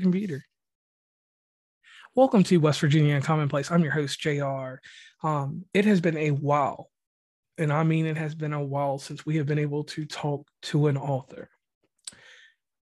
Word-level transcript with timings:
computer. 0.00 0.44
Welcome 2.14 2.44
to 2.44 2.58
West 2.58 2.80
Virginia 2.80 3.14
and 3.14 3.24
Commonplace. 3.24 3.70
I'm 3.70 3.82
your 3.82 3.92
host, 3.92 4.20
JR. 4.20 4.74
Um, 5.22 5.64
it 5.74 5.84
has 5.84 6.00
been 6.00 6.16
a 6.16 6.30
while, 6.30 6.90
and 7.58 7.72
I 7.72 7.82
mean 7.82 8.06
it 8.06 8.16
has 8.16 8.34
been 8.34 8.52
a 8.52 8.64
while 8.64 8.98
since 8.98 9.26
we 9.26 9.36
have 9.38 9.46
been 9.46 9.58
able 9.58 9.84
to 9.84 10.06
talk 10.06 10.46
to 10.62 10.86
an 10.86 10.96
author. 10.96 11.48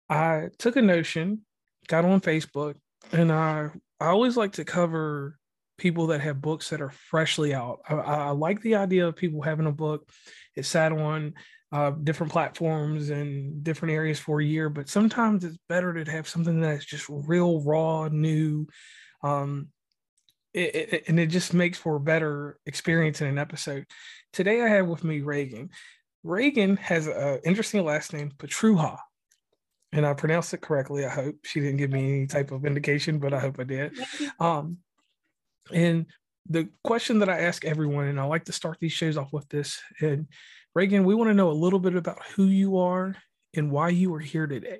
I 0.09 0.49
took 0.59 0.77
a 0.77 0.83
notion, 0.83 1.43
got 1.89 2.05
on 2.05 2.21
Facebook, 2.21 2.77
and 3.13 3.31
I 3.31 3.71
I 4.01 4.07
always 4.07 4.37
like 4.37 4.53
to 4.53 4.65
cover 4.65 5.39
people 5.77 6.09
that 6.09 6.21
have 6.21 6.41
books 6.41 6.71
that 6.71 6.81
are 6.81 6.91
freshly 6.91 7.55
out. 7.55 7.81
I, 7.89 7.95
I 7.95 8.31
like 8.31 8.61
the 8.61 8.77
idea 8.77 9.07
of 9.07 9.17
people 9.17 9.43
having 9.43 9.67
a 9.67 9.73
book. 9.73 10.09
It 10.57 10.65
sat 10.65 10.93
on 10.93 11.35
uh, 11.71 11.91
different 11.91 12.33
platforms 12.33 13.11
and 13.11 13.63
different 13.63 13.93
areas 13.95 14.19
for 14.19 14.41
a 14.41 14.45
year, 14.45 14.71
but 14.71 14.89
sometimes 14.89 15.45
it's 15.45 15.59
better 15.69 15.93
to 15.93 16.11
have 16.11 16.29
something 16.29 16.61
that's 16.61 16.85
just 16.85 17.07
real, 17.09 17.61
raw, 17.63 18.09
new. 18.09 18.67
Um, 19.23 19.69
it, 20.55 20.75
it, 20.75 21.05
and 21.09 21.21
it 21.21 21.27
just 21.27 21.53
makes 21.53 21.79
for 21.79 21.97
a 21.97 22.01
better 22.01 22.59
experience 22.65 23.21
in 23.21 23.27
an 23.27 23.39
episode. 23.39 23.85
Today, 24.33 24.63
I 24.63 24.69
have 24.69 24.87
with 24.87 25.05
me 25.05 25.21
Raegan. 25.21 25.69
Raegan 26.25 26.79
has 26.79 27.07
an 27.07 27.41
interesting 27.45 27.85
last 27.85 28.13
name, 28.13 28.33
Pietrucha. 28.39 28.99
And 29.93 30.05
I 30.05 30.13
pronounced 30.13 30.53
it 30.53 30.61
correctly. 30.61 31.07
I 31.07 31.11
hope 31.11 31.37
she 31.45 31.61
didn't 31.61 31.79
give 31.79 31.91
me 31.91 32.01
any 32.01 32.27
type 32.27 32.51
of 32.51 32.67
indication, 32.67 33.19
but 33.19 33.33
I 33.33 33.41
hope 33.41 33.59
I 33.59 33.65
did. 33.65 33.93
Um, 34.41 34.79
and 35.73 36.07
the 36.49 36.69
question 36.83 37.19
that 37.19 37.29
I 37.29 37.41
ask 37.41 37.65
everyone, 37.65 38.07
and 38.07 38.19
I 38.19 38.25
like 38.25 38.47
to 38.47 38.53
start 38.53 38.79
these 38.81 38.93
shows 38.93 39.17
off 39.17 39.33
with 39.33 39.49
this, 39.49 39.81
and 40.01 40.27
Raegan, 40.79 41.03
we 41.03 41.17
want 41.17 41.29
to 41.29 41.35
know 41.35 41.51
a 41.51 41.53
little 41.53 41.81
bit 41.81 41.97
about 41.97 42.23
who 42.37 42.45
you 42.45 42.79
are 42.79 43.17
and 43.57 43.69
why 43.69 43.89
you 43.89 44.15
are 44.15 44.21
here 44.21 44.47
today. 44.47 44.79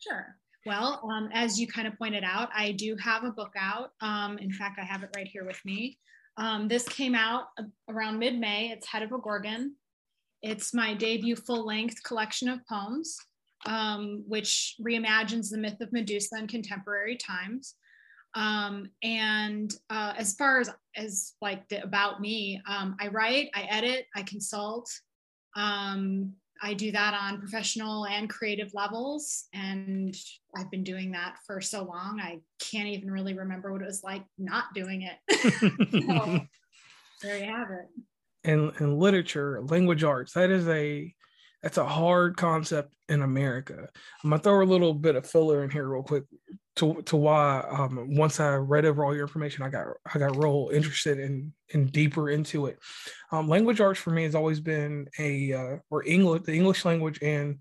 Sure. 0.00 0.34
Well, 0.66 1.08
um, 1.08 1.28
as 1.32 1.60
you 1.60 1.68
kind 1.68 1.86
of 1.86 1.96
pointed 1.96 2.24
out, 2.24 2.48
I 2.52 2.72
do 2.72 2.96
have 2.96 3.22
a 3.22 3.30
book 3.30 3.52
out. 3.56 3.90
Um, 4.00 4.38
in 4.38 4.50
fact, 4.50 4.80
I 4.80 4.84
have 4.84 5.04
it 5.04 5.10
right 5.14 5.28
here 5.28 5.44
with 5.44 5.60
me. 5.64 5.98
Um, 6.36 6.66
this 6.66 6.88
came 6.88 7.14
out 7.14 7.44
around 7.88 8.18
mid 8.18 8.40
May. 8.40 8.72
It's 8.72 8.88
Head 8.88 9.04
of 9.04 9.12
a 9.12 9.18
Gorgon. 9.18 9.76
It's 10.42 10.74
my 10.74 10.94
debut 10.94 11.36
full 11.36 11.64
length 11.64 12.02
collection 12.02 12.48
of 12.48 12.66
poems, 12.66 13.16
um, 13.66 14.24
which 14.26 14.74
reimagines 14.84 15.48
the 15.48 15.58
myth 15.58 15.80
of 15.80 15.92
Medusa 15.92 16.38
in 16.38 16.48
contemporary 16.48 17.16
times. 17.16 17.76
Um, 18.38 18.88
and 19.02 19.74
uh, 19.90 20.14
as 20.16 20.34
far 20.34 20.60
as 20.60 20.70
as 20.96 21.34
like 21.42 21.68
the, 21.68 21.82
about 21.82 22.20
me, 22.20 22.62
um, 22.68 22.96
I 23.00 23.08
write, 23.08 23.50
I 23.52 23.62
edit, 23.62 24.06
I 24.14 24.22
consult. 24.22 24.88
Um, 25.56 26.34
I 26.62 26.74
do 26.74 26.92
that 26.92 27.14
on 27.20 27.40
professional 27.40 28.06
and 28.06 28.30
creative 28.30 28.72
levels, 28.74 29.46
and 29.52 30.16
I've 30.56 30.70
been 30.70 30.84
doing 30.84 31.10
that 31.12 31.38
for 31.46 31.60
so 31.60 31.82
long. 31.82 32.20
I 32.20 32.38
can't 32.60 32.88
even 32.88 33.10
really 33.10 33.34
remember 33.34 33.72
what 33.72 33.82
it 33.82 33.86
was 33.86 34.04
like 34.04 34.24
not 34.38 34.72
doing 34.72 35.02
it. 35.02 35.18
so, 36.06 36.40
there 37.22 37.38
you 37.38 37.44
have 37.44 37.70
it. 37.70 37.88
And 38.44 38.72
in 38.78 38.98
literature, 39.00 39.62
language 39.62 40.04
arts, 40.04 40.32
that 40.34 40.50
is 40.50 40.68
a 40.68 41.12
that's 41.62 41.78
a 41.78 41.84
hard 41.84 42.36
concept 42.36 42.94
in 43.08 43.22
America. 43.22 43.88
I'm 44.22 44.30
gonna 44.30 44.40
throw 44.40 44.62
a 44.62 44.64
little 44.64 44.94
bit 44.94 45.16
of 45.16 45.28
filler 45.28 45.64
in 45.64 45.70
here 45.70 45.88
real 45.88 46.04
quick 46.04 46.22
to 46.78 47.02
to 47.02 47.16
why 47.16 47.64
um, 47.70 48.16
once 48.16 48.40
I 48.40 48.54
read 48.54 48.84
over 48.84 49.04
all 49.04 49.14
your 49.14 49.26
information, 49.26 49.64
I 49.64 49.68
got 49.68 49.86
I 50.12 50.18
got 50.18 50.36
real 50.36 50.70
interested 50.72 51.18
in 51.18 51.52
in 51.70 51.86
deeper 51.86 52.30
into 52.30 52.66
it. 52.66 52.78
Um, 53.32 53.48
language 53.48 53.80
arts 53.80 54.00
for 54.00 54.10
me 54.10 54.24
has 54.24 54.34
always 54.34 54.60
been 54.60 55.08
a 55.18 55.52
uh, 55.52 55.76
or 55.90 56.06
English 56.06 56.42
the 56.42 56.54
English 56.54 56.84
language 56.84 57.18
and 57.22 57.58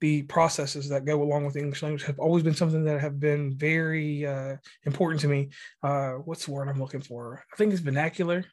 the 0.00 0.22
processes 0.22 0.88
that 0.88 1.04
go 1.04 1.22
along 1.22 1.44
with 1.44 1.54
the 1.54 1.60
English 1.60 1.82
language 1.82 2.02
have 2.04 2.18
always 2.18 2.42
been 2.42 2.54
something 2.54 2.84
that 2.84 3.00
have 3.00 3.20
been 3.20 3.56
very 3.56 4.26
uh, 4.26 4.56
important 4.84 5.20
to 5.20 5.28
me. 5.28 5.50
Uh, 5.82 6.14
what's 6.24 6.46
the 6.46 6.50
word 6.50 6.68
I'm 6.68 6.80
looking 6.80 7.02
for? 7.02 7.44
I 7.52 7.56
think 7.56 7.72
it's 7.72 7.82
vernacular. 7.82 8.44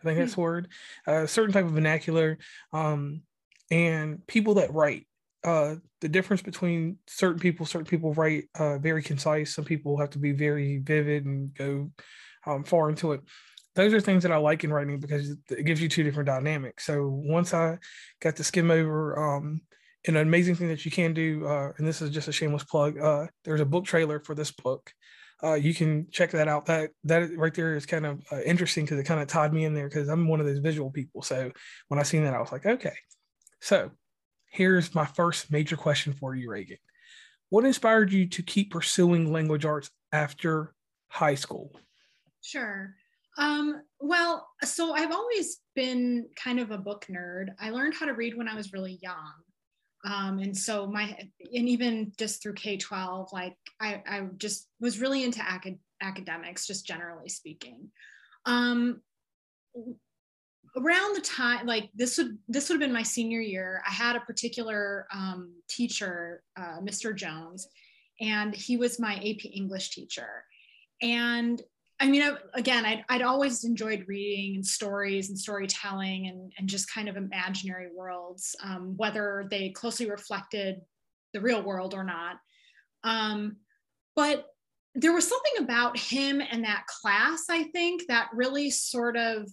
I 0.00 0.04
think 0.04 0.18
that's 0.18 0.32
mm-hmm. 0.32 0.40
the 0.40 0.42
word. 0.42 0.68
A 1.06 1.12
uh, 1.12 1.26
certain 1.26 1.52
type 1.52 1.66
of 1.66 1.72
vernacular. 1.72 2.38
Um, 2.72 3.22
and 3.70 4.26
people 4.26 4.54
that 4.54 4.72
write 4.72 5.06
uh, 5.46 5.76
the 6.00 6.08
difference 6.08 6.42
between 6.42 6.98
certain 7.06 7.38
people 7.38 7.64
certain 7.64 7.86
people 7.86 8.12
write 8.14 8.44
uh, 8.58 8.78
very 8.78 9.02
concise. 9.02 9.54
Some 9.54 9.64
people 9.64 9.96
have 9.98 10.10
to 10.10 10.18
be 10.18 10.32
very 10.32 10.78
vivid 10.78 11.24
and 11.24 11.54
go 11.54 11.90
um, 12.46 12.64
far 12.64 12.90
into 12.90 13.12
it. 13.12 13.20
Those 13.76 13.94
are 13.94 14.00
things 14.00 14.22
that 14.22 14.32
i 14.32 14.36
like 14.38 14.64
in 14.64 14.72
writing 14.72 14.98
because 14.98 15.36
it 15.50 15.64
gives 15.64 15.80
you 15.80 15.88
two 15.88 16.02
different 16.02 16.26
dynamics. 16.26 16.84
So 16.84 17.08
once 17.08 17.54
i 17.54 17.78
got 18.20 18.36
to 18.36 18.44
skim 18.44 18.70
over 18.72 19.36
um, 19.36 19.60
an 20.08 20.16
amazing 20.16 20.56
thing 20.56 20.68
that 20.68 20.84
you 20.84 20.90
can 20.90 21.14
do 21.14 21.46
uh, 21.46 21.72
and 21.78 21.86
this 21.86 22.02
is 22.02 22.10
just 22.10 22.28
a 22.28 22.32
shameless 22.32 22.64
plug 22.64 22.98
uh, 22.98 23.26
there's 23.44 23.60
a 23.60 23.66
book 23.66 23.84
trailer 23.84 24.20
for 24.20 24.34
this 24.34 24.50
book. 24.50 24.92
Uh, 25.44 25.54
you 25.54 25.74
can 25.74 26.08
check 26.10 26.30
that 26.30 26.48
out. 26.48 26.66
That 26.66 26.90
that 27.04 27.36
right 27.36 27.54
there 27.54 27.76
is 27.76 27.86
kind 27.86 28.06
of 28.06 28.20
interesting 28.44 28.84
because 28.84 28.98
it 28.98 29.04
kind 29.04 29.20
of 29.20 29.28
tied 29.28 29.52
me 29.52 29.64
in 29.64 29.74
there 29.74 29.88
because 29.88 30.08
I'm 30.08 30.26
one 30.26 30.40
of 30.40 30.46
those 30.46 30.58
visual 30.58 30.90
people. 30.90 31.22
So 31.22 31.52
when 31.88 32.00
I 32.00 32.04
seen 32.04 32.24
that, 32.24 32.34
I 32.34 32.40
was 32.40 32.50
like, 32.50 32.64
okay, 32.64 32.94
so 33.60 33.90
here's 34.50 34.94
my 34.94 35.04
first 35.04 35.50
major 35.50 35.76
question 35.76 36.12
for 36.12 36.34
you, 36.34 36.48
Raegan. 36.48 36.78
What 37.48 37.64
inspired 37.64 38.12
you 38.12 38.26
to 38.28 38.42
keep 38.42 38.72
pursuing 38.72 39.32
language 39.32 39.64
arts 39.64 39.90
after 40.12 40.74
high 41.08 41.34
school? 41.34 41.72
Sure. 42.42 42.94
Um, 43.38 43.82
well, 44.00 44.48
so 44.64 44.94
I've 44.94 45.12
always 45.12 45.60
been 45.74 46.26
kind 46.42 46.58
of 46.58 46.70
a 46.70 46.78
book 46.78 47.06
nerd. 47.10 47.48
I 47.60 47.70
learned 47.70 47.94
how 47.94 48.06
to 48.06 48.14
read 48.14 48.36
when 48.36 48.48
I 48.48 48.54
was 48.54 48.72
really 48.72 48.98
young. 49.02 49.32
Um, 50.04 50.38
and 50.38 50.56
so 50.56 50.86
my, 50.86 51.16
and 51.54 51.68
even 51.68 52.12
just 52.16 52.42
through 52.42 52.54
K 52.54 52.76
12, 52.76 53.32
like 53.32 53.56
I, 53.80 54.02
I 54.06 54.28
just 54.38 54.68
was 54.80 55.00
really 55.00 55.24
into 55.24 55.40
acad- 55.40 55.80
academics, 56.00 56.66
just 56.66 56.86
generally 56.86 57.28
speaking. 57.28 57.90
Um, 58.46 59.02
around 60.76 61.16
the 61.16 61.20
time 61.20 61.66
like 61.66 61.90
this 61.94 62.18
would 62.18 62.36
this 62.48 62.68
would 62.68 62.74
have 62.74 62.80
been 62.80 62.92
my 62.92 63.02
senior 63.02 63.40
year 63.40 63.82
i 63.86 63.90
had 63.90 64.16
a 64.16 64.20
particular 64.20 65.06
um, 65.14 65.52
teacher 65.68 66.42
uh, 66.58 66.78
mr 66.80 67.14
jones 67.14 67.68
and 68.20 68.54
he 68.54 68.76
was 68.76 69.00
my 69.00 69.14
ap 69.16 69.44
english 69.52 69.90
teacher. 69.90 70.44
And 71.02 71.60
i 72.00 72.08
mean 72.08 72.22
I, 72.22 72.36
again 72.54 72.84
I'd, 72.84 73.04
I'd 73.08 73.22
always 73.22 73.64
enjoyed 73.64 74.04
reading 74.06 74.56
and 74.56 74.66
stories 74.66 75.28
and 75.28 75.38
storytelling 75.38 76.28
and, 76.28 76.52
and 76.58 76.68
just 76.68 76.92
kind 76.92 77.08
of 77.08 77.16
imaginary 77.16 77.88
worlds 77.94 78.54
um, 78.62 78.94
whether 78.96 79.46
they 79.50 79.70
closely 79.70 80.10
reflected 80.10 80.80
the 81.32 81.40
real 81.40 81.62
world 81.62 81.92
or 81.92 82.04
not. 82.04 82.36
Um, 83.04 83.56
but 84.14 84.46
there 84.94 85.12
was 85.12 85.28
something 85.28 85.64
about 85.64 85.98
him 85.98 86.40
and 86.40 86.64
that 86.64 86.86
class 86.86 87.44
i 87.50 87.64
think 87.64 88.02
that 88.08 88.28
really 88.32 88.70
sort 88.70 89.16
of 89.16 89.46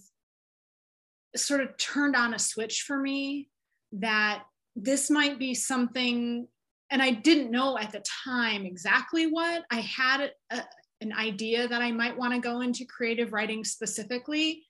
sort 1.36 1.60
of 1.60 1.76
turned 1.76 2.16
on 2.16 2.34
a 2.34 2.38
switch 2.38 2.82
for 2.82 2.98
me 2.98 3.48
that 3.92 4.44
this 4.76 5.10
might 5.10 5.38
be 5.38 5.54
something 5.54 6.46
and 6.90 7.02
i 7.02 7.10
didn't 7.10 7.50
know 7.50 7.78
at 7.78 7.92
the 7.92 8.02
time 8.24 8.64
exactly 8.64 9.26
what 9.26 9.64
i 9.70 9.80
had 9.80 10.32
a, 10.50 10.62
an 11.00 11.12
idea 11.12 11.66
that 11.68 11.82
i 11.82 11.90
might 11.90 12.16
want 12.16 12.32
to 12.32 12.40
go 12.40 12.60
into 12.60 12.84
creative 12.84 13.32
writing 13.32 13.64
specifically 13.64 14.62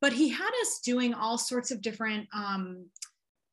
but 0.00 0.12
he 0.12 0.28
had 0.28 0.50
us 0.62 0.80
doing 0.84 1.14
all 1.14 1.38
sorts 1.38 1.70
of 1.70 1.80
different 1.80 2.26
um, 2.34 2.86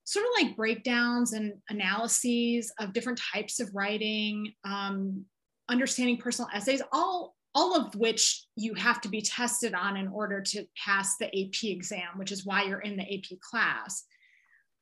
sort 0.03 0.25
of 0.25 0.43
like 0.43 0.57
breakdowns 0.57 1.33
and 1.33 1.53
analyses 1.69 2.73
of 2.79 2.91
different 2.91 3.21
types 3.33 3.59
of 3.59 3.69
writing 3.75 4.51
um, 4.65 5.23
understanding 5.69 6.17
personal 6.17 6.49
essays 6.53 6.81
all 6.91 7.35
all 7.55 7.75
of 7.75 7.95
which 7.95 8.45
you 8.55 8.73
have 8.75 9.01
to 9.01 9.09
be 9.09 9.21
tested 9.21 9.73
on 9.73 9.97
in 9.97 10.07
order 10.07 10.41
to 10.41 10.65
pass 10.77 11.17
the 11.17 11.27
AP 11.27 11.63
exam, 11.63 12.17
which 12.17 12.31
is 12.31 12.45
why 12.45 12.63
you're 12.63 12.79
in 12.79 12.95
the 12.95 13.03
AP 13.03 13.39
class. 13.41 14.03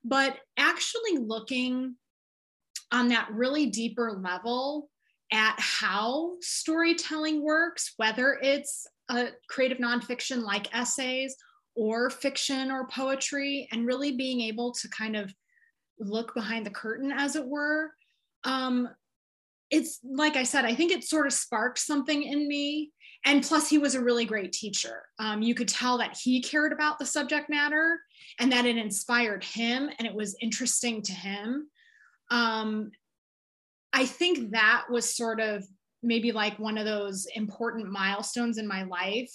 But 0.04 0.38
actually 0.58 1.18
looking 1.18 1.96
on 2.92 3.10
that 3.10 3.30
really 3.32 3.68
deeper 3.68 4.20
level 4.22 4.90
at 5.32 5.56
how 5.58 6.34
storytelling 6.42 7.44
works, 7.44 7.94
whether 7.98 8.38
it's 8.42 8.88
a 9.10 9.30
creative 9.50 9.78
nonfiction 9.78 10.42
like 10.42 10.74
essays 10.76 11.36
or 11.76 12.10
fiction 12.10 12.72
or 12.72 12.88
poetry, 12.88 13.68
and 13.72 13.86
really 13.86 14.14
being 14.14 14.42
able 14.42 14.72
to 14.74 14.90
kind 14.90 15.16
of 15.16 15.34
look 16.00 16.34
behind 16.34 16.66
the 16.66 16.72
curtain, 16.72 17.12
as 17.12 17.36
it 17.36 17.46
were, 17.46 17.92
um, 18.44 18.90
it's 19.70 20.00
like 20.04 20.36
I 20.36 20.44
said, 20.44 20.66
I 20.66 20.74
think 20.76 20.92
it 20.92 21.04
sort 21.04 21.28
of 21.28 21.34
sparked 21.34 21.80
something 21.80 22.24
in 22.24 22.48
me. 22.48 22.92
And 23.26 23.44
plus, 23.44 23.70
he 23.70 23.78
was 23.78 23.96
a 23.96 24.04
really 24.04 24.26
great 24.26 24.54
teacher. 24.54 25.04
Um, 25.20 25.42
you 25.42 25.54
could 25.54 25.68
tell 25.68 25.98
that 25.98 26.18
he 26.22 26.42
cared 26.42 26.72
about 26.72 27.00
the 27.00 27.06
subject 27.06 27.50
matter 27.50 28.00
and 28.40 28.52
that 28.52 28.66
it 28.66 28.78
inspired 28.78 29.44
him 29.44 29.90
and 29.98 30.08
it 30.08 30.14
was 30.14 30.38
interesting 30.42 31.02
to 31.02 31.12
him. 31.12 31.68
Um, 32.30 32.92
I 33.92 34.06
think 34.06 34.52
that 34.52 34.86
was 34.90 35.16
sort 35.16 35.40
of 35.40 35.66
maybe 36.04 36.32
like 36.32 36.60
one 36.60 36.78
of 36.78 36.86
those 36.86 37.28
important 37.36 37.90
milestones 37.90 38.58
in 38.58 38.68
my 38.68 38.84
life 38.84 39.32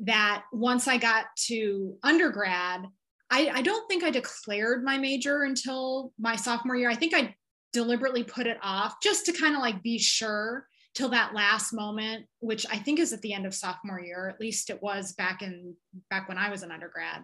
that 0.00 0.44
once 0.52 0.86
I 0.86 0.96
got 0.96 1.26
to 1.46 1.96
undergrad, 2.02 2.86
I, 3.30 3.50
I, 3.52 3.62
don't 3.62 3.86
think 3.88 4.04
I 4.04 4.10
declared 4.10 4.84
my 4.84 4.96
major 4.96 5.42
until 5.42 6.12
my 6.18 6.36
sophomore 6.36 6.76
year. 6.76 6.88
I 6.88 6.94
think 6.94 7.14
I 7.14 7.34
deliberately 7.72 8.24
put 8.24 8.46
it 8.46 8.58
off 8.62 8.96
just 9.02 9.26
to 9.26 9.32
kind 9.32 9.54
of 9.54 9.60
like 9.60 9.82
be 9.82 9.98
sure 9.98 10.66
till 10.94 11.08
that 11.10 11.34
last 11.34 11.72
moment, 11.72 12.26
which 12.40 12.66
I 12.70 12.76
think 12.78 12.98
is 12.98 13.12
at 13.12 13.22
the 13.22 13.32
end 13.32 13.46
of 13.46 13.54
sophomore 13.54 14.00
year, 14.00 14.28
at 14.28 14.40
least 14.40 14.70
it 14.70 14.82
was 14.82 15.12
back 15.12 15.42
in 15.42 15.74
back 16.10 16.28
when 16.28 16.38
I 16.38 16.50
was 16.50 16.62
an 16.62 16.72
undergrad. 16.72 17.22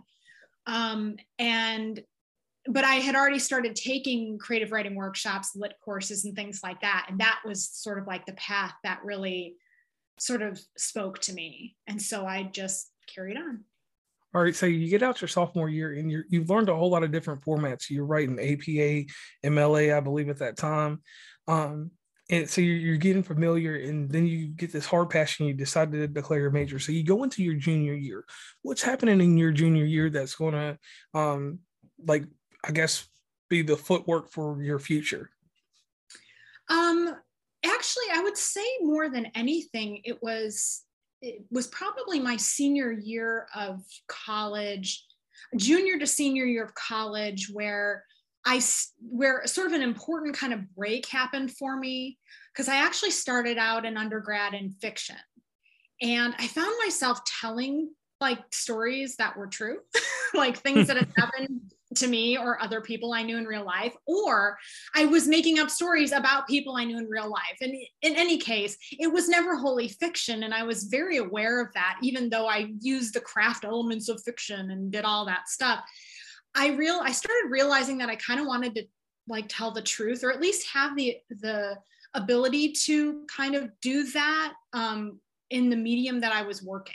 Um, 0.66 1.16
and 1.38 2.02
but 2.66 2.84
I 2.84 2.94
had 2.94 3.14
already 3.14 3.38
started 3.38 3.74
taking 3.74 4.38
creative 4.38 4.72
writing 4.72 4.94
workshops, 4.94 5.54
lit 5.54 5.74
courses, 5.84 6.24
and 6.24 6.34
things 6.34 6.60
like 6.62 6.80
that. 6.80 7.06
And 7.08 7.20
that 7.20 7.40
was 7.44 7.68
sort 7.68 7.98
of 7.98 8.06
like 8.06 8.24
the 8.24 8.32
path 8.34 8.72
that 8.84 9.04
really 9.04 9.56
sort 10.18 10.40
of 10.40 10.60
spoke 10.76 11.18
to 11.20 11.34
me. 11.34 11.76
And 11.86 12.00
so 12.00 12.26
I 12.26 12.44
just 12.44 12.90
carried 13.12 13.36
on. 13.36 13.64
All 14.34 14.42
right, 14.42 14.54
so 14.54 14.66
you 14.66 14.88
get 14.88 15.02
out 15.02 15.20
your 15.20 15.28
sophomore 15.28 15.68
year 15.68 15.92
and 15.92 16.10
you 16.10 16.24
you've 16.28 16.50
learned 16.50 16.68
a 16.68 16.74
whole 16.74 16.90
lot 16.90 17.04
of 17.04 17.12
different 17.12 17.44
formats. 17.44 17.88
You're 17.88 18.04
writing 18.04 18.38
APA, 18.40 19.06
MLA, 19.44 19.96
I 19.96 20.00
believe 20.00 20.28
at 20.28 20.38
that 20.38 20.56
time. 20.56 21.02
Um, 21.46 21.92
and 22.30 22.48
so 22.48 22.60
you're, 22.60 22.76
you're, 22.76 22.96
getting 22.96 23.22
familiar 23.22 23.76
and 23.76 24.10
then 24.10 24.26
you 24.26 24.46
get 24.46 24.72
this 24.72 24.86
hard 24.86 25.10
passion. 25.10 25.46
you 25.46 25.54
decide 25.54 25.92
to 25.92 26.08
declare 26.08 26.40
your 26.40 26.50
major 26.50 26.78
so 26.78 26.90
you 26.90 27.04
go 27.04 27.22
into 27.22 27.42
your 27.42 27.54
junior 27.54 27.92
year 27.92 28.24
what's 28.62 28.82
happening 28.82 29.20
in 29.20 29.36
your 29.36 29.52
junior 29.52 29.84
year 29.84 30.08
that's 30.08 30.34
going 30.34 30.54
to 30.54 30.78
um 31.18 31.58
like 32.06 32.24
i 32.64 32.72
guess 32.72 33.06
be 33.50 33.60
the 33.60 33.76
footwork 33.76 34.30
for 34.30 34.62
your 34.62 34.78
future 34.78 35.30
um 36.70 37.14
actually 37.64 38.06
i 38.14 38.22
would 38.22 38.38
say 38.38 38.64
more 38.80 39.10
than 39.10 39.26
anything 39.34 40.00
it 40.04 40.22
was 40.22 40.82
it 41.24 41.44
was 41.50 41.66
probably 41.68 42.20
my 42.20 42.36
senior 42.36 42.92
year 42.92 43.46
of 43.54 43.82
college 44.08 45.04
junior 45.56 45.98
to 45.98 46.06
senior 46.06 46.44
year 46.44 46.64
of 46.64 46.74
college 46.74 47.48
where 47.50 48.04
I 48.44 48.60
where 49.00 49.46
sort 49.46 49.68
of 49.68 49.72
an 49.72 49.82
important 49.82 50.36
kind 50.36 50.52
of 50.52 50.74
break 50.74 51.06
happened 51.08 51.52
for 51.52 51.78
me 51.78 52.18
because 52.52 52.68
I 52.68 52.76
actually 52.76 53.10
started 53.10 53.56
out 53.56 53.86
in 53.86 53.96
undergrad 53.96 54.52
in 54.52 54.70
fiction. 54.70 55.16
And 56.02 56.34
I 56.38 56.46
found 56.46 56.74
myself 56.84 57.20
telling 57.40 57.90
like 58.20 58.40
stories 58.52 59.16
that 59.16 59.36
were 59.36 59.46
true, 59.46 59.78
like 60.34 60.58
things 60.58 60.88
that 60.88 60.98
had 60.98 61.08
happened 61.16 61.72
to 61.94 62.06
me 62.06 62.36
or 62.36 62.62
other 62.62 62.80
people 62.80 63.12
I 63.12 63.22
knew 63.22 63.36
in 63.36 63.44
real 63.44 63.64
life, 63.64 63.94
or 64.06 64.58
I 64.94 65.04
was 65.06 65.26
making 65.28 65.58
up 65.58 65.70
stories 65.70 66.12
about 66.12 66.48
people 66.48 66.76
I 66.76 66.84
knew 66.84 66.98
in 66.98 67.08
real 67.08 67.30
life. 67.30 67.58
And 67.60 67.74
in 68.02 68.16
any 68.16 68.38
case, 68.38 68.76
it 68.92 69.12
was 69.12 69.28
never 69.28 69.56
wholly 69.56 69.88
fiction. 69.88 70.42
And 70.42 70.54
I 70.54 70.62
was 70.62 70.84
very 70.84 71.18
aware 71.18 71.60
of 71.60 71.72
that, 71.74 71.98
even 72.02 72.28
though 72.28 72.46
I 72.46 72.72
used 72.80 73.14
the 73.14 73.20
craft 73.20 73.64
elements 73.64 74.08
of 74.08 74.22
fiction 74.22 74.70
and 74.70 74.90
did 74.90 75.04
all 75.04 75.24
that 75.26 75.48
stuff. 75.48 75.84
I 76.54 76.68
real 76.68 77.00
I 77.02 77.12
started 77.12 77.50
realizing 77.50 77.98
that 77.98 78.08
I 78.08 78.16
kind 78.16 78.40
of 78.40 78.46
wanted 78.46 78.74
to 78.76 78.84
like 79.26 79.46
tell 79.48 79.70
the 79.70 79.82
truth 79.82 80.22
or 80.22 80.30
at 80.30 80.40
least 80.40 80.68
have 80.72 80.96
the 80.96 81.16
the 81.30 81.76
ability 82.14 82.72
to 82.72 83.24
kind 83.26 83.54
of 83.54 83.68
do 83.80 84.04
that 84.04 84.54
um, 84.72 85.18
in 85.50 85.68
the 85.68 85.76
medium 85.76 86.20
that 86.20 86.32
I 86.32 86.42
was 86.42 86.62
working. 86.62 86.94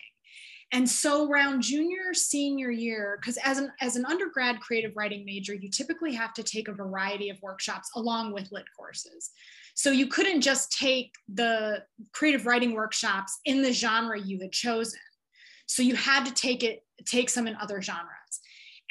And 0.72 0.88
so 0.88 1.28
around 1.28 1.64
junior 1.64 2.14
senior 2.14 2.70
year, 2.70 3.18
because 3.20 3.38
as 3.44 3.58
an 3.58 3.72
as 3.82 3.96
an 3.96 4.06
undergrad 4.06 4.60
creative 4.60 4.96
writing 4.96 5.26
major, 5.26 5.54
you 5.54 5.70
typically 5.70 6.14
have 6.14 6.34
to 6.36 6.44
take 6.44 6.68
a 6.68 6.74
variety 6.74 7.30
of 7.30 7.42
workshops 7.42 7.90
along 7.96 8.34
with 8.34 8.52
lit 8.52 8.66
courses. 8.78 9.32
So 9.74 9.92
you 9.92 10.08
couldn't 10.08 10.42
just 10.42 10.78
take 10.78 11.14
the 11.34 11.84
creative 12.12 12.46
writing 12.46 12.74
workshops 12.74 13.40
in 13.46 13.62
the 13.62 13.74
genre 13.74 14.20
you 14.20 14.40
had 14.40 14.52
chosen. 14.52 15.00
So 15.66 15.82
you 15.82 15.96
had 15.96 16.26
to 16.26 16.34
take 16.34 16.64
it, 16.64 16.84
take 17.06 17.30
some 17.30 17.48
in 17.48 17.56
other 17.56 17.82
genres. 17.82 18.42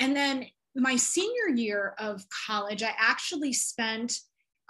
And 0.00 0.16
then 0.16 0.46
my 0.75 0.96
senior 0.96 1.48
year 1.54 1.94
of 1.98 2.25
college, 2.46 2.82
I 2.82 2.92
actually 2.98 3.52
spent 3.52 4.19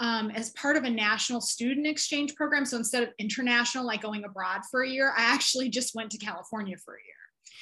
um, 0.00 0.30
as 0.30 0.50
part 0.50 0.76
of 0.76 0.84
a 0.84 0.90
national 0.90 1.40
student 1.40 1.86
exchange 1.86 2.34
program. 2.36 2.64
So 2.64 2.76
instead 2.76 3.02
of 3.02 3.10
international, 3.18 3.84
like 3.84 4.02
going 4.02 4.24
abroad 4.24 4.60
for 4.70 4.82
a 4.82 4.88
year, 4.88 5.12
I 5.16 5.22
actually 5.22 5.68
just 5.68 5.94
went 5.94 6.10
to 6.12 6.18
California 6.18 6.76
for 6.84 6.94
a 6.94 6.98
year. 6.98 7.14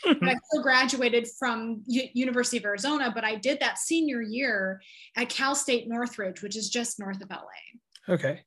but 0.21 0.29
I 0.29 0.37
still 0.49 0.63
graduated 0.63 1.27
from 1.39 1.83
U- 1.87 2.09
University 2.13 2.59
of 2.59 2.65
Arizona, 2.65 3.11
but 3.15 3.25
I 3.25 3.37
did 3.37 3.61
that 3.61 3.79
senior 3.79 4.21
year 4.21 4.81
at 5.17 5.29
Cal 5.29 5.55
State 5.55 5.89
Northridge, 5.89 6.43
which 6.43 6.57
is 6.57 6.69
just 6.69 6.99
north 6.99 7.23
of 7.23 7.31
LA. 7.31 8.15
Okay. 8.15 8.43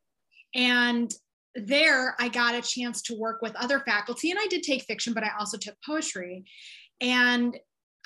And 0.55 1.11
there 1.55 2.15
I 2.19 2.29
got 2.29 2.55
a 2.55 2.61
chance 2.61 3.01
to 3.03 3.15
work 3.15 3.41
with 3.41 3.55
other 3.55 3.79
faculty, 3.79 4.29
and 4.29 4.39
I 4.39 4.47
did 4.47 4.63
take 4.63 4.83
fiction, 4.83 5.13
but 5.13 5.23
I 5.23 5.31
also 5.39 5.57
took 5.57 5.75
poetry. 5.85 6.45
And 7.01 7.57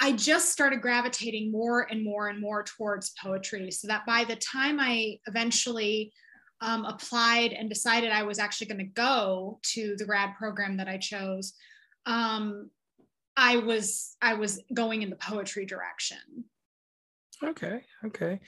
I 0.04 0.12
just 0.12 0.52
started 0.52 0.82
gravitating 0.82 1.50
more 1.50 1.88
and 1.90 2.04
more 2.04 2.28
and 2.28 2.42
more 2.42 2.62
towards 2.62 3.14
poetry. 3.24 3.72
So 3.72 3.88
that 3.88 4.06
by 4.06 4.26
the 4.26 4.36
time 4.36 4.78
I 4.78 5.18
eventually 5.28 6.12
um, 6.60 6.84
applied 6.84 7.54
and 7.54 7.70
decided 7.70 8.12
I 8.12 8.24
was 8.24 8.38
actually 8.38 8.68
going 8.68 8.80
to 8.80 8.94
go 8.94 9.60
to 9.72 9.96
the 9.98 10.04
grad 10.04 10.36
program 10.38 10.76
that 10.76 10.90
I 10.90 10.98
chose, 10.98 11.54
um, 12.06 12.70
I 13.38 13.56
was 13.56 14.18
I 14.22 14.34
was 14.34 14.62
going 14.74 15.04
in 15.04 15.10
the 15.10 15.16
poetry 15.16 15.66
direction. 15.66 16.18
Okay. 17.42 17.84
Okay. 18.06 18.42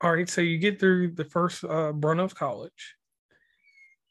All 0.00 0.12
right. 0.12 0.28
So 0.28 0.40
you 0.40 0.58
get 0.58 0.80
through 0.80 1.12
the 1.12 1.24
first 1.24 1.62
uh, 1.62 1.92
run 1.92 2.18
of 2.18 2.34
college, 2.34 2.96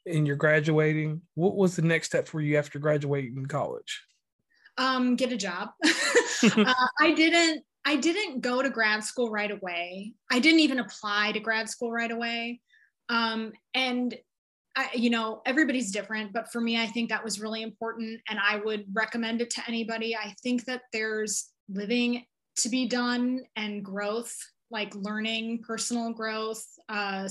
and 0.06 0.26
you're 0.26 0.36
graduating. 0.36 1.20
What 1.34 1.56
was 1.56 1.76
the 1.76 1.82
next 1.82 2.06
step 2.06 2.26
for 2.26 2.40
you 2.40 2.56
after 2.56 2.78
graduating 2.78 3.44
college? 3.46 4.00
um, 4.80 5.14
get 5.14 5.32
a 5.32 5.36
job. 5.36 5.70
uh, 6.56 6.74
I 7.00 7.12
didn't. 7.12 7.64
I 7.86 7.96
didn't 7.96 8.42
go 8.42 8.60
to 8.60 8.68
grad 8.68 9.02
school 9.02 9.30
right 9.30 9.50
away. 9.50 10.12
I 10.30 10.38
didn't 10.38 10.60
even 10.60 10.80
apply 10.80 11.32
to 11.32 11.40
grad 11.40 11.66
school 11.70 11.90
right 11.90 12.10
away. 12.10 12.60
Um, 13.08 13.52
and 13.72 14.14
I, 14.76 14.90
you 14.94 15.08
know, 15.08 15.40
everybody's 15.46 15.90
different, 15.90 16.34
but 16.34 16.52
for 16.52 16.60
me, 16.60 16.80
I 16.80 16.86
think 16.86 17.08
that 17.08 17.24
was 17.24 17.40
really 17.40 17.62
important, 17.62 18.20
and 18.28 18.38
I 18.38 18.58
would 18.58 18.84
recommend 18.92 19.40
it 19.40 19.50
to 19.50 19.62
anybody. 19.66 20.14
I 20.14 20.34
think 20.42 20.66
that 20.66 20.82
there's 20.92 21.50
living 21.68 22.24
to 22.56 22.68
be 22.68 22.86
done 22.86 23.40
and 23.56 23.84
growth, 23.84 24.34
like 24.70 24.94
learning, 24.94 25.62
personal 25.66 26.12
growth, 26.12 26.64
uh, 26.88 27.28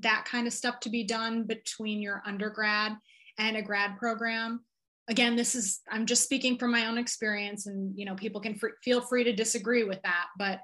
that 0.00 0.24
kind 0.26 0.46
of 0.46 0.52
stuff 0.52 0.80
to 0.80 0.90
be 0.90 1.04
done 1.04 1.44
between 1.44 2.02
your 2.02 2.22
undergrad 2.26 2.92
and 3.38 3.56
a 3.56 3.62
grad 3.62 3.96
program 3.96 4.60
again 5.08 5.36
this 5.36 5.54
is 5.54 5.80
i'm 5.90 6.06
just 6.06 6.22
speaking 6.22 6.58
from 6.58 6.70
my 6.70 6.86
own 6.86 6.98
experience 6.98 7.66
and 7.66 7.96
you 7.98 8.04
know 8.04 8.14
people 8.14 8.40
can 8.40 8.54
fr- 8.54 8.78
feel 8.82 9.00
free 9.00 9.24
to 9.24 9.32
disagree 9.32 9.84
with 9.84 10.00
that 10.02 10.26
but 10.38 10.60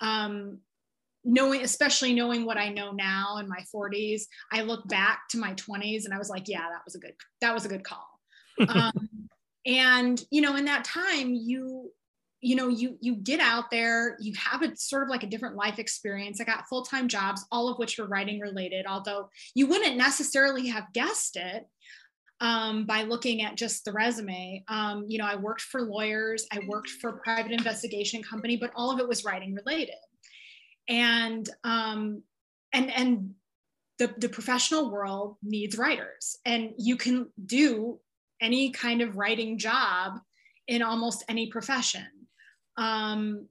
um 0.00 0.58
knowing 1.24 1.62
especially 1.62 2.14
knowing 2.14 2.44
what 2.44 2.56
i 2.56 2.68
know 2.68 2.92
now 2.92 3.38
in 3.38 3.48
my 3.48 3.60
40s 3.74 4.22
i 4.52 4.62
look 4.62 4.86
back 4.88 5.28
to 5.30 5.38
my 5.38 5.52
20s 5.54 6.04
and 6.04 6.14
i 6.14 6.18
was 6.18 6.30
like 6.30 6.48
yeah 6.48 6.68
that 6.70 6.82
was 6.84 6.94
a 6.94 7.00
good 7.00 7.14
that 7.40 7.54
was 7.54 7.64
a 7.64 7.68
good 7.68 7.84
call. 7.84 8.06
Um, 8.68 9.08
and 9.64 10.20
you 10.32 10.40
know 10.40 10.56
in 10.56 10.64
that 10.64 10.82
time 10.82 11.32
you 11.32 11.92
you 12.40 12.56
know 12.56 12.66
you 12.68 12.96
you 13.00 13.14
get 13.14 13.38
out 13.38 13.70
there 13.70 14.16
you 14.20 14.32
have 14.36 14.62
a 14.62 14.74
sort 14.76 15.02
of 15.04 15.08
like 15.08 15.22
a 15.22 15.28
different 15.28 15.54
life 15.54 15.78
experience. 15.78 16.40
I 16.40 16.44
got 16.44 16.68
full-time 16.68 17.06
jobs 17.06 17.44
all 17.52 17.68
of 17.68 17.78
which 17.78 17.98
were 17.98 18.08
writing 18.08 18.40
related 18.40 18.86
although 18.88 19.28
you 19.54 19.68
wouldn't 19.68 19.96
necessarily 19.96 20.66
have 20.68 20.92
guessed 20.92 21.36
it 21.36 21.66
um, 22.40 22.84
by 22.84 23.02
looking 23.02 23.42
at 23.42 23.56
just 23.56 23.84
the 23.84 23.92
resume. 23.92 24.64
Um, 24.68 25.04
you 25.08 25.18
know, 25.18 25.26
I 25.26 25.36
worked 25.36 25.62
for 25.62 25.82
lawyers, 25.82 26.46
I 26.52 26.60
worked 26.66 26.90
for 26.90 27.10
a 27.10 27.18
private 27.18 27.52
investigation 27.52 28.22
company, 28.22 28.56
but 28.56 28.72
all 28.76 28.90
of 28.90 29.00
it 29.00 29.08
was 29.08 29.24
writing 29.24 29.54
related. 29.54 29.94
And 30.88 31.48
um, 31.64 32.22
and 32.72 32.90
and 32.90 33.30
the, 33.98 34.14
the 34.18 34.28
professional 34.28 34.90
world 34.90 35.36
needs 35.42 35.76
writers, 35.76 36.38
and 36.44 36.72
you 36.78 36.96
can 36.96 37.28
do 37.44 37.98
any 38.40 38.70
kind 38.70 39.02
of 39.02 39.16
writing 39.16 39.58
job 39.58 40.20
in 40.68 40.82
almost 40.82 41.24
any 41.28 41.48
profession. 41.48 42.06
Um, 42.76 43.48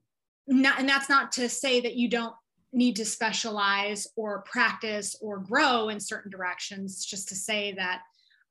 not, 0.47 0.79
and 0.79 0.87
that's 0.87 1.09
not 1.09 1.33
to 1.33 1.49
say 1.49 1.81
that 1.81 1.95
you 1.95 2.09
don't 2.09 2.33
need 2.71 2.95
to 2.95 3.05
specialize 3.05 4.07
or 4.15 4.43
practice 4.43 5.15
or 5.21 5.39
grow 5.39 5.89
in 5.89 5.99
certain 5.99 6.31
directions, 6.31 7.05
just 7.05 7.27
to 7.29 7.35
say 7.35 7.73
that 7.73 8.01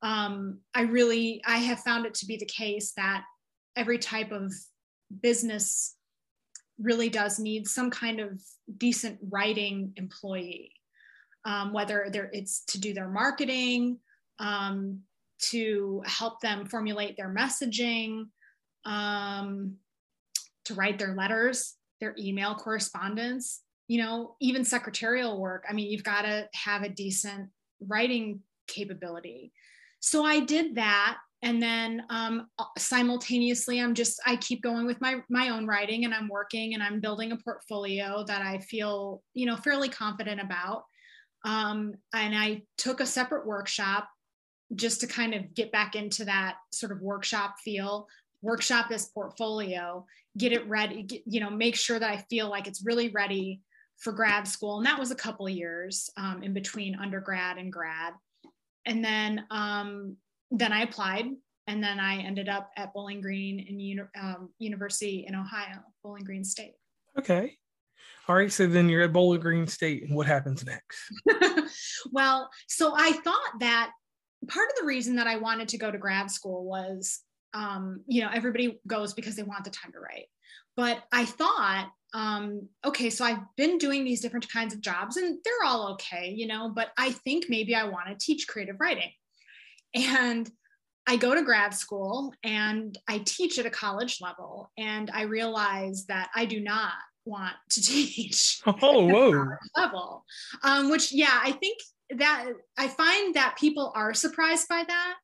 um, 0.03 0.61
I 0.75 0.83
really 0.83 1.43
I 1.47 1.59
have 1.59 1.81
found 1.81 2.07
it 2.07 2.15
to 2.15 2.27
be 2.27 2.37
the 2.37 2.47
case 2.47 2.93
that 2.97 3.25
every 3.77 3.99
type 3.99 4.33
of 4.33 4.53
business 5.23 5.97
really 6.79 7.09
does 7.09 7.39
need 7.39 7.67
some 7.67 7.91
kind 7.91 8.21
of 8.21 8.41
decent 8.77 9.19
writing 9.31 9.93
employee, 9.97 10.73
um, 11.45 11.73
whether 11.73 12.11
it's 12.33 12.65
to 12.67 12.81
do 12.81 12.93
their 12.93 13.09
marketing, 13.09 13.99
um, 14.39 15.01
to 15.39 16.03
help 16.05 16.41
them 16.41 16.67
formulate 16.67 17.17
their 17.17 17.35
messaging, 17.35 18.25
um, 18.85 19.77
to 20.65 20.75
write 20.75 20.99
their 20.99 21.15
letters, 21.15 21.75
their 22.01 22.15
email 22.19 22.55
correspondence, 22.55 23.63
you 23.89 24.03
know, 24.03 24.37
even 24.41 24.65
secretarial 24.65 25.41
work. 25.41 25.65
I 25.69 25.73
mean, 25.73 25.91
you've 25.91 26.05
got 26.05 26.23
to 26.23 26.49
have 26.55 26.83
a 26.83 26.89
decent 26.89 27.49
writing 27.81 28.41
capability 28.67 29.53
so 30.01 30.25
I 30.25 30.41
did 30.41 30.77
that. 30.77 31.19
And 31.43 31.63
then 31.63 32.03
um, 32.09 32.49
simultaneously, 32.79 33.81
I'm 33.81 33.95
just, 33.95 34.21
I 34.27 34.37
keep 34.37 34.63
going 34.63 34.87
with 34.87 35.01
my, 35.01 35.17
my 35.29 35.51
own 35.51 35.67
writing 35.67 36.05
and 36.05 36.15
I'm 36.15 36.29
working 36.29 36.75
and 36.75 36.83
I'm 36.83 37.01
building 37.01 37.33
a 37.33 37.37
portfolio 37.37 38.25
that 38.27 38.43
I 38.43 38.59
feel, 38.59 39.23
you 39.35 39.47
know, 39.47 39.57
fairly 39.57 39.89
confident 39.89 40.41
about. 40.41 40.85
Um, 41.45 41.95
and 42.15 42.35
I 42.35 42.63
took 42.79 43.01
a 43.01 43.07
separate 43.07 43.47
workshop 43.47 44.09
just 44.75 45.01
to 45.01 45.07
kind 45.07 45.35
of 45.35 45.55
get 45.55 45.71
back 45.71 45.95
into 45.95 46.25
that 46.25 46.57
sort 46.73 46.91
of 46.91 47.01
workshop 47.01 47.57
feel 47.63 48.09
workshop 48.43 48.89
this 48.89 49.07
portfolio 49.07 50.05
get 50.37 50.53
it 50.53 50.67
ready 50.69 51.03
get, 51.03 51.23
you 51.27 51.41
know 51.41 51.51
make 51.51 51.77
sure 51.77 51.99
that 51.99 52.11
i 52.11 52.25
feel 52.29 52.49
like 52.49 52.67
it's 52.67 52.85
really 52.85 53.09
ready 53.11 53.61
for 53.99 54.13
grad 54.13 54.47
school 54.47 54.79
and 54.79 54.87
that 54.87 54.99
was 54.99 55.11
a 55.11 55.17
couple 55.17 55.47
of 55.47 55.53
years 55.53 56.11
um, 56.17 56.43
in 56.43 56.53
between 56.53 56.97
undergrad 56.97 57.59
and 57.59 57.73
grad 57.73 58.13
and 58.87 59.05
then 59.05 59.45
um, 59.51 60.17
then 60.51 60.73
i 60.73 60.83
applied 60.83 61.27
and 61.67 61.83
then 61.83 62.01
i 62.01 62.17
ended 62.17 62.49
up 62.49 62.71
at 62.77 62.93
bowling 62.95 63.21
green 63.21 63.61
in 63.61 63.79
uni- 63.79 64.03
um, 64.21 64.49
university 64.59 65.25
in 65.27 65.35
ohio 65.35 65.79
bowling 66.03 66.25
green 66.25 66.45
state 66.45 66.75
okay 67.19 67.57
all 68.29 68.35
right, 68.35 68.51
so 68.51 68.67
then 68.67 68.89
you're 68.89 69.03
at 69.03 69.13
Bowling 69.13 69.41
Green 69.41 69.69
State, 69.69 70.03
and 70.03 70.17
what 70.17 70.27
happens 70.27 70.65
next? 70.65 70.99
well, 72.13 72.51
so 72.67 72.93
I 72.97 73.13
thought 73.13 73.53
that 73.61 73.93
part 74.49 74.69
of 74.69 74.77
the 74.81 74.87
reason 74.87 75.17
that 75.17 75.29
I 75.29 75.37
wanted 75.37 75.69
to 75.69 75.79
go 75.79 75.91
to 75.93 75.99
grad 75.99 76.31
school 76.31 76.65
was, 76.65 77.21
um, 77.55 78.03
you 78.07 78.23
know, 78.23 78.31
everybody 78.33 78.81
goes 78.87 79.15
because 79.15 79.37
they 79.37 79.45
want 79.45 79.65
the 79.65 79.71
time 79.71 79.93
to 79.93 80.01
write. 80.01 80.27
But 80.77 81.03
I 81.13 81.25
thought, 81.25 81.91
um, 82.15 82.69
okay, 82.85 83.11
so 83.11 83.25
I've 83.25 83.43
been 83.57 83.79
doing 83.79 84.05
these 84.05 84.21
different 84.21 84.51
kinds 84.51 84.75
of 84.75 84.81
jobs 84.81 85.17
and 85.17 85.39
they're 85.45 85.67
all 85.67 85.93
okay, 85.93 86.33
you 86.37 86.47
know, 86.47 86.71
but 86.75 86.89
I 86.97 87.13
think 87.13 87.47
maybe 87.49 87.75
I 87.75 87.85
want 87.85 88.09
to 88.09 88.15
teach 88.19 88.47
creative 88.49 88.77
writing. 88.79 89.11
And 89.95 90.51
I 91.07 91.17
go 91.17 91.35
to 91.35 91.43
grad 91.43 91.73
school 91.73 92.35
and 92.43 92.97
I 93.09 93.19
teach 93.19 93.59
at 93.59 93.67
a 93.67 93.71
college 93.71 94.19
level, 94.21 94.71
and 94.77 95.11
I 95.13 95.23
realize 95.23 96.07
that 96.07 96.31
I 96.35 96.47
do 96.47 96.61
not 96.61 96.93
want 97.25 97.55
to 97.71 97.83
teach. 97.83 98.61
Oh, 98.83 99.07
whoa. 99.07 99.47
Level, 99.77 100.25
um, 100.63 100.91
which, 100.91 101.13
yeah, 101.13 101.41
I 101.43 101.53
think 101.53 101.79
that 102.17 102.47
I 102.77 102.89
find 102.89 103.35
that 103.35 103.57
people 103.59 103.93
are 103.95 104.15
surprised 104.15 104.69
by 104.69 104.85
that. 104.87 105.15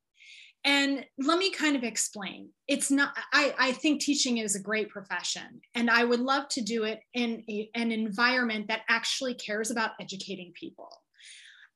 And 0.65 1.05
let 1.19 1.39
me 1.39 1.51
kind 1.51 1.75
of 1.75 1.83
explain. 1.83 2.51
It's 2.69 2.91
not, 2.91 3.17
I, 3.33 3.55
I 3.59 3.73
think 3.73 4.01
teaching 4.01 4.39
is 4.39 4.55
a 4.55 4.63
great 4.63 4.91
profession, 4.91 5.61
and 5.75 5.91
I 5.91 6.05
would 6.05 6.21
love 6.21 6.49
to 6.51 6.61
do 6.61 6.85
it 6.85 7.01
in 7.15 7.43
a, 7.51 7.69
an 7.75 7.91
environment 7.91 8.69
that 8.69 8.83
actually 8.89 9.35
cares 9.35 9.71
about 9.71 9.93
educating 10.01 10.53
people. 10.55 10.89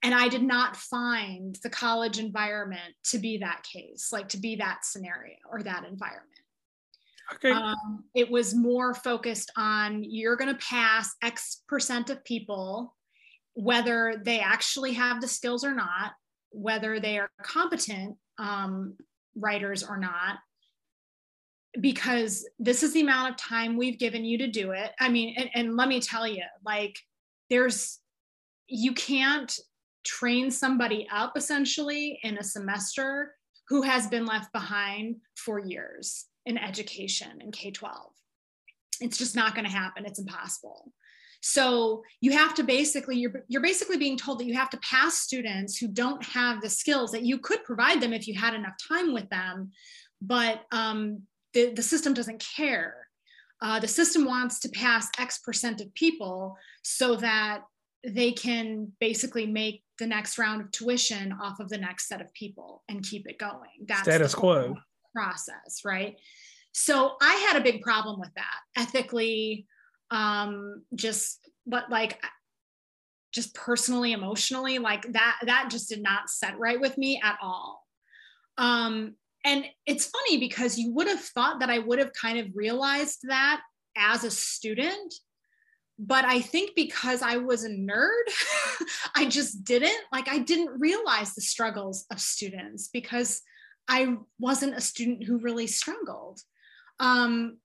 And 0.02 0.14
I 0.14 0.28
did 0.28 0.43
not 0.43 0.76
find 0.76 1.59
the 1.64 1.71
college 1.71 2.21
environment 2.21 2.95
to 3.11 3.19
be 3.19 3.38
that 3.38 3.64
case, 3.64 4.11
like 4.12 4.28
to 4.28 4.38
be 4.38 4.57
that 4.57 4.85
scenario 4.85 5.37
or 5.50 5.62
that 5.64 5.85
environment. 5.85 6.31
Okay. 7.35 7.50
Um, 7.50 8.05
it 8.14 8.31
was 8.31 8.55
more 8.55 8.95
focused 8.95 9.50
on 9.57 10.05
you're 10.05 10.37
going 10.37 10.55
to 10.55 10.64
pass 10.64 11.12
X 11.23 11.62
percent 11.66 12.09
of 12.11 12.25
people 12.25 12.95
whether 13.55 14.21
they 14.23 14.38
actually 14.38 14.93
have 14.93 15.21
the 15.21 15.26
skills 15.26 15.64
or 15.64 15.75
not, 15.75 16.12
whether 16.56 16.98
they 16.98 17.18
are 17.18 17.30
competent 17.42 18.16
um, 18.38 18.94
writers 19.36 19.82
or 19.82 19.98
not, 19.98 20.38
because 21.80 22.48
this 22.58 22.82
is 22.82 22.92
the 22.94 23.02
amount 23.02 23.30
of 23.30 23.36
time 23.36 23.76
we've 23.76 23.98
given 23.98 24.25
you 24.25 24.38
to 24.38 24.48
do 24.48 24.70
it. 24.70 24.92
I 24.98 25.08
mean, 25.08 25.34
and, 25.36 25.50
and 25.54 25.76
let 25.76 25.88
me 25.88 26.00
tell 26.00 26.26
you, 26.26 26.42
like, 26.64 26.98
there's, 27.50 28.00
you 28.66 28.94
can't 28.94 29.54
train 30.04 30.50
somebody 30.50 31.06
up 31.12 31.36
essentially 31.36 32.18
in 32.22 32.38
a 32.38 32.44
semester 32.44 33.34
who 33.68 33.82
has 33.82 34.06
been 34.06 34.25
left 34.25 34.52
behind 34.52 35.16
for 35.36 35.58
years 35.58 36.26
in 36.46 36.56
education 36.56 37.40
in 37.40 37.52
K 37.52 37.70
12. 37.70 38.12
It's 39.00 39.18
just 39.18 39.36
not 39.36 39.54
going 39.54 39.66
to 39.66 39.70
happen. 39.70 40.06
It's 40.06 40.20
impossible. 40.20 40.92
So 41.48 42.02
you 42.20 42.32
have 42.32 42.54
to 42.54 42.64
basically, 42.64 43.18
you're, 43.18 43.44
you're 43.46 43.62
basically 43.62 43.98
being 43.98 44.16
told 44.16 44.40
that 44.40 44.46
you 44.46 44.54
have 44.54 44.70
to 44.70 44.78
pass 44.78 45.18
students 45.18 45.78
who 45.78 45.86
don't 45.86 46.20
have 46.24 46.60
the 46.60 46.68
skills 46.68 47.12
that 47.12 47.22
you 47.22 47.38
could 47.38 47.62
provide 47.62 48.00
them 48.00 48.12
if 48.12 48.26
you 48.26 48.34
had 48.34 48.52
enough 48.52 48.74
time 48.88 49.14
with 49.14 49.28
them, 49.30 49.70
but 50.20 50.62
um, 50.72 51.22
the, 51.54 51.72
the 51.72 51.82
system 51.82 52.14
doesn't 52.14 52.44
care. 52.56 53.06
Uh, 53.62 53.78
the 53.78 53.86
system 53.86 54.24
wants 54.24 54.58
to 54.58 54.68
pass 54.70 55.08
X 55.20 55.38
percent 55.38 55.80
of 55.80 55.94
people 55.94 56.56
so 56.82 57.14
that 57.14 57.62
they 58.04 58.32
can 58.32 58.90
basically 59.00 59.46
make 59.46 59.84
the 60.00 60.06
next 60.06 60.38
round 60.38 60.60
of 60.60 60.72
tuition 60.72 61.32
off 61.40 61.60
of 61.60 61.68
the 61.68 61.78
next 61.78 62.08
set 62.08 62.20
of 62.20 62.32
people 62.34 62.82
and 62.88 63.04
keep 63.04 63.28
it 63.28 63.38
going. 63.38 63.86
That's 63.86 64.02
status 64.02 64.34
quo 64.34 64.74
process, 65.14 65.82
right? 65.84 66.16
So 66.72 67.12
I 67.22 67.34
had 67.48 67.56
a 67.56 67.64
big 67.64 67.82
problem 67.82 68.18
with 68.18 68.34
that 68.34 68.58
ethically, 68.76 69.66
um 70.10 70.82
just 70.94 71.48
but 71.66 71.90
like 71.90 72.22
just 73.32 73.54
personally 73.54 74.12
emotionally 74.12 74.78
like 74.78 75.02
that 75.12 75.38
that 75.44 75.68
just 75.70 75.88
did 75.88 76.02
not 76.02 76.30
set 76.30 76.58
right 76.58 76.80
with 76.80 76.96
me 76.96 77.20
at 77.22 77.36
all. 77.42 77.84
Um 78.56 79.16
and 79.46 79.64
it's 79.86 80.06
funny 80.06 80.38
because 80.38 80.76
you 80.76 80.92
would 80.92 81.06
have 81.06 81.20
thought 81.20 81.60
that 81.60 81.70
i 81.70 81.78
would 81.78 81.98
have 81.98 82.12
kind 82.12 82.38
of 82.38 82.46
realized 82.54 83.20
that 83.22 83.60
as 83.96 84.25
a 84.25 84.30
student 84.30 85.14
but 85.98 86.25
i 86.25 86.40
think 86.40 86.72
because 86.75 87.22
i 87.22 87.36
was 87.36 87.64
a 87.64 87.70
nerd 87.70 88.26
i 89.14 89.25
just 89.25 89.64
didn't 89.64 90.00
like 90.12 90.28
i 90.28 90.38
didn't 90.38 90.78
realize 90.80 91.34
the 91.34 91.40
struggles 91.40 92.04
of 92.10 92.20
students 92.20 92.88
because 92.92 93.40
i 93.88 94.16
wasn't 94.38 94.76
a 94.76 94.80
student 94.80 95.25
who 95.25 95.38
really 95.38 95.66
struggled. 95.66 96.40
Um 96.98 97.58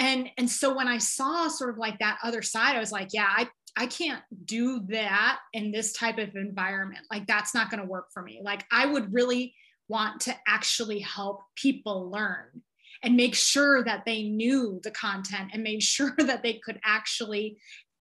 and 0.00 0.28
and 0.36 0.50
so 0.50 0.74
when 0.74 0.88
i 0.88 0.98
saw 0.98 1.46
sort 1.46 1.70
of 1.70 1.78
like 1.78 1.98
that 2.00 2.18
other 2.24 2.42
side 2.42 2.74
i 2.74 2.80
was 2.80 2.90
like 2.90 3.08
yeah 3.12 3.28
i 3.36 3.48
i 3.76 3.86
can't 3.86 4.22
do 4.44 4.80
that 4.88 5.38
in 5.52 5.70
this 5.70 5.92
type 5.92 6.18
of 6.18 6.34
environment. 6.34 7.06
Like 7.10 7.26
that's 7.26 7.54
not 7.54 7.70
going 7.70 7.80
to 7.80 7.88
work 7.88 8.08
for 8.12 8.22
me. 8.22 8.40
Like 8.42 8.64
i 8.72 8.86
would 8.86 9.12
really 9.12 9.54
want 9.88 10.20
to 10.22 10.36
actually 10.46 11.00
help 11.00 11.42
people 11.56 12.10
learn 12.10 12.62
and 13.02 13.16
make 13.16 13.34
sure 13.34 13.82
that 13.84 14.04
they 14.04 14.22
knew 14.22 14.80
the 14.84 14.90
content 14.90 15.50
and 15.52 15.62
made 15.62 15.82
sure 15.96 16.14
that 16.18 16.42
they 16.42 16.54
could 16.64 16.78
actually 16.84 17.58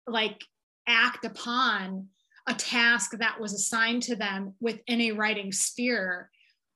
like 0.07 0.41
act 0.89 1.25
upon 1.25 2.09
a 2.49 2.55
task 2.55 3.11
that 3.19 3.41
was 3.41 3.53
assigned 3.53 4.03
to 4.05 4.15
them 4.15 4.55
within 4.61 5.01
a 5.01 5.13
writing 5.13 5.51
sphere 5.51 6.31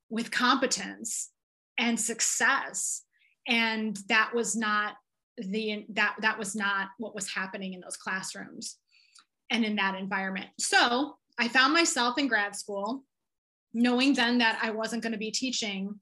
with 0.08 0.32
competence 0.32 1.30
and 1.78 1.98
success. 1.98 3.02
And 3.46 3.96
that 4.08 4.32
was 4.34 4.56
not 4.56 4.94
the 5.46 5.86
that 5.90 6.16
that 6.20 6.38
was 6.38 6.54
not 6.54 6.88
what 6.98 7.14
was 7.14 7.32
happening 7.32 7.74
in 7.74 7.80
those 7.80 7.96
classrooms 7.96 8.76
and 9.50 9.64
in 9.64 9.76
that 9.76 9.98
environment. 9.98 10.48
So 10.58 11.16
i 11.38 11.48
found 11.48 11.72
myself 11.72 12.18
in 12.18 12.28
grad 12.28 12.54
school 12.54 13.04
knowing 13.72 14.14
then 14.14 14.38
that 14.38 14.58
i 14.62 14.70
wasn't 14.70 15.02
going 15.02 15.12
to 15.12 15.18
be 15.18 15.30
teaching. 15.30 15.94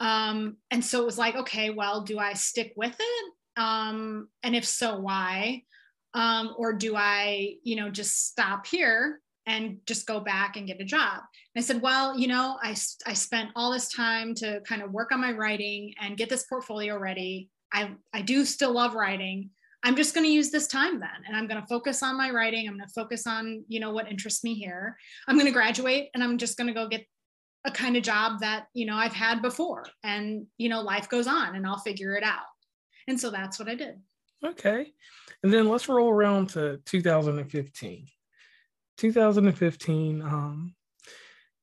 Um, 0.00 0.56
and 0.72 0.84
so 0.84 1.00
it 1.00 1.06
was 1.06 1.18
like 1.18 1.36
okay 1.36 1.70
well 1.70 2.02
do 2.02 2.18
i 2.18 2.32
stick 2.32 2.72
with 2.76 2.96
it? 2.98 3.32
Um, 3.56 4.28
and 4.42 4.56
if 4.56 4.64
so 4.64 4.98
why? 4.98 5.62
Um, 6.14 6.54
or 6.58 6.72
do 6.72 6.94
i 6.96 7.54
you 7.62 7.76
know 7.76 7.90
just 7.90 8.26
stop 8.28 8.66
here 8.66 9.20
and 9.46 9.78
just 9.86 10.06
go 10.06 10.20
back 10.20 10.56
and 10.56 10.66
get 10.66 10.80
a 10.80 10.84
job? 10.84 11.20
And 11.54 11.62
i 11.62 11.64
said 11.64 11.80
well 11.80 12.18
you 12.18 12.28
know 12.28 12.58
I, 12.62 12.70
I 13.06 13.14
spent 13.14 13.50
all 13.56 13.72
this 13.72 13.88
time 13.88 14.34
to 14.36 14.60
kind 14.66 14.82
of 14.82 14.92
work 14.92 15.12
on 15.12 15.20
my 15.20 15.32
writing 15.32 15.94
and 16.00 16.16
get 16.16 16.28
this 16.28 16.44
portfolio 16.44 16.98
ready 16.98 17.48
I, 17.72 17.92
I 18.12 18.22
do 18.22 18.44
still 18.44 18.72
love 18.72 18.94
writing. 18.94 19.50
I'm 19.84 19.96
just 19.96 20.14
going 20.14 20.26
to 20.26 20.32
use 20.32 20.50
this 20.50 20.68
time 20.68 21.00
then 21.00 21.08
and 21.26 21.36
I'm 21.36 21.48
going 21.48 21.60
to 21.60 21.66
focus 21.66 22.02
on 22.02 22.16
my 22.16 22.30
writing. 22.30 22.68
I'm 22.68 22.76
going 22.76 22.86
to 22.86 22.94
focus 22.94 23.26
on, 23.26 23.64
you 23.68 23.80
know, 23.80 23.90
what 23.90 24.08
interests 24.08 24.44
me 24.44 24.54
here. 24.54 24.96
I'm 25.26 25.36
going 25.36 25.46
to 25.46 25.52
graduate 25.52 26.10
and 26.14 26.22
I'm 26.22 26.38
just 26.38 26.56
going 26.56 26.68
to 26.68 26.74
go 26.74 26.88
get 26.88 27.04
a 27.64 27.70
kind 27.70 27.96
of 27.96 28.02
job 28.02 28.40
that, 28.40 28.66
you 28.74 28.86
know, 28.86 28.94
I've 28.94 29.12
had 29.12 29.42
before 29.42 29.86
and, 30.04 30.46
you 30.58 30.68
know, 30.68 30.82
life 30.82 31.08
goes 31.08 31.26
on 31.26 31.56
and 31.56 31.66
I'll 31.66 31.78
figure 31.78 32.14
it 32.14 32.22
out. 32.24 32.46
And 33.08 33.18
so 33.18 33.30
that's 33.30 33.58
what 33.58 33.68
I 33.68 33.74
did. 33.74 33.96
Okay. 34.44 34.92
And 35.42 35.52
then 35.52 35.68
let's 35.68 35.88
roll 35.88 36.10
around 36.10 36.50
to 36.50 36.80
2015. 36.86 38.06
2015, 38.98 40.22
um, 40.22 40.74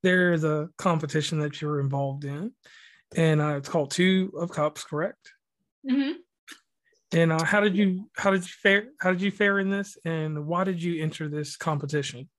there's 0.03 0.43
a 0.43 0.69
competition 0.77 1.39
that 1.39 1.61
you're 1.61 1.79
involved 1.79 2.25
in, 2.25 2.51
and 3.15 3.41
uh, 3.41 3.55
it's 3.57 3.69
called 3.69 3.91
Two 3.91 4.31
of 4.37 4.51
Cups, 4.51 4.83
correct? 4.83 5.31
Mm-hmm. 5.89 6.11
And 7.11 7.31
uh, 7.31 7.43
how 7.43 7.59
did 7.59 7.75
you 7.75 8.09
how 8.17 8.31
did 8.31 8.41
you 8.41 8.53
fare 8.61 8.85
how 8.99 9.11
did 9.11 9.21
you 9.21 9.31
fare 9.31 9.59
in 9.59 9.69
this, 9.69 9.97
and 10.05 10.45
why 10.45 10.63
did 10.63 10.81
you 10.81 11.01
enter 11.01 11.27
this 11.27 11.57
competition? 11.57 12.29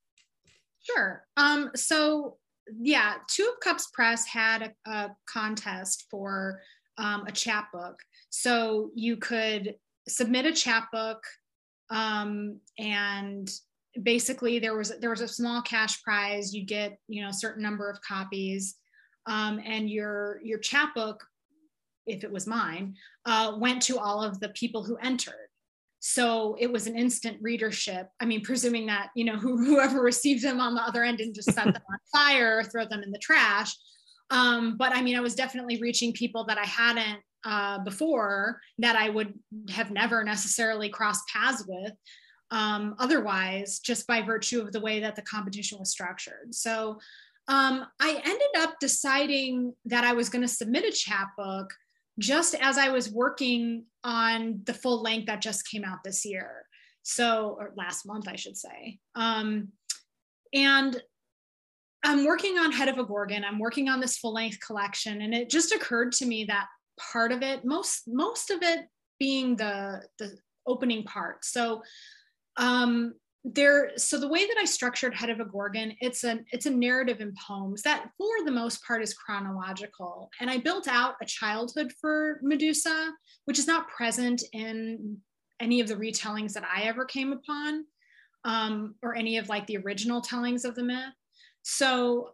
Sure. 0.83 1.25
Um, 1.37 1.71
so 1.75 2.39
yeah, 2.79 3.15
Two 3.29 3.51
of 3.53 3.61
Cups 3.61 3.89
Press 3.93 4.27
had 4.27 4.75
a, 4.87 4.91
a 4.91 5.17
contest 5.27 6.07
for 6.11 6.61
um, 6.99 7.25
a 7.27 7.33
chapbook. 7.33 7.99
So 8.31 8.91
you 8.95 9.17
could 9.17 9.75
submit 10.09 10.47
a 10.47 10.53
chapbook, 10.53 11.23
um, 11.91 12.61
and 12.79 13.51
basically 14.01 14.61
there 14.61 14.77
was 14.77 14.93
there 15.01 15.11
was 15.11 15.21
a 15.21 15.29
small 15.29 15.63
cash 15.63 16.03
prize. 16.03 16.55
You 16.55 16.65
get 16.65 16.99
you 17.09 17.23
know 17.23 17.31
a 17.31 17.35
certain 17.35 17.63
number 17.63 17.91
of 17.91 18.01
copies, 18.03 18.77
um, 19.27 19.61
and 19.65 19.91
your 19.91 20.41
your 20.45 20.59
chapbook 20.59 21.27
if 22.13 22.25
it 22.25 22.33
was 22.33 22.47
mine, 22.47 22.95
uh, 23.27 23.55
went 23.59 23.83
to 23.83 23.99
all 23.99 24.23
of 24.23 24.41
the 24.41 24.51
people 24.51 24.85
who 24.85 24.97
entered. 24.97 25.49
so 26.03 26.57
it 26.59 26.73
was 26.73 26.87
an 26.87 26.97
instant 26.97 27.37
readership. 27.43 28.09
I 28.21 28.25
mean 28.25 28.43
presuming 28.43 28.87
that 28.87 29.11
you 29.15 29.25
know 29.25 29.37
whoever 29.69 30.01
received 30.03 30.43
them 30.43 30.61
on 30.61 30.75
the 30.75 30.83
other 30.83 31.05
end 31.05 31.19
didn't 31.19 31.35
just 31.35 31.53
set 31.53 31.67
them 31.67 31.83
on 31.91 31.99
fire 32.13 32.59
or 32.59 32.65
throw 32.65 32.87
them 32.87 33.03
in 33.03 33.13
the 33.13 33.19
trash. 33.19 33.75
Um, 34.31 34.77
but 34.77 34.95
i 34.95 35.03
mean 35.03 35.17
i 35.17 35.21
was 35.21 35.35
definitely 35.35 35.81
reaching 35.81 36.13
people 36.13 36.45
that 36.45 36.59
i 36.59 36.65
hadn't 36.65 37.21
uh, 37.45 37.79
before 37.83 38.61
that 38.79 38.95
i 38.97 39.09
would 39.09 39.35
have 39.71 39.91
never 39.91 40.23
necessarily 40.23 40.89
crossed 40.89 41.27
paths 41.33 41.65
with 41.67 41.93
um, 42.53 42.95
otherwise 42.99 43.81
just 43.81 44.07
by 44.07 44.23
virtue 44.23 44.61
of 44.61 44.73
the 44.73 44.81
way 44.81 45.01
that 45.01 45.15
the 45.17 45.23
competition 45.23 45.79
was 45.79 45.91
structured. 45.91 46.55
So 46.55 46.99
um, 47.49 47.87
i 48.01 48.11
ended 48.25 48.55
up 48.59 48.75
deciding 48.81 49.75
that 49.87 50.05
i 50.05 50.13
was 50.13 50.29
going 50.29 50.43
to 50.43 50.49
submit 50.49 50.85
a 50.85 50.93
chapbook 50.93 51.75
just 52.19 52.55
as 52.55 52.79
I 52.79 52.91
was 52.91 53.11
working 53.11 53.85
on 54.05 54.61
the 54.65 54.75
full 54.75 55.03
length 55.03 55.27
that 55.27 55.41
just 55.41 55.69
came 55.69 55.85
out 55.85 56.05
this 56.05 56.25
year. 56.25 56.67
So, 57.03 57.57
or 57.59 57.73
last 57.77 58.07
month, 58.07 58.29
I 58.29 58.37
should 58.37 58.57
say. 58.57 58.99
Um, 59.15 59.69
and 60.53 61.01
I'm 62.03 62.25
working 62.25 62.59
on 62.59 62.73
Head 62.73 62.89
of 62.89 62.99
a 62.99 63.05
Gorgon. 63.05 63.45
I'm 63.45 63.59
working 63.59 63.89
on 63.89 64.01
this 64.01 64.19
full 64.19 64.35
length 64.35 64.59
collection. 64.65 65.23
And 65.23 65.35
it 65.35 65.51
just 65.51 65.73
occurred 65.73 66.13
to 66.13 66.27
me 66.27 66.45
that 66.45 66.67
part 66.99 67.33
of 67.33 67.43
it, 67.43 67.65
most, 67.65 68.03
most 68.07 68.51
of 68.51 68.63
it 68.63 68.87
being 69.19 69.57
the, 69.57 70.03
the 70.19 70.37
opening 70.67 71.05
part. 71.05 71.45
So, 71.45 71.83
um, 72.57 73.15
there 73.45 73.91
so 73.97 74.19
the 74.19 74.29
way 74.29 74.47
that 74.47 74.59
i 74.61 74.65
structured 74.65 75.15
head 75.15 75.31
of 75.31 75.41
a 75.41 75.45
gorgon 75.45 75.95
it's 76.01 76.25
a 76.25 76.41
it's 76.53 76.67
a 76.67 76.71
narrative 76.71 77.21
in 77.21 77.33
poems 77.35 77.81
that 77.83 78.11
for 78.19 78.45
the 78.45 78.51
most 78.51 78.85
part 78.85 79.03
is 79.03 79.15
chronological. 79.15 80.31
And 80.41 80.51
i 80.51 80.59
built 80.59 80.87
out 80.89 81.15
a 81.23 81.27
childhood 81.27 81.93
for 82.01 82.39
medusa 82.43 83.13
which 83.47 83.59
is 83.59 83.67
not 83.67 83.89
present 83.89 84.43
in 84.53 85.17
any 85.59 85.81
of 85.81 85.89
the 85.89 85.97
retellings 85.97 86.53
that 86.53 86.65
i 86.65 86.83
ever 86.83 87.05
came 87.05 87.33
upon 87.33 87.85
um, 88.45 88.95
or 89.03 89.15
any 89.15 89.39
of 89.39 89.49
like 89.49 89.67
the 89.67 89.77
original 89.79 90.21
tellings 90.21 90.65
of 90.65 90.75
the 90.75 90.85
myth. 90.85 91.15
So 91.63 92.31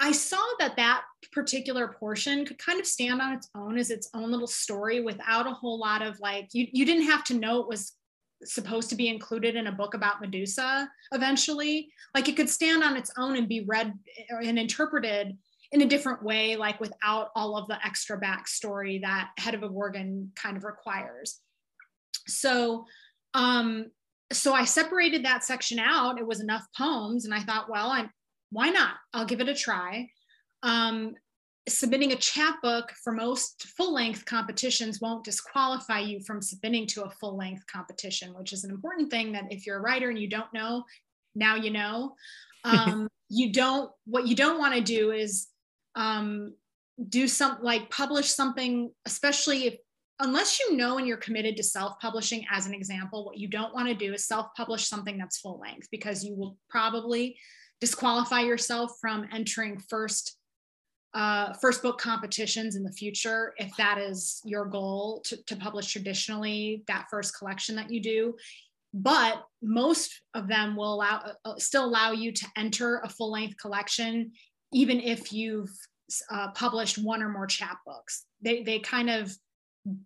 i 0.00 0.10
saw 0.10 0.44
that 0.58 0.76
that 0.76 1.02
particular 1.32 1.88
portion 1.98 2.44
could 2.44 2.58
kind 2.58 2.80
of 2.80 2.86
stand 2.86 3.20
on 3.20 3.32
its 3.32 3.48
own 3.56 3.78
as 3.78 3.90
its 3.90 4.08
own 4.14 4.30
little 4.30 4.46
story 4.46 5.00
without 5.00 5.46
a 5.46 5.52
whole 5.52 5.78
lot 5.78 6.02
of 6.02 6.18
like 6.18 6.48
you, 6.52 6.66
you 6.72 6.84
didn't 6.84 7.06
have 7.06 7.22
to 7.24 7.34
know 7.34 7.60
it 7.60 7.68
was 7.68 7.92
supposed 8.44 8.90
to 8.90 8.96
be 8.96 9.08
included 9.08 9.56
in 9.56 9.66
a 9.66 9.72
book 9.72 9.94
about 9.94 10.20
Medusa 10.20 10.88
eventually. 11.12 11.88
Like 12.14 12.28
it 12.28 12.36
could 12.36 12.50
stand 12.50 12.82
on 12.82 12.96
its 12.96 13.10
own 13.16 13.36
and 13.36 13.48
be 13.48 13.64
read 13.66 13.92
and 14.30 14.58
interpreted 14.58 15.36
in 15.72 15.82
a 15.82 15.86
different 15.86 16.22
way, 16.22 16.56
like 16.56 16.80
without 16.80 17.30
all 17.34 17.56
of 17.56 17.66
the 17.68 17.84
extra 17.84 18.20
backstory 18.20 19.00
that 19.02 19.30
Head 19.38 19.54
of 19.54 19.62
a 19.62 19.68
Gorgon 19.68 20.30
kind 20.36 20.56
of 20.56 20.64
requires. 20.64 21.40
So, 22.28 22.84
um, 23.34 23.90
so 24.32 24.52
I 24.54 24.64
separated 24.64 25.24
that 25.24 25.44
section 25.44 25.78
out. 25.78 26.18
It 26.18 26.26
was 26.26 26.40
enough 26.40 26.64
poems, 26.76 27.24
and 27.24 27.34
I 27.34 27.40
thought, 27.40 27.68
well, 27.68 27.90
I'm 27.90 28.10
why 28.50 28.70
not? 28.70 28.94
I'll 29.12 29.26
give 29.26 29.40
it 29.40 29.48
a 29.48 29.54
try. 29.54 30.08
Um, 30.62 31.14
submitting 31.68 32.12
a 32.12 32.16
chapbook 32.16 32.92
for 33.02 33.12
most 33.12 33.62
full-length 33.76 34.24
competitions 34.26 35.00
won't 35.00 35.24
disqualify 35.24 36.00
you 36.00 36.20
from 36.20 36.42
submitting 36.42 36.86
to 36.86 37.04
a 37.04 37.10
full-length 37.10 37.64
competition, 37.66 38.34
which 38.34 38.52
is 38.52 38.64
an 38.64 38.70
important 38.70 39.10
thing 39.10 39.32
that 39.32 39.44
if 39.50 39.66
you're 39.66 39.78
a 39.78 39.80
writer 39.80 40.10
and 40.10 40.18
you 40.18 40.28
don't 40.28 40.52
know, 40.52 40.84
now 41.34 41.56
you 41.56 41.70
know. 41.70 42.14
Um, 42.66 43.08
you 43.28 43.52
don't, 43.52 43.90
what 44.06 44.26
you 44.26 44.34
don't 44.34 44.58
want 44.58 44.74
to 44.74 44.80
do 44.80 45.10
is 45.10 45.48
um, 45.96 46.54
do 47.10 47.28
some 47.28 47.58
like 47.60 47.90
publish 47.90 48.28
something, 48.28 48.90
especially 49.04 49.66
if, 49.66 49.74
unless 50.18 50.58
you 50.58 50.74
know 50.74 50.96
and 50.96 51.06
you're 51.06 51.18
committed 51.18 51.58
to 51.58 51.62
self-publishing 51.62 52.46
as 52.50 52.66
an 52.66 52.72
example, 52.72 53.26
what 53.26 53.36
you 53.36 53.48
don't 53.48 53.74
want 53.74 53.88
to 53.88 53.94
do 53.94 54.14
is 54.14 54.26
self-publish 54.26 54.86
something 54.86 55.18
that's 55.18 55.40
full 55.40 55.60
length 55.60 55.88
because 55.90 56.24
you 56.24 56.34
will 56.34 56.56
probably 56.70 57.36
disqualify 57.82 58.40
yourself 58.40 58.92
from 58.98 59.28
entering 59.30 59.78
first 59.78 60.38
uh, 61.14 61.52
first 61.54 61.80
book 61.80 61.98
competitions 61.98 62.74
in 62.74 62.82
the 62.82 62.92
future 62.92 63.54
if 63.58 63.74
that 63.76 63.98
is 63.98 64.40
your 64.44 64.66
goal 64.66 65.22
to, 65.24 65.36
to 65.44 65.54
publish 65.54 65.92
traditionally 65.92 66.82
that 66.88 67.06
first 67.08 67.38
collection 67.38 67.76
that 67.76 67.90
you 67.90 68.00
do. 68.00 68.34
But 68.92 69.44
most 69.62 70.22
of 70.34 70.48
them 70.48 70.76
will 70.76 70.94
allow 70.94 71.22
uh, 71.24 71.32
uh 71.44 71.58
still 71.58 71.84
allow 71.84 72.12
you 72.12 72.32
to 72.32 72.46
enter 72.56 73.00
a 73.04 73.08
full 73.08 73.30
length 73.30 73.56
collection 73.58 74.32
even 74.72 75.00
if 75.00 75.32
you've 75.32 75.70
uh, 76.30 76.50
published 76.50 76.98
one 76.98 77.22
or 77.22 77.28
more 77.28 77.46
chapbooks. 77.46 78.22
They, 78.42 78.62
they 78.62 78.80
kind 78.80 79.08
of 79.08 79.32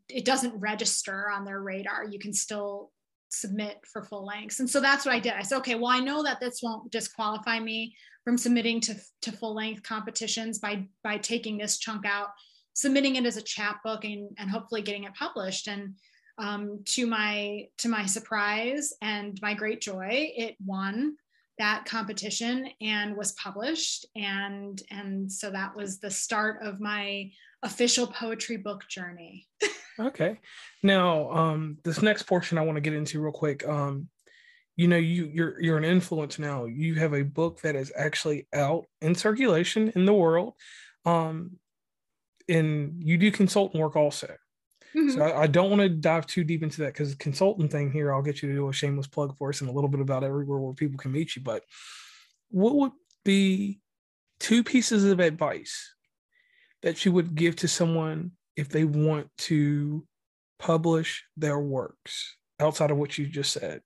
it 0.09 0.25
doesn't 0.25 0.59
register 0.59 1.31
on 1.31 1.45
their 1.45 1.61
radar. 1.61 2.05
You 2.05 2.19
can 2.19 2.33
still 2.33 2.91
submit 3.31 3.79
for 3.91 4.03
full 4.03 4.27
lengths. 4.27 4.61
And 4.61 4.69
so 4.69 4.81
that's 4.81 5.07
what 5.07 5.15
i 5.15 5.21
did. 5.21 5.35
I 5.35 5.43
said 5.43 5.59
okay 5.59 5.75
well 5.75 5.93
i 5.93 6.01
know 6.01 6.23
that 6.23 6.41
this 6.41 6.61
won't 6.63 6.91
disqualify 6.91 7.61
me 7.61 7.95
from 8.29 8.37
submitting 8.37 8.79
to, 8.79 8.95
to 9.23 9.33
full 9.33 9.55
length 9.55 9.83
competitions 9.83 10.59
by, 10.59 10.87
by 11.03 11.17
taking 11.17 11.57
this 11.57 11.79
chunk 11.79 12.05
out, 12.05 12.29
submitting 12.75 13.17
it 13.17 13.25
as 13.25 13.39
a 13.39 13.43
chapbook 13.43 14.05
and, 14.05 14.29
and 14.37 14.51
hopefully 14.51 14.83
getting 14.83 15.05
it 15.05 15.15
published. 15.15 15.67
And 15.67 15.95
um, 16.37 16.83
to 16.89 17.07
my 17.07 17.69
to 17.79 17.89
my 17.89 18.05
surprise 18.05 18.93
and 19.01 19.39
my 19.41 19.55
great 19.55 19.81
joy, 19.81 20.31
it 20.37 20.57
won 20.63 21.17
that 21.59 21.87
competition 21.87 22.69
and 22.83 23.17
was 23.17 23.33
published. 23.33 24.05
And, 24.15 24.79
and 24.91 25.33
so 25.33 25.51
that 25.51 25.75
was 25.75 25.99
the 25.99 26.11
start 26.11 26.63
of 26.63 26.81
my 26.81 27.31
official 27.63 28.07
poetry 28.07 28.59
book 28.59 28.87
journey. 28.91 29.47
okay. 29.99 30.39
Now, 30.83 31.31
um, 31.33 31.79
this 31.83 32.03
next 32.03 32.25
portion 32.25 32.59
I 32.59 32.63
want 32.63 32.77
to 32.77 32.83
get 32.83 32.93
into 32.93 33.23
real 33.23 33.33
quick. 33.33 33.67
Um, 33.67 34.11
you 34.79 34.87
know 34.87 34.97
you 34.97 35.29
you're 35.35 35.61
you're 35.61 35.77
an 35.77 35.85
influence 35.85 36.39
now. 36.39 36.65
You 36.65 36.95
have 36.95 37.13
a 37.13 37.25
book 37.25 37.61
that 37.63 37.75
is 37.75 37.93
actually 37.95 38.47
out 38.55 38.87
in 39.03 39.15
circulation 39.15 39.93
in 39.97 40.07
the 40.07 40.15
world 40.15 40.55
um 41.05 41.51
and 42.49 43.03
you 43.05 43.19
do 43.19 43.31
consultant 43.31 43.83
work 43.83 43.97
also. 43.97 44.35
Mm-hmm. 44.97 45.11
so 45.11 45.23
I, 45.23 45.43
I, 45.43 45.47
don't 45.47 45.69
want 45.69 45.83
to 45.83 45.91
dive 45.91 46.27
too 46.27 46.45
deep 46.45 46.63
into 46.63 46.81
that 46.81 46.95
because 46.95 47.11
the 47.11 47.19
consultant 47.19 47.71
thing 47.71 47.93
here 47.93 48.11
i'll 48.11 48.23
get 48.23 48.41
you 48.41 48.49
to 48.49 48.55
do 48.55 48.69
a 48.71 48.73
shameless 48.73 49.07
plug 49.07 49.37
for 49.37 49.51
us 49.51 49.61
and 49.61 49.69
a 49.69 49.73
little 49.73 49.91
bit 49.91 50.01
about 50.01 50.25
everywhere 50.25 50.59
where 50.59 50.73
people 50.73 50.97
can 50.97 51.13
meet 51.13 51.37
you 51.37 51.43
but 51.43 51.63
what 52.49 52.75
would 52.75 52.93
be 53.23 53.81
two 54.41 54.65
pieces 54.65 55.05
of 55.05 55.21
advice 55.21 55.95
that 56.83 57.05
you 57.05 57.13
would 57.13 57.35
give 57.35 57.55
to 57.57 57.69
someone 57.69 58.31
if 58.57 58.71
they 58.71 58.85
want 58.85 59.29
to 59.37 60.07
publish 60.59 61.23
their 61.37 61.59
works 61.59 62.39
outside 62.59 62.91
of 62.91 62.97
what 62.97 63.19
you 63.19 63.27
just 63.27 63.53
said 63.53 63.83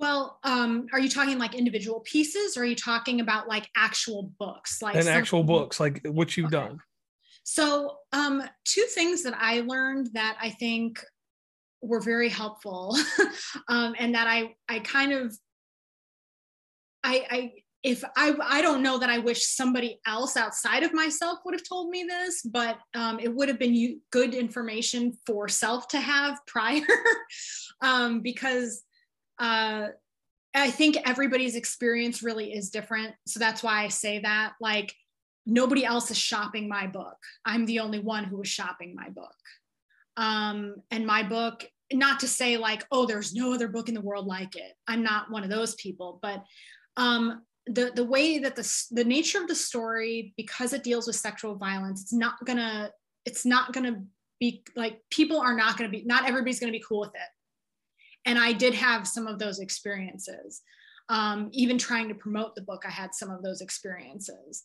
well, 0.00 0.38
um, 0.44 0.86
are 0.94 0.98
you 0.98 1.10
talking 1.10 1.38
like 1.38 1.54
individual 1.54 2.00
pieces 2.00 2.56
or 2.56 2.62
are 2.62 2.66
you 2.66 2.74
talking 2.74 3.20
about 3.20 3.48
like 3.48 3.68
actual 3.76 4.32
books? 4.38 4.80
Like 4.80 4.96
and 4.96 5.06
actual 5.06 5.44
books, 5.44 5.78
like 5.78 6.00
what 6.06 6.36
you've 6.36 6.46
okay. 6.46 6.68
done. 6.68 6.78
So 7.44 7.98
um, 8.12 8.42
two 8.64 8.86
things 8.94 9.22
that 9.24 9.34
I 9.36 9.60
learned 9.60 10.10
that 10.14 10.38
I 10.40 10.50
think 10.50 11.04
were 11.82 12.00
very 12.00 12.30
helpful 12.30 12.96
um, 13.68 13.94
and 13.98 14.14
that 14.14 14.26
I, 14.26 14.54
I 14.68 14.78
kind 14.78 15.12
of, 15.12 15.36
I, 17.04 17.26
I, 17.30 17.52
if 17.82 18.02
I, 18.16 18.34
I 18.42 18.62
don't 18.62 18.82
know 18.82 18.98
that 18.98 19.10
I 19.10 19.18
wish 19.18 19.46
somebody 19.46 20.00
else 20.06 20.36
outside 20.36 20.82
of 20.82 20.94
myself 20.94 21.40
would 21.44 21.54
have 21.54 21.66
told 21.66 21.90
me 21.90 22.04
this, 22.08 22.42
but 22.42 22.78
um, 22.94 23.18
it 23.20 23.34
would 23.34 23.48
have 23.48 23.58
been 23.58 24.00
good 24.10 24.34
information 24.34 25.18
for 25.26 25.48
self 25.48 25.88
to 25.88 26.00
have 26.00 26.38
prior 26.46 26.82
um, 27.82 28.20
because 28.20 28.82
uh, 29.40 29.88
I 30.54 30.70
think 30.70 30.96
everybody's 31.04 31.56
experience 31.56 32.22
really 32.22 32.52
is 32.52 32.70
different. 32.70 33.14
So 33.26 33.40
that's 33.40 33.62
why 33.62 33.84
I 33.84 33.88
say 33.88 34.20
that. 34.20 34.52
Like, 34.60 34.94
nobody 35.46 35.84
else 35.84 36.10
is 36.10 36.18
shopping 36.18 36.68
my 36.68 36.86
book. 36.86 37.16
I'm 37.44 37.66
the 37.66 37.80
only 37.80 37.98
one 37.98 38.24
who 38.24 38.40
is 38.42 38.48
shopping 38.48 38.94
my 38.94 39.08
book. 39.08 39.34
Um, 40.16 40.76
and 40.90 41.06
my 41.06 41.22
book, 41.22 41.64
not 41.92 42.20
to 42.20 42.28
say 42.28 42.56
like, 42.56 42.84
oh, 42.92 43.06
there's 43.06 43.34
no 43.34 43.54
other 43.54 43.68
book 43.68 43.88
in 43.88 43.94
the 43.94 44.00
world 44.00 44.26
like 44.26 44.56
it. 44.56 44.72
I'm 44.86 45.02
not 45.02 45.30
one 45.30 45.42
of 45.42 45.50
those 45.50 45.74
people, 45.76 46.18
but 46.22 46.44
um, 46.96 47.42
the 47.66 47.92
the 47.94 48.04
way 48.04 48.38
that 48.38 48.56
the 48.56 48.84
the 48.90 49.04
nature 49.04 49.40
of 49.40 49.48
the 49.48 49.54
story, 49.54 50.34
because 50.36 50.72
it 50.72 50.84
deals 50.84 51.06
with 51.06 51.16
sexual 51.16 51.54
violence, 51.54 52.02
it's 52.02 52.12
not 52.12 52.34
gonna 52.44 52.90
it's 53.24 53.46
not 53.46 53.72
gonna 53.72 54.02
be 54.40 54.62
like 54.76 55.00
people 55.10 55.40
are 55.40 55.54
not 55.54 55.76
gonna 55.76 55.90
be 55.90 56.02
not 56.04 56.28
everybody's 56.28 56.60
gonna 56.60 56.72
be 56.72 56.84
cool 56.86 57.00
with 57.00 57.14
it 57.14 57.28
and 58.24 58.38
I 58.38 58.52
did 58.52 58.74
have 58.74 59.06
some 59.06 59.26
of 59.26 59.38
those 59.38 59.60
experiences. 59.60 60.62
Um, 61.08 61.48
even 61.52 61.78
trying 61.78 62.08
to 62.08 62.14
promote 62.14 62.54
the 62.54 62.62
book, 62.62 62.84
I 62.86 62.90
had 62.90 63.14
some 63.14 63.30
of 63.30 63.42
those 63.42 63.60
experiences. 63.60 64.62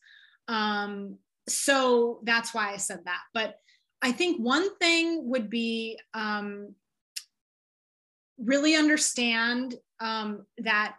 Um, 0.47 1.17
so 1.47 2.19
that's 2.23 2.53
why 2.53 2.71
I 2.71 2.77
said 2.77 2.99
that. 3.05 3.21
But 3.33 3.55
I 4.01 4.11
think 4.11 4.39
one 4.39 4.75
thing 4.77 5.29
would 5.29 5.49
be 5.49 5.97
um, 6.13 6.75
really 8.37 8.75
understand 8.75 9.75
um, 9.99 10.45
that 10.59 10.95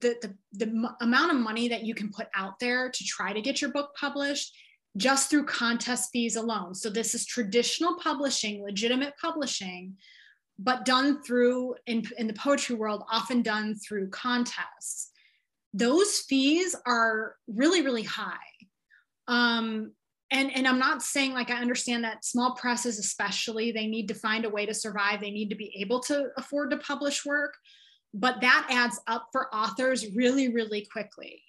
the, 0.00 0.16
the, 0.22 0.34
the 0.52 0.66
m- 0.66 0.96
amount 1.00 1.32
of 1.32 1.38
money 1.38 1.68
that 1.68 1.84
you 1.84 1.94
can 1.94 2.10
put 2.10 2.28
out 2.34 2.58
there 2.60 2.90
to 2.90 3.04
try 3.04 3.32
to 3.32 3.40
get 3.40 3.60
your 3.60 3.72
book 3.72 3.94
published 3.98 4.54
just 4.96 5.28
through 5.28 5.46
contest 5.46 6.10
fees 6.12 6.36
alone. 6.36 6.74
So 6.74 6.88
this 6.88 7.14
is 7.14 7.26
traditional 7.26 7.98
publishing, 7.98 8.62
legitimate 8.62 9.14
publishing 9.20 9.96
but 10.58 10.84
done 10.84 11.22
through 11.22 11.74
in, 11.86 12.04
in 12.18 12.26
the 12.26 12.34
poetry 12.34 12.76
world 12.76 13.02
often 13.10 13.42
done 13.42 13.74
through 13.74 14.08
contests. 14.10 15.10
Those 15.72 16.20
fees 16.20 16.76
are 16.86 17.36
really 17.48 17.82
really 17.82 18.04
high. 18.04 18.36
Um, 19.26 19.92
and 20.30 20.50
and 20.54 20.66
i'm 20.66 20.78
not 20.78 21.02
saying 21.02 21.34
like 21.34 21.50
i 21.50 21.60
understand 21.60 22.02
that 22.02 22.24
small 22.24 22.54
presses 22.54 22.98
especially 22.98 23.72
they 23.72 23.86
need 23.86 24.08
to 24.08 24.14
find 24.14 24.46
a 24.46 24.48
way 24.48 24.64
to 24.64 24.72
survive 24.72 25.20
they 25.20 25.30
need 25.30 25.50
to 25.50 25.54
be 25.54 25.70
able 25.78 26.00
to 26.00 26.28
afford 26.38 26.70
to 26.70 26.78
publish 26.78 27.26
work 27.26 27.54
but 28.14 28.40
that 28.40 28.68
adds 28.70 29.00
up 29.08 29.28
for 29.32 29.52
authors 29.54 30.14
really 30.14 30.54
really 30.54 30.86
quickly. 30.90 31.42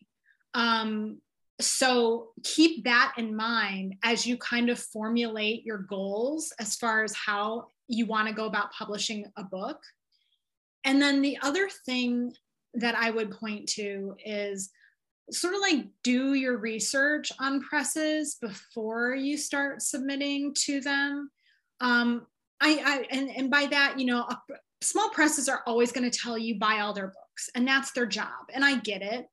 Um, 0.55 1.21
so 1.61 2.29
keep 2.43 2.83
that 2.83 3.13
in 3.17 3.35
mind 3.35 3.95
as 4.03 4.25
you 4.25 4.35
kind 4.37 4.69
of 4.69 4.79
formulate 4.79 5.63
your 5.63 5.77
goals 5.77 6.51
as 6.59 6.75
far 6.75 7.03
as 7.03 7.15
how 7.15 7.67
you 7.87 8.05
want 8.05 8.27
to 8.27 8.33
go 8.33 8.45
about 8.45 8.71
publishing 8.71 9.25
a 9.37 9.43
book. 9.43 9.81
And 10.83 11.01
then 11.01 11.21
the 11.21 11.37
other 11.41 11.69
thing 11.85 12.33
that 12.77 12.95
i 12.95 13.09
would 13.09 13.31
point 13.31 13.67
to 13.69 14.15
is 14.23 14.69
sort 15.31 15.55
of 15.55 15.61
like 15.61 15.87
do 16.03 16.33
your 16.33 16.57
research 16.57 17.31
on 17.39 17.61
presses 17.61 18.37
before 18.41 19.15
you 19.15 19.37
start 19.37 19.81
submitting 19.81 20.53
to 20.53 20.81
them. 20.81 21.31
Um, 21.81 22.27
I, 22.61 22.79
I 22.85 23.15
and, 23.15 23.29
and 23.35 23.49
by 23.49 23.65
that 23.67 23.99
you 23.99 24.05
know 24.05 24.27
small 24.81 25.09
presses 25.09 25.49
are 25.49 25.63
always 25.65 25.91
going 25.91 26.09
to 26.09 26.17
tell 26.17 26.37
you 26.37 26.59
buy 26.59 26.79
all 26.79 26.93
their 26.93 27.07
books 27.07 27.49
and 27.55 27.67
that's 27.67 27.91
their 27.91 28.05
job 28.05 28.29
and 28.53 28.63
i 28.63 28.77
get 28.79 29.01
it. 29.01 29.27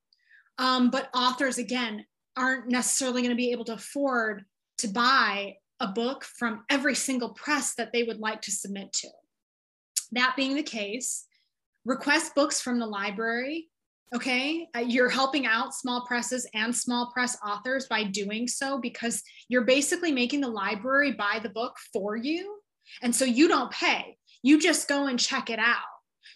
Um, 0.58 0.90
but 0.90 1.08
authors 1.14 1.58
again 1.58 2.04
aren't 2.36 2.68
necessarily 2.68 3.22
going 3.22 3.30
to 3.30 3.36
be 3.36 3.52
able 3.52 3.64
to 3.66 3.74
afford 3.74 4.44
to 4.78 4.88
buy 4.88 5.56
a 5.82 5.88
book 5.88 6.24
from 6.24 6.64
every 6.70 6.94
single 6.94 7.30
press 7.30 7.74
that 7.74 7.92
they 7.92 8.04
would 8.04 8.18
like 8.18 8.40
to 8.42 8.50
submit 8.50 8.92
to. 8.94 9.08
That 10.12 10.34
being 10.36 10.56
the 10.56 10.62
case 10.62 11.26
request 11.84 12.34
books 12.34 12.60
from 12.60 12.78
the 12.78 12.86
library 12.86 13.68
okay? 14.14 14.68
Uh, 14.76 14.80
you're 14.80 15.08
helping 15.08 15.46
out 15.46 15.74
small 15.74 16.04
presses 16.06 16.46
and 16.54 16.74
small 16.74 17.10
press 17.12 17.36
authors 17.46 17.86
by 17.86 18.04
doing 18.04 18.46
so 18.46 18.78
because 18.78 19.22
you're 19.48 19.64
basically 19.64 20.12
making 20.12 20.40
the 20.40 20.48
library 20.48 21.12
buy 21.12 21.40
the 21.42 21.48
book 21.48 21.76
for 21.92 22.16
you. 22.16 22.58
And 23.00 23.14
so 23.14 23.24
you 23.24 23.48
don't 23.48 23.70
pay. 23.70 24.16
You 24.42 24.60
just 24.60 24.88
go 24.88 25.06
and 25.06 25.18
check 25.18 25.50
it 25.50 25.58
out. 25.58 25.76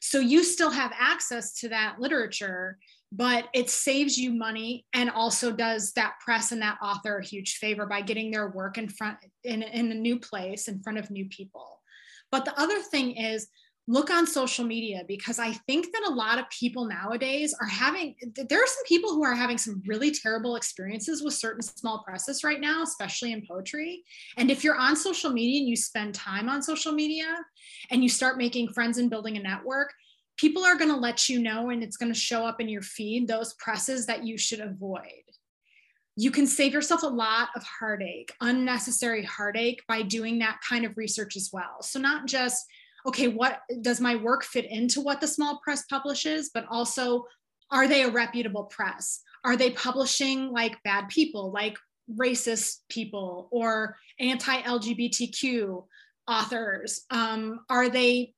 So 0.00 0.20
you 0.20 0.44
still 0.44 0.70
have 0.70 0.92
access 0.98 1.54
to 1.60 1.68
that 1.70 1.96
literature 1.98 2.78
but 3.12 3.48
it 3.54 3.70
saves 3.70 4.18
you 4.18 4.32
money 4.32 4.84
and 4.94 5.10
also 5.10 5.52
does 5.52 5.92
that 5.92 6.14
press 6.24 6.52
and 6.52 6.62
that 6.62 6.78
author 6.82 7.18
a 7.18 7.24
huge 7.24 7.56
favor 7.56 7.86
by 7.86 8.00
getting 8.00 8.30
their 8.30 8.50
work 8.50 8.78
in 8.78 8.88
front 8.88 9.18
in, 9.44 9.62
in 9.62 9.90
a 9.92 9.94
new 9.94 10.18
place 10.18 10.68
in 10.68 10.82
front 10.82 10.98
of 10.98 11.10
new 11.10 11.26
people 11.26 11.80
but 12.30 12.44
the 12.44 12.58
other 12.60 12.80
thing 12.80 13.16
is 13.16 13.48
look 13.88 14.10
on 14.10 14.26
social 14.26 14.64
media 14.64 15.02
because 15.06 15.38
I 15.38 15.52
think 15.52 15.92
that 15.92 16.08
a 16.08 16.12
lot 16.12 16.38
of 16.38 16.50
people 16.50 16.86
nowadays 16.86 17.54
are 17.60 17.68
having, 17.68 18.16
there 18.48 18.58
are 18.58 18.66
some 18.66 18.84
people 18.84 19.14
who 19.14 19.24
are 19.24 19.34
having 19.34 19.58
some 19.58 19.80
really 19.86 20.10
terrible 20.10 20.56
experiences 20.56 21.22
with 21.22 21.34
certain 21.34 21.62
small 21.62 22.02
presses 22.02 22.42
right 22.42 22.60
now, 22.60 22.82
especially 22.82 23.32
in 23.32 23.46
poetry. 23.46 24.02
And 24.38 24.50
if 24.50 24.64
you're 24.64 24.76
on 24.76 24.96
social 24.96 25.30
media 25.30 25.60
and 25.60 25.68
you 25.68 25.76
spend 25.76 26.14
time 26.14 26.48
on 26.48 26.62
social 26.62 26.92
media 26.92 27.36
and 27.90 28.02
you 28.02 28.08
start 28.08 28.38
making 28.38 28.72
friends 28.72 28.98
and 28.98 29.08
building 29.08 29.36
a 29.36 29.42
network, 29.42 29.92
people 30.36 30.64
are 30.64 30.76
going 30.76 30.90
to 30.90 30.96
let 30.96 31.28
you 31.28 31.40
know 31.40 31.70
and 31.70 31.82
it's 31.82 31.96
going 31.96 32.12
to 32.12 32.18
show 32.18 32.46
up 32.46 32.60
in 32.60 32.68
your 32.68 32.82
feed 32.82 33.26
those 33.26 33.54
presses 33.54 34.06
that 34.06 34.24
you 34.24 34.36
should 34.36 34.60
avoid. 34.60 35.00
You 36.16 36.30
can 36.30 36.46
save 36.46 36.72
yourself 36.72 37.02
a 37.02 37.08
lot 37.08 37.48
of 37.54 37.62
heartache, 37.62 38.32
unnecessary 38.40 39.24
heartache 39.24 39.82
by 39.86 40.02
doing 40.02 40.38
that 40.38 40.60
kind 40.66 40.84
of 40.84 40.96
research 40.96 41.36
as 41.36 41.50
well. 41.52 41.82
So, 41.82 41.98
not 41.98 42.26
just 42.26 42.64
okay, 43.06 43.28
what 43.28 43.60
does 43.82 44.00
my 44.00 44.16
work 44.16 44.42
fit 44.42 44.64
into 44.64 45.00
what 45.00 45.20
the 45.20 45.28
small 45.28 45.60
press 45.62 45.84
publishes, 45.84 46.50
but 46.52 46.66
also 46.68 47.24
are 47.70 47.88
they 47.88 48.02
a 48.02 48.10
reputable 48.10 48.64
press? 48.64 49.20
Are 49.44 49.56
they 49.56 49.70
publishing 49.70 50.50
like 50.50 50.82
bad 50.82 51.08
people, 51.08 51.52
like 51.52 51.76
racist 52.12 52.78
people 52.88 53.48
or 53.50 53.96
anti 54.18 54.60
LGBTQ 54.62 55.84
authors? 56.28 57.04
Um, 57.10 57.60
are 57.70 57.88
they 57.88 58.34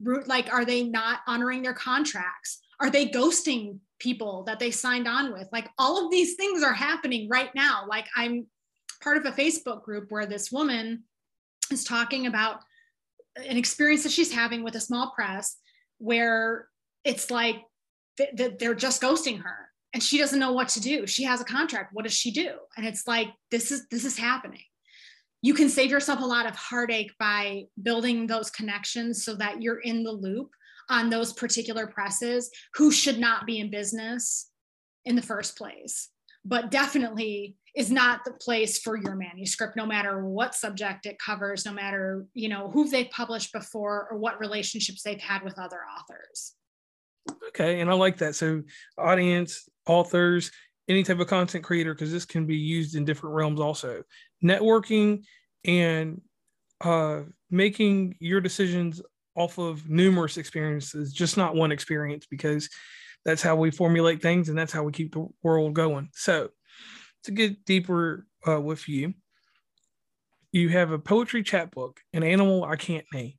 like, 0.00 0.52
are 0.52 0.64
they 0.64 0.84
not 0.84 1.20
honoring 1.26 1.62
their 1.62 1.74
contracts? 1.74 2.60
Are 2.80 2.90
they 2.90 3.06
ghosting 3.06 3.78
people 3.98 4.44
that 4.44 4.58
they 4.58 4.70
signed 4.70 5.08
on 5.08 5.32
with? 5.32 5.48
Like, 5.52 5.68
all 5.78 6.04
of 6.04 6.10
these 6.10 6.34
things 6.34 6.62
are 6.62 6.72
happening 6.72 7.28
right 7.28 7.50
now. 7.54 7.84
Like, 7.88 8.06
I'm 8.16 8.46
part 9.02 9.16
of 9.16 9.26
a 9.26 9.32
Facebook 9.32 9.82
group 9.82 10.10
where 10.10 10.26
this 10.26 10.52
woman 10.52 11.04
is 11.70 11.84
talking 11.84 12.26
about 12.26 12.60
an 13.36 13.56
experience 13.56 14.02
that 14.02 14.12
she's 14.12 14.32
having 14.32 14.64
with 14.64 14.74
a 14.74 14.80
small 14.80 15.12
press 15.14 15.56
where 15.98 16.68
it's 17.04 17.30
like 17.30 17.56
th- 18.16 18.58
they're 18.58 18.74
just 18.74 19.02
ghosting 19.02 19.40
her 19.40 19.68
and 19.94 20.02
she 20.02 20.18
doesn't 20.18 20.38
know 20.38 20.52
what 20.52 20.68
to 20.68 20.80
do 20.80 21.06
she 21.06 21.24
has 21.24 21.40
a 21.40 21.44
contract 21.44 21.92
what 21.92 22.04
does 22.04 22.12
she 22.12 22.30
do 22.30 22.50
and 22.76 22.86
it's 22.86 23.06
like 23.06 23.28
this 23.50 23.70
is 23.70 23.86
this 23.88 24.04
is 24.04 24.18
happening 24.18 24.62
you 25.42 25.54
can 25.54 25.68
save 25.68 25.90
yourself 25.90 26.20
a 26.20 26.26
lot 26.26 26.46
of 26.46 26.56
heartache 26.56 27.12
by 27.18 27.64
building 27.82 28.26
those 28.26 28.50
connections 28.50 29.24
so 29.24 29.34
that 29.36 29.62
you're 29.62 29.80
in 29.80 30.02
the 30.02 30.12
loop 30.12 30.50
on 30.90 31.10
those 31.10 31.32
particular 31.32 31.86
presses 31.86 32.50
who 32.74 32.90
should 32.90 33.18
not 33.18 33.46
be 33.46 33.60
in 33.60 33.70
business 33.70 34.50
in 35.04 35.16
the 35.16 35.22
first 35.22 35.56
place. 35.56 36.08
But 36.44 36.70
definitely 36.70 37.56
is 37.76 37.90
not 37.90 38.24
the 38.24 38.32
place 38.32 38.78
for 38.78 38.96
your 38.96 39.14
manuscript 39.14 39.76
no 39.76 39.86
matter 39.86 40.24
what 40.24 40.54
subject 40.54 41.06
it 41.06 41.18
covers 41.18 41.64
no 41.64 41.72
matter 41.72 42.26
you 42.34 42.48
know 42.48 42.70
who 42.70 42.88
they've 42.88 43.10
published 43.10 43.52
before 43.52 44.08
or 44.10 44.18
what 44.18 44.40
relationships 44.40 45.02
they've 45.02 45.20
had 45.20 45.42
with 45.44 45.58
other 45.58 45.80
authors. 45.98 46.54
Okay 47.48 47.80
and 47.80 47.90
i 47.90 47.92
like 47.92 48.16
that. 48.18 48.34
So 48.34 48.62
audience 48.96 49.68
authors 49.86 50.50
any 50.88 51.02
type 51.02 51.20
of 51.20 51.26
content 51.26 51.64
creator 51.64 51.94
because 51.94 52.10
this 52.10 52.24
can 52.24 52.46
be 52.46 52.56
used 52.56 52.94
in 52.94 53.04
different 53.04 53.34
realms 53.34 53.60
also 53.60 54.02
networking 54.42 55.22
and 55.64 56.20
uh, 56.80 57.22
making 57.50 58.16
your 58.20 58.40
decisions 58.40 59.02
off 59.36 59.58
of 59.58 59.88
numerous 59.88 60.36
experiences 60.36 61.12
just 61.12 61.36
not 61.36 61.54
one 61.54 61.72
experience 61.72 62.26
because 62.30 62.68
that's 63.24 63.42
how 63.42 63.56
we 63.56 63.70
formulate 63.70 64.22
things 64.22 64.48
and 64.48 64.58
that's 64.58 64.72
how 64.72 64.82
we 64.82 64.92
keep 64.92 65.12
the 65.12 65.26
world 65.42 65.74
going 65.74 66.08
so 66.12 66.48
to 67.24 67.32
get 67.32 67.64
deeper 67.64 68.26
uh, 68.46 68.60
with 68.60 68.88
you, 68.88 69.14
you 70.52 70.68
have 70.70 70.92
a 70.92 70.98
poetry 70.98 71.42
chapbook, 71.42 72.00
an 72.12 72.22
animal 72.22 72.64
I 72.64 72.76
can't 72.76 73.04
name. 73.12 73.34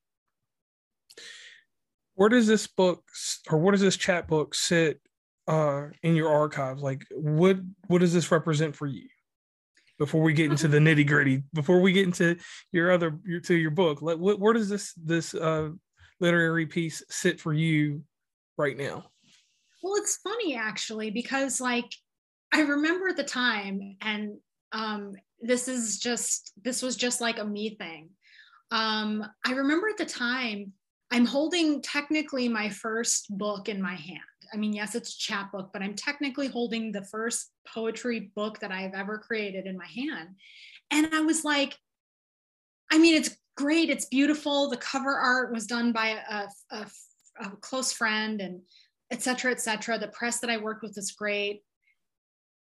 Where 2.15 2.29
does 2.29 2.47
this 2.47 2.67
book 2.67 3.03
or 3.49 3.59
what 3.59 3.71
does 3.71 3.81
this 3.81 3.97
chapbook 3.97 4.53
sit 4.53 4.99
uh, 5.49 5.87
in 6.03 6.15
your 6.15 6.29
archives? 6.29 6.81
Like, 6.81 7.05
what 7.11 7.57
what 7.87 7.99
does 7.99 8.13
this 8.13 8.31
represent 8.31 8.75
for 8.75 8.85
you? 8.85 9.07
Before 9.97 10.21
we 10.21 10.31
get 10.31 10.49
into 10.49 10.69
the 10.69 10.77
nitty 10.77 11.05
gritty, 11.05 11.43
before 11.53 11.81
we 11.81 11.91
get 11.91 12.05
into 12.05 12.37
your 12.71 12.91
other 12.91 13.19
your, 13.25 13.41
to 13.41 13.55
your 13.55 13.71
book, 13.71 14.01
like, 14.01 14.17
what, 14.17 14.39
where 14.39 14.53
does 14.53 14.69
this 14.69 14.93
this 14.93 15.33
uh, 15.33 15.69
literary 16.21 16.67
piece 16.67 17.03
sit 17.09 17.41
for 17.41 17.51
you 17.51 18.03
right 18.57 18.77
now? 18.77 19.05
Well, 19.81 19.95
it's 19.95 20.17
funny 20.17 20.55
actually 20.55 21.09
because 21.09 21.59
like 21.59 21.91
I 22.53 22.61
remember 22.61 23.09
at 23.09 23.17
the 23.17 23.23
time, 23.23 23.97
and 24.01 24.37
um, 24.71 25.13
this 25.41 25.67
is 25.67 25.97
just 25.97 26.53
this 26.63 26.81
was 26.81 26.95
just 26.95 27.21
like 27.21 27.39
a 27.39 27.45
me 27.45 27.75
thing. 27.75 28.09
Um, 28.71 29.25
I 29.43 29.53
remember 29.53 29.89
at 29.89 29.97
the 29.97 30.05
time 30.05 30.73
I'm 31.11 31.25
holding 31.25 31.81
technically 31.81 32.47
my 32.47 32.69
first 32.69 33.35
book 33.35 33.67
in 33.67 33.81
my 33.81 33.95
hand. 33.95 34.19
I 34.53 34.57
mean, 34.57 34.73
yes, 34.73 34.95
it's 34.95 35.13
a 35.13 35.17
chapbook, 35.17 35.71
but 35.71 35.81
I'm 35.81 35.95
technically 35.95 36.47
holding 36.47 36.91
the 36.91 37.03
first 37.03 37.51
poetry 37.67 38.31
book 38.35 38.59
that 38.59 38.71
I've 38.71 38.93
ever 38.93 39.17
created 39.17 39.65
in 39.65 39.77
my 39.77 39.87
hand. 39.87 40.29
And 40.91 41.09
I 41.13 41.21
was 41.21 41.43
like, 41.43 41.77
I 42.91 42.97
mean, 42.97 43.15
it's 43.15 43.37
great, 43.55 43.89
it's 43.89 44.05
beautiful. 44.05 44.69
The 44.69 44.77
cover 44.77 45.15
art 45.15 45.53
was 45.53 45.67
done 45.67 45.91
by 45.91 46.17
a, 46.29 46.47
a, 46.71 46.87
a 47.41 47.49
close 47.61 47.91
friend 47.91 48.41
and 48.41 48.61
et 49.11 49.21
cetera, 49.21 49.51
et 49.51 49.61
cetera. 49.61 49.99
The 49.99 50.07
press 50.07 50.39
that 50.39 50.49
I 50.49 50.57
worked 50.57 50.83
with 50.83 50.97
is 50.97 51.11
great 51.11 51.63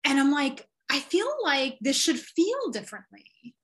and 0.04 0.18
i'm 0.18 0.30
like 0.30 0.66
i 0.90 0.98
feel 0.98 1.30
like 1.42 1.78
this 1.80 1.96
should 1.96 2.18
feel 2.18 2.70
differently 2.70 3.54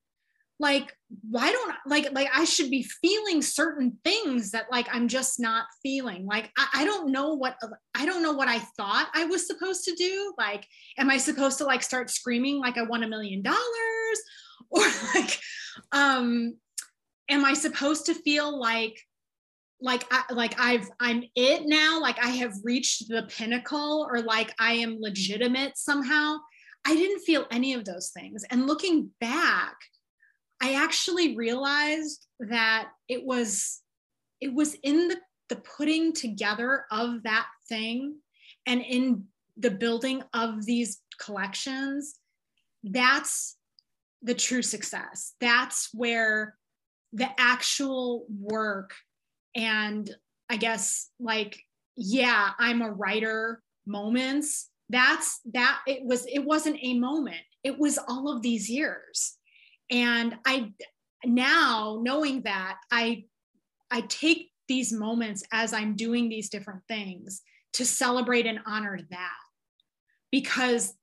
like 0.60 0.92
why 1.30 1.50
don't 1.50 1.74
like 1.86 2.12
like 2.12 2.28
i 2.34 2.44
should 2.44 2.70
be 2.70 2.82
feeling 2.82 3.40
certain 3.40 3.96
things 4.04 4.50
that 4.50 4.66
like 4.70 4.88
i'm 4.92 5.08
just 5.08 5.38
not 5.38 5.66
feeling. 5.82 6.26
Like 6.26 6.50
I, 6.58 6.68
I, 6.74 6.84
don't 6.84 7.12
know 7.12 7.34
what 7.34 7.56
i 7.94 8.04
don't 8.04 8.22
know 8.22 8.32
what 8.32 8.48
i 8.48 8.58
thought 8.58 9.08
i 9.14 9.24
was 9.24 9.46
supposed 9.46 9.84
to 9.84 9.94
do. 9.94 10.34
Like 10.36 10.66
am 10.98 11.10
i 11.10 11.16
supposed 11.16 11.58
to 11.58 11.64
like 11.64 11.82
start 11.82 12.10
screaming 12.10 12.58
like 12.58 12.76
i 12.76 12.82
won 12.82 13.02
a 13.02 13.08
million 13.08 13.42
dollars? 13.42 13.58
Or 14.70 14.84
like 15.14 15.40
um 15.92 16.56
am 17.30 17.44
i 17.44 17.54
supposed 17.54 18.04
to 18.06 18.14
feel 18.14 18.60
like 18.60 19.00
like 19.80 20.04
I, 20.10 20.24
like 20.32 20.60
I've 20.60 20.90
I'm 21.00 21.24
it 21.34 21.62
now? 21.64 22.00
Like 22.00 22.22
I 22.22 22.30
have 22.30 22.52
reached 22.64 23.08
the 23.08 23.22
pinnacle 23.28 24.06
or 24.10 24.20
like 24.20 24.52
I 24.58 24.72
am 24.72 24.98
legitimate 25.00 25.78
somehow? 25.78 26.38
I 26.86 26.94
didn't 26.94 27.20
feel 27.20 27.46
any 27.50 27.74
of 27.74 27.84
those 27.84 28.10
things. 28.10 28.44
And 28.50 28.66
looking 28.66 29.10
back 29.20 29.76
I 30.60 30.74
actually 30.74 31.36
realized 31.36 32.26
that 32.40 32.88
it 33.08 33.24
was 33.24 33.80
it 34.40 34.52
was 34.52 34.74
in 34.82 35.08
the 35.08 35.16
the 35.48 35.56
putting 35.56 36.12
together 36.12 36.84
of 36.90 37.22
that 37.22 37.46
thing 37.68 38.16
and 38.66 38.82
in 38.82 39.24
the 39.56 39.70
building 39.70 40.22
of 40.34 40.66
these 40.66 41.00
collections 41.18 42.16
that's 42.84 43.56
the 44.22 44.34
true 44.34 44.62
success. 44.62 45.34
That's 45.40 45.88
where 45.92 46.54
the 47.14 47.28
actual 47.38 48.26
work 48.28 48.94
and 49.56 50.14
i 50.50 50.58
guess 50.58 51.08
like 51.18 51.58
yeah 51.96 52.50
i'm 52.58 52.82
a 52.82 52.92
writer 52.92 53.62
moments 53.86 54.68
that's 54.90 55.40
that 55.52 55.80
it 55.86 56.04
was 56.04 56.26
it 56.26 56.40
wasn't 56.40 56.78
a 56.82 56.98
moment. 56.98 57.40
It 57.62 57.78
was 57.78 57.98
all 58.08 58.34
of 58.34 58.42
these 58.42 58.70
years 58.70 59.36
and 59.90 60.36
i 60.46 60.72
now 61.24 61.98
knowing 62.02 62.42
that 62.42 62.78
i 62.90 63.24
i 63.90 64.00
take 64.02 64.50
these 64.68 64.92
moments 64.92 65.42
as 65.52 65.72
i'm 65.72 65.96
doing 65.96 66.28
these 66.28 66.48
different 66.48 66.82
things 66.88 67.42
to 67.74 67.84
celebrate 67.84 68.46
and 68.46 68.60
honor 68.66 68.98
that. 69.10 69.36
Because 70.30 70.94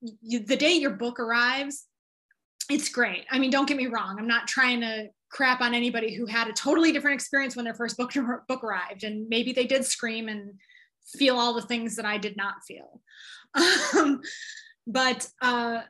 you, 0.00 0.40
the 0.40 0.56
day 0.56 0.72
your 0.72 0.90
book 0.90 1.20
arrives 1.20 1.84
it's 2.70 2.90
great. 2.90 3.24
I 3.30 3.38
mean 3.38 3.50
don't 3.50 3.66
get 3.66 3.78
me 3.78 3.86
wrong. 3.86 4.16
I'm 4.18 4.26
not 4.26 4.46
trying 4.46 4.82
to 4.82 5.08
crap 5.30 5.62
on 5.62 5.74
anybody 5.74 6.14
who 6.14 6.26
had 6.26 6.48
a 6.48 6.52
totally 6.52 6.92
different 6.92 7.14
experience 7.14 7.56
when 7.56 7.64
their 7.64 7.74
first 7.74 7.96
book 7.96 8.12
book 8.48 8.64
arrived. 8.64 9.04
And 9.04 9.28
maybe 9.28 9.52
they 9.52 9.64
did 9.64 9.84
scream 9.84 10.28
and 10.28 10.52
feel 11.16 11.36
all 11.36 11.54
the 11.54 11.62
things 11.62 11.96
that 11.96 12.04
i 12.04 12.18
did 12.18 12.36
not 12.36 12.56
feel. 12.66 13.00
Um, 13.96 14.20
but 14.86 15.26
uh, 15.40 15.80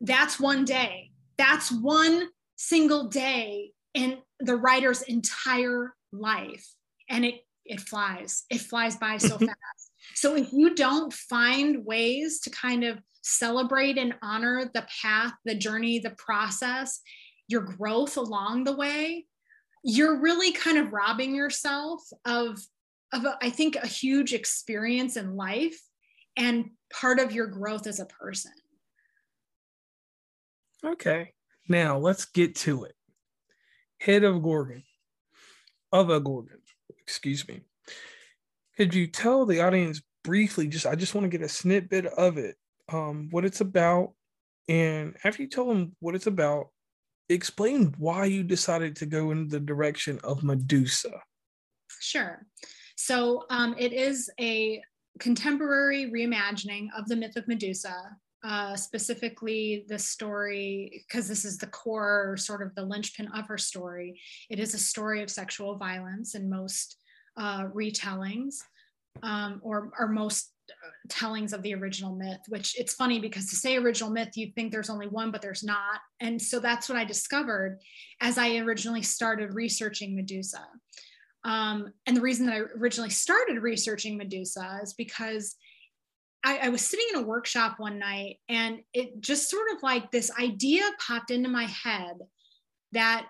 that's 0.00 0.40
one 0.40 0.64
day 0.64 1.12
that's 1.36 1.70
one 1.70 2.28
single 2.56 3.08
day 3.08 3.72
in 3.94 4.18
the 4.40 4.56
writer's 4.56 5.02
entire 5.02 5.94
life. 6.12 6.66
And 7.08 7.24
it 7.24 7.36
it 7.64 7.80
flies. 7.80 8.44
It 8.50 8.60
flies 8.60 8.96
by 8.96 9.16
so 9.16 9.38
fast. 9.38 9.90
So 10.14 10.36
if 10.36 10.52
you 10.52 10.74
don't 10.74 11.12
find 11.12 11.84
ways 11.84 12.40
to 12.40 12.50
kind 12.50 12.84
of 12.84 12.98
celebrate 13.24 13.96
and 13.96 14.14
honor 14.22 14.70
the 14.74 14.86
path 15.02 15.32
the 15.46 15.54
journey 15.54 15.98
the 15.98 16.10
process 16.10 17.00
your 17.48 17.62
growth 17.62 18.18
along 18.18 18.64
the 18.64 18.76
way 18.76 19.24
you're 19.82 20.20
really 20.20 20.52
kind 20.52 20.76
of 20.76 20.92
robbing 20.92 21.34
yourself 21.34 22.02
of 22.26 22.60
of 23.14 23.24
a, 23.24 23.38
I 23.40 23.48
think 23.48 23.76
a 23.76 23.86
huge 23.86 24.34
experience 24.34 25.16
in 25.16 25.36
life 25.36 25.80
and 26.36 26.70
part 26.92 27.18
of 27.18 27.32
your 27.32 27.46
growth 27.46 27.86
as 27.86 27.98
a 27.98 28.06
person 28.06 28.52
okay. 30.84 31.32
Now 31.68 31.98
let's 31.98 32.24
get 32.24 32.56
to 32.56 32.84
it. 32.84 32.94
Head 34.00 34.24
of 34.24 34.42
gorgon. 34.42 34.82
Of 35.92 36.10
a 36.10 36.20
gorgon. 36.20 36.58
Excuse 37.00 37.46
me. 37.48 37.62
Could 38.76 38.94
you 38.94 39.06
tell 39.06 39.46
the 39.46 39.60
audience 39.60 40.02
briefly 40.24 40.66
just 40.66 40.86
i 40.86 40.94
just 40.94 41.14
want 41.14 41.22
to 41.22 41.28
get 41.28 41.44
a 41.44 41.48
snippet 41.50 42.06
of 42.06 42.38
it 42.38 42.56
um 42.90 43.28
what 43.30 43.44
it's 43.44 43.60
about? 43.60 44.12
And 44.68 45.14
after 45.24 45.42
you 45.42 45.48
tell 45.48 45.66
them 45.66 45.94
what 46.00 46.14
it's 46.14 46.26
about 46.26 46.68
explain 47.28 47.94
why 47.98 48.26
you 48.26 48.42
decided 48.42 48.96
to 48.96 49.06
go 49.06 49.30
in 49.30 49.48
the 49.48 49.60
direction 49.60 50.18
of 50.24 50.42
medusa. 50.42 51.22
Sure. 52.00 52.46
So 52.96 53.44
um, 53.50 53.74
it 53.78 53.92
is 53.92 54.30
a 54.40 54.82
contemporary 55.18 56.10
reimagining 56.10 56.88
of 56.96 57.06
the 57.08 57.16
myth 57.16 57.36
of 57.36 57.46
medusa 57.48 58.16
uh, 58.44 58.76
specifically 58.76 59.86
the 59.88 59.98
story, 59.98 61.04
because 61.08 61.26
this 61.26 61.44
is 61.46 61.56
the 61.56 61.66
core, 61.68 62.36
sort 62.36 62.62
of 62.62 62.74
the 62.74 62.84
linchpin 62.84 63.28
of 63.34 63.48
her 63.48 63.56
story. 63.56 64.20
It 64.50 64.60
is 64.60 64.74
a 64.74 64.78
story 64.78 65.22
of 65.22 65.30
sexual 65.30 65.76
violence 65.76 66.34
in 66.34 66.50
most 66.50 66.96
uh, 67.38 67.64
retellings, 67.74 68.56
um, 69.22 69.60
or, 69.62 69.90
or 69.98 70.08
most 70.08 70.52
uh, 70.70 70.90
tellings 71.08 71.54
of 71.54 71.62
the 71.62 71.74
original 71.74 72.14
myth. 72.14 72.40
Which 72.48 72.78
it's 72.78 72.94
funny 72.94 73.18
because 73.18 73.48
to 73.48 73.56
say 73.56 73.76
original 73.76 74.10
myth, 74.10 74.36
you 74.36 74.52
think 74.54 74.72
there's 74.72 74.90
only 74.90 75.08
one, 75.08 75.30
but 75.30 75.40
there's 75.40 75.64
not. 75.64 76.00
And 76.20 76.40
so 76.40 76.60
that's 76.60 76.88
what 76.88 76.98
I 76.98 77.04
discovered 77.04 77.80
as 78.20 78.36
I 78.36 78.58
originally 78.58 79.02
started 79.02 79.54
researching 79.54 80.14
Medusa. 80.14 80.66
Um, 81.44 81.92
and 82.06 82.16
the 82.16 82.22
reason 82.22 82.46
that 82.46 82.54
I 82.54 82.60
originally 82.78 83.10
started 83.10 83.62
researching 83.62 84.18
Medusa 84.18 84.80
is 84.82 84.94
because 84.94 85.56
I, 86.44 86.58
I 86.64 86.68
was 86.68 86.82
sitting 86.82 87.06
in 87.14 87.20
a 87.20 87.26
workshop 87.26 87.76
one 87.78 87.98
night 87.98 88.38
and 88.48 88.80
it 88.92 89.20
just 89.20 89.50
sort 89.50 89.66
of 89.74 89.82
like 89.82 90.10
this 90.10 90.30
idea 90.38 90.82
popped 91.04 91.30
into 91.30 91.48
my 91.48 91.64
head 91.64 92.16
that 92.92 93.26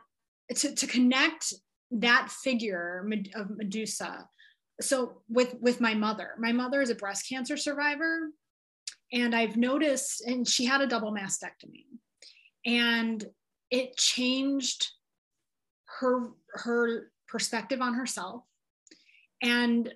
to, 0.56 0.74
to 0.74 0.86
connect 0.86 1.54
that 1.92 2.30
figure 2.30 3.08
of 3.34 3.56
Medusa. 3.56 4.28
So 4.80 5.22
with 5.28 5.54
with 5.60 5.80
my 5.80 5.94
mother, 5.94 6.30
my 6.38 6.50
mother 6.50 6.82
is 6.82 6.90
a 6.90 6.96
breast 6.96 7.28
cancer 7.28 7.56
survivor, 7.56 8.30
and 9.12 9.34
I've 9.34 9.56
noticed, 9.56 10.22
and 10.26 10.46
she 10.46 10.64
had 10.64 10.80
a 10.80 10.86
double 10.88 11.12
mastectomy, 11.12 11.86
and 12.66 13.24
it 13.70 13.96
changed 13.96 14.90
her 16.00 16.30
her 16.54 17.12
perspective 17.28 17.80
on 17.80 17.94
herself, 17.94 18.42
and 19.40 19.94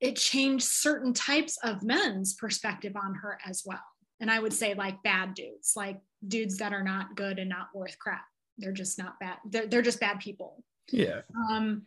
it 0.00 0.16
changed 0.16 0.64
certain 0.64 1.12
types 1.12 1.58
of 1.62 1.82
men's 1.82 2.34
perspective 2.34 2.94
on 2.96 3.14
her 3.14 3.38
as 3.46 3.62
well. 3.64 3.84
And 4.20 4.30
I 4.30 4.38
would 4.38 4.52
say 4.52 4.74
like 4.74 5.02
bad 5.02 5.34
dudes, 5.34 5.72
like 5.76 5.98
dudes 6.26 6.58
that 6.58 6.72
are 6.72 6.82
not 6.82 7.16
good 7.16 7.38
and 7.38 7.48
not 7.48 7.68
worth 7.74 7.98
crap. 7.98 8.24
They're 8.58 8.72
just 8.72 8.98
not 8.98 9.18
bad. 9.20 9.36
They're, 9.48 9.66
they're 9.66 9.82
just 9.82 10.00
bad 10.00 10.20
people. 10.20 10.62
Yeah. 10.90 11.22
Um, 11.50 11.82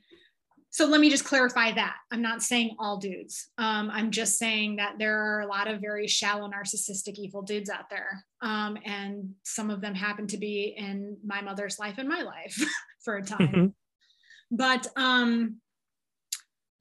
so 0.71 0.85
let 0.85 1.01
me 1.01 1.09
just 1.09 1.25
clarify 1.25 1.71
that. 1.71 1.95
I'm 2.11 2.21
not 2.21 2.43
saying 2.43 2.75
all 2.77 2.97
dudes. 2.97 3.49
Um, 3.57 3.89
I'm 3.91 4.11
just 4.11 4.37
saying 4.37 4.75
that 4.75 4.99
there 4.99 5.19
are 5.19 5.41
a 5.41 5.47
lot 5.47 5.67
of 5.67 5.81
very 5.81 6.07
shallow, 6.07 6.47
narcissistic, 6.47 7.15
evil 7.15 7.41
dudes 7.41 7.71
out 7.71 7.89
there. 7.89 8.23
Um, 8.41 8.77
and 8.85 9.31
some 9.43 9.71
of 9.71 9.81
them 9.81 9.95
happen 9.95 10.27
to 10.27 10.37
be 10.37 10.75
in 10.77 11.17
my 11.25 11.41
mother's 11.41 11.79
life 11.79 11.95
and 11.97 12.07
my 12.07 12.21
life 12.21 12.55
for 13.03 13.17
a 13.17 13.23
time. 13.23 13.39
Mm-hmm. 13.39 13.65
But 14.51 14.87
um, 14.95 15.57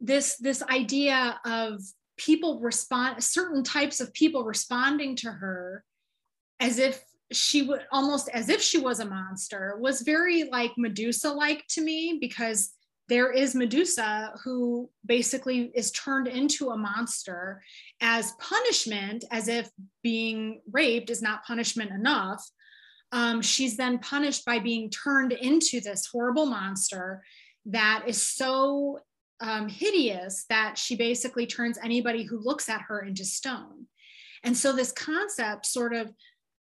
this 0.00 0.36
this 0.36 0.62
idea 0.64 1.40
of 1.44 1.80
people 2.16 2.60
respond 2.60 3.22
certain 3.22 3.62
types 3.62 4.00
of 4.00 4.12
people 4.12 4.44
responding 4.44 5.16
to 5.16 5.30
her 5.30 5.84
as 6.60 6.78
if 6.78 7.02
she 7.32 7.62
would 7.62 7.80
almost 7.92 8.28
as 8.30 8.48
if 8.48 8.60
she 8.62 8.78
was 8.78 9.00
a 9.00 9.04
monster 9.04 9.76
was 9.80 10.00
very 10.00 10.44
like 10.44 10.72
medusa 10.76 11.30
like 11.30 11.64
to 11.68 11.82
me 11.82 12.18
because 12.20 12.72
there 13.08 13.32
is 13.32 13.54
medusa 13.54 14.34
who 14.44 14.90
basically 15.04 15.70
is 15.74 15.90
turned 15.92 16.28
into 16.28 16.70
a 16.70 16.76
monster 16.76 17.62
as 18.00 18.32
punishment 18.32 19.24
as 19.30 19.48
if 19.48 19.68
being 20.02 20.60
raped 20.70 21.08
is 21.08 21.22
not 21.22 21.44
punishment 21.44 21.90
enough. 21.90 22.44
Um, 23.10 23.40
she's 23.40 23.78
then 23.78 23.98
punished 23.98 24.44
by 24.44 24.58
being 24.58 24.90
turned 24.90 25.32
into 25.32 25.80
this 25.80 26.06
horrible 26.06 26.44
monster 26.44 27.22
that 27.64 28.04
is 28.06 28.22
so 28.22 29.00
um, 29.40 29.68
hideous 29.68 30.44
that 30.48 30.76
she 30.76 30.96
basically 30.96 31.46
turns 31.46 31.78
anybody 31.78 32.24
who 32.24 32.38
looks 32.38 32.68
at 32.68 32.82
her 32.82 33.00
into 33.00 33.24
stone. 33.24 33.86
And 34.44 34.56
so 34.56 34.72
this 34.72 34.92
concept 34.92 35.66
sort 35.66 35.94
of 35.94 36.12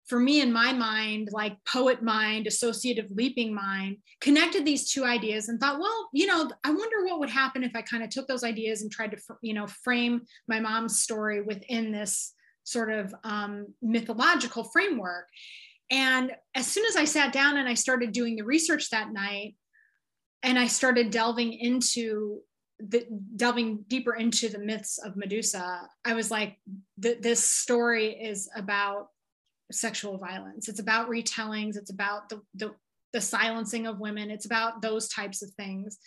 for 0.07 0.21
me 0.21 0.41
in 0.41 0.53
my 0.53 0.73
mind 0.73 1.29
like 1.33 1.57
poet 1.65 2.03
mind 2.03 2.47
associative 2.47 3.07
leaping 3.11 3.55
mind 3.55 3.97
connected 4.21 4.65
these 4.65 4.91
two 4.91 5.05
ideas 5.05 5.49
and 5.49 5.59
thought 5.59 5.81
well 5.81 6.09
you 6.13 6.27
know 6.27 6.51
i 6.63 6.71
wonder 6.71 7.05
what 7.05 7.19
would 7.19 7.31
happen 7.31 7.63
if 7.63 7.75
i 7.75 7.83
kind 7.83 8.03
of 8.03 8.11
took 8.11 8.29
those 8.29 8.45
ideas 8.45 8.83
and 8.83 8.93
tried 8.93 9.11
to 9.11 9.17
you 9.43 9.55
know 9.55 9.67
frame 9.67 10.21
my 10.47 10.61
mom's 10.61 11.01
story 11.01 11.41
within 11.43 11.91
this 11.91 12.35
sort 12.65 12.91
of 12.91 13.15
um, 13.25 13.67
mythological 13.83 14.65
framework 14.65 15.27
and 15.91 16.33
as 16.55 16.67
soon 16.67 16.85
as 16.87 16.97
i 16.97 17.05
sat 17.05 17.33
down 17.33 17.57
and 17.57 17.69
i 17.69 17.75
started 17.75 18.13
doing 18.13 18.37
the 18.37 18.45
research 18.45 18.91
that 18.91 19.13
night 19.13 19.55
and 20.43 20.59
i 20.59 20.67
started 20.67 21.11
delving 21.11 21.53
into 21.53 22.41
the, 22.79 23.07
delving 23.37 23.85
deeper 23.89 24.15
into 24.15 24.49
the 24.49 24.59
myths 24.59 24.99
of 24.99 25.17
Medusa, 25.17 25.89
I 26.05 26.15
was 26.15 26.31
like, 26.31 26.59
th- 27.01 27.21
this 27.21 27.43
story 27.43 28.11
is 28.11 28.49
about 28.57 29.09
sexual 29.73 30.19
violence. 30.19 30.69
It's 30.69 30.81
about 30.81 31.09
retellings. 31.09 31.77
It's 31.77 31.91
about 31.91 32.29
the, 32.29 32.43
the, 32.55 32.75
the 33.13 33.21
silencing 33.21 33.87
of 33.87 34.01
women. 34.01 34.31
It's 34.31 34.47
about 34.47 34.83
those 34.83 35.09
types 35.09 35.43
of 35.43 35.51
things. 35.53 35.99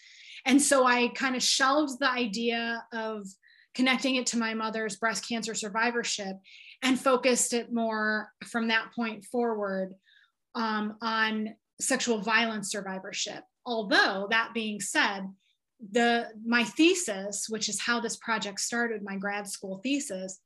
And 0.45 0.61
so 0.61 0.85
I 0.85 1.09
kind 1.09 1.35
of 1.35 1.43
shelved 1.43 1.99
the 1.99 2.09
idea 2.09 2.83
of 2.93 3.27
connecting 3.75 4.15
it 4.15 4.25
to 4.27 4.37
my 4.37 4.53
mother's 4.53 4.95
breast 4.95 5.27
cancer 5.27 5.53
survivorship 5.53 6.37
and 6.83 6.99
focused 6.99 7.53
it 7.53 7.73
more 7.73 8.31
from 8.45 8.67
that 8.67 8.89
point 8.95 9.25
forward 9.25 9.93
um, 10.55 10.95
on 11.01 11.55
sexual 11.79 12.19
violence 12.19 12.71
survivorship. 12.71 13.43
Although, 13.65 14.27
that 14.31 14.51
being 14.53 14.79
said, 14.79 15.27
the 15.91 16.27
my 16.45 16.63
thesis 16.63 17.47
which 17.49 17.69
is 17.69 17.79
how 17.79 17.99
this 17.99 18.17
project 18.17 18.59
started 18.59 19.03
my 19.03 19.15
grad 19.15 19.47
school 19.47 19.79
thesis 19.83 20.39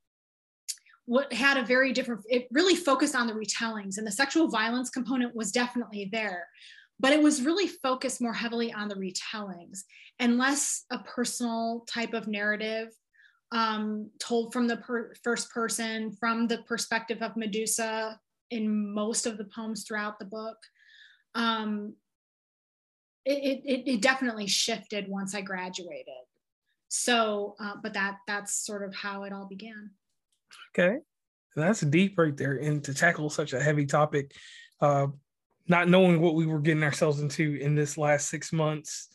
what 1.06 1.32
had 1.32 1.58
a 1.58 1.64
very 1.64 1.94
different 1.94 2.22
it 2.30 2.48
really 2.52 2.76
focused 2.76 3.16
on 3.16 3.28
the 3.28 3.34
retellings 3.34 3.98
and 3.98 4.06
the 4.06 4.12
sexual 4.12 4.50
violence 4.50 4.90
component 4.90 5.34
was 5.36 5.52
definitely 5.52 6.10
there 6.12 6.48
but 7.00 7.14
it 7.14 7.24
was 7.24 7.42
really 7.42 7.68
focused 7.68 8.22
more 8.22 8.34
heavily 8.34 8.74
on 8.74 8.88
the 8.88 8.96
retellings 8.96 9.80
and 10.20 10.38
less 10.38 10.86
a 10.92 11.00
personal 11.00 11.86
type 11.88 12.14
of 12.14 12.28
narrative 12.28 12.90
um, 13.52 14.10
told 14.20 14.54
from 14.54 14.68
the 14.68 14.78
per- 14.78 15.14
first 15.24 15.52
person, 15.52 16.16
from 16.20 16.48
the 16.48 16.60
perspective 16.60 17.22
of 17.22 17.36
Medusa 17.36 18.20
in 18.50 18.94
most 18.94 19.26
of 19.26 19.38
the 19.38 19.46
poems 19.46 19.84
throughout 19.84 20.20
the 20.20 20.26
book. 20.26 20.58
Um, 21.36 21.96
it, 23.26 23.62
it, 23.66 23.90
it 23.90 24.02
definitely 24.02 24.48
shifted 24.48 25.08
once 25.08 25.36
I 25.36 25.42
graduated. 25.42 26.14
So, 26.88 27.56
uh, 27.60 27.76
but 27.82 27.94
that 27.94 28.18
that's 28.28 28.54
sort 28.54 28.84
of 28.84 28.94
how 28.94 29.24
it 29.24 29.32
all 29.32 29.48
began. 29.48 29.92
Okay, 30.74 30.98
that's 31.56 31.82
deep 31.82 32.18
right 32.18 32.36
there, 32.36 32.58
and 32.58 32.84
to 32.84 32.94
tackle 32.94 33.30
such 33.30 33.54
a 33.54 33.62
heavy 33.62 33.86
topic, 33.86 34.34
uh, 34.82 35.08
not 35.68 35.88
knowing 35.88 36.20
what 36.20 36.36
we 36.36 36.46
were 36.46 36.60
getting 36.60 36.84
ourselves 36.84 37.22
into 37.22 37.56
in 37.56 37.76
this 37.76 37.98
last 37.98 38.30
six 38.30 38.52
months. 38.52 39.08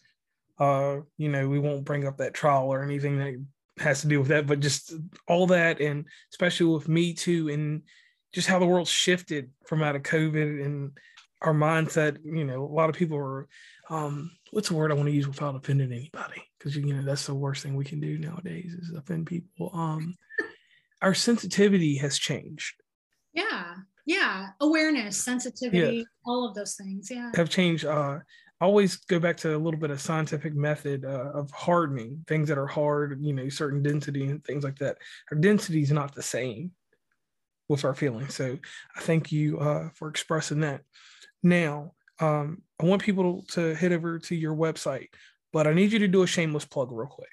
Uh, 0.58 1.00
you 1.18 1.28
know, 1.28 1.48
we 1.48 1.58
won't 1.58 1.84
bring 1.84 2.06
up 2.06 2.16
that 2.16 2.32
trial 2.32 2.72
or 2.72 2.82
anything 2.82 3.18
that 3.18 3.34
has 3.78 4.00
to 4.00 4.08
do 4.08 4.20
with 4.20 4.28
that, 4.28 4.46
but 4.46 4.60
just 4.60 4.94
all 5.28 5.46
that, 5.46 5.80
and 5.80 6.06
especially 6.32 6.66
with 6.66 6.88
me 6.88 7.12
too, 7.12 7.50
and 7.50 7.82
just 8.32 8.48
how 8.48 8.58
the 8.58 8.66
world 8.66 8.88
shifted 8.88 9.50
from 9.66 9.82
out 9.82 9.96
of 9.96 10.02
COVID 10.02 10.64
and 10.64 10.92
our 11.42 11.54
mindset. 11.54 12.18
You 12.24 12.44
know, 12.44 12.64
a 12.64 12.74
lot 12.74 12.90
of 12.90 12.96
people 12.96 13.18
are, 13.18 13.48
um, 13.90 14.30
what's 14.50 14.68
the 14.68 14.74
word 14.74 14.90
I 14.90 14.94
want 14.94 15.08
to 15.08 15.14
use 15.14 15.28
without 15.28 15.54
offending 15.54 15.92
anybody? 15.92 16.42
Because 16.58 16.76
you 16.76 16.94
know 16.94 17.02
that's 17.02 17.26
the 17.26 17.34
worst 17.34 17.62
thing 17.62 17.76
we 17.76 17.84
can 17.84 18.00
do 18.00 18.18
nowadays 18.18 18.74
is 18.74 18.92
offend 18.96 19.26
people. 19.26 19.70
Um, 19.72 20.16
our 21.02 21.14
sensitivity 21.14 21.96
has 21.98 22.18
changed. 22.18 22.74
Yeah, 23.32 23.74
yeah, 24.06 24.48
awareness, 24.60 25.22
sensitivity, 25.22 25.96
yeah. 25.98 26.02
all 26.24 26.48
of 26.48 26.54
those 26.54 26.74
things. 26.74 27.10
Yeah, 27.10 27.30
have 27.34 27.50
changed. 27.50 27.84
Uh, 27.84 28.20
always 28.60 28.96
go 28.96 29.18
back 29.18 29.36
to 29.36 29.54
a 29.54 29.58
little 29.58 29.78
bit 29.78 29.90
of 29.90 30.00
scientific 30.00 30.54
method 30.54 31.04
uh, 31.04 31.30
of 31.34 31.50
hardening 31.50 32.24
things 32.26 32.48
that 32.48 32.58
are 32.58 32.66
hard, 32.66 33.18
you 33.20 33.32
know, 33.32 33.48
certain 33.48 33.82
density 33.82 34.24
and 34.24 34.42
things 34.44 34.64
like 34.64 34.78
that. 34.78 34.96
Our 35.30 35.38
density 35.38 35.82
is 35.82 35.92
not 35.92 36.14
the 36.14 36.22
same 36.22 36.72
with 37.68 37.84
our 37.84 37.94
feelings. 37.94 38.34
So 38.34 38.56
I 38.96 39.00
thank 39.00 39.32
you 39.32 39.58
uh, 39.58 39.90
for 39.94 40.08
expressing 40.08 40.60
that. 40.60 40.82
Now, 41.42 41.92
um, 42.20 42.62
I 42.80 42.84
want 42.84 43.02
people 43.02 43.44
to 43.50 43.74
head 43.74 43.92
over 43.92 44.18
to 44.18 44.34
your 44.34 44.54
website, 44.54 45.08
but 45.52 45.66
I 45.66 45.72
need 45.72 45.92
you 45.92 45.98
to 46.00 46.08
do 46.08 46.22
a 46.22 46.26
shameless 46.26 46.64
plug 46.64 46.90
real 46.92 47.06
quick. 47.06 47.28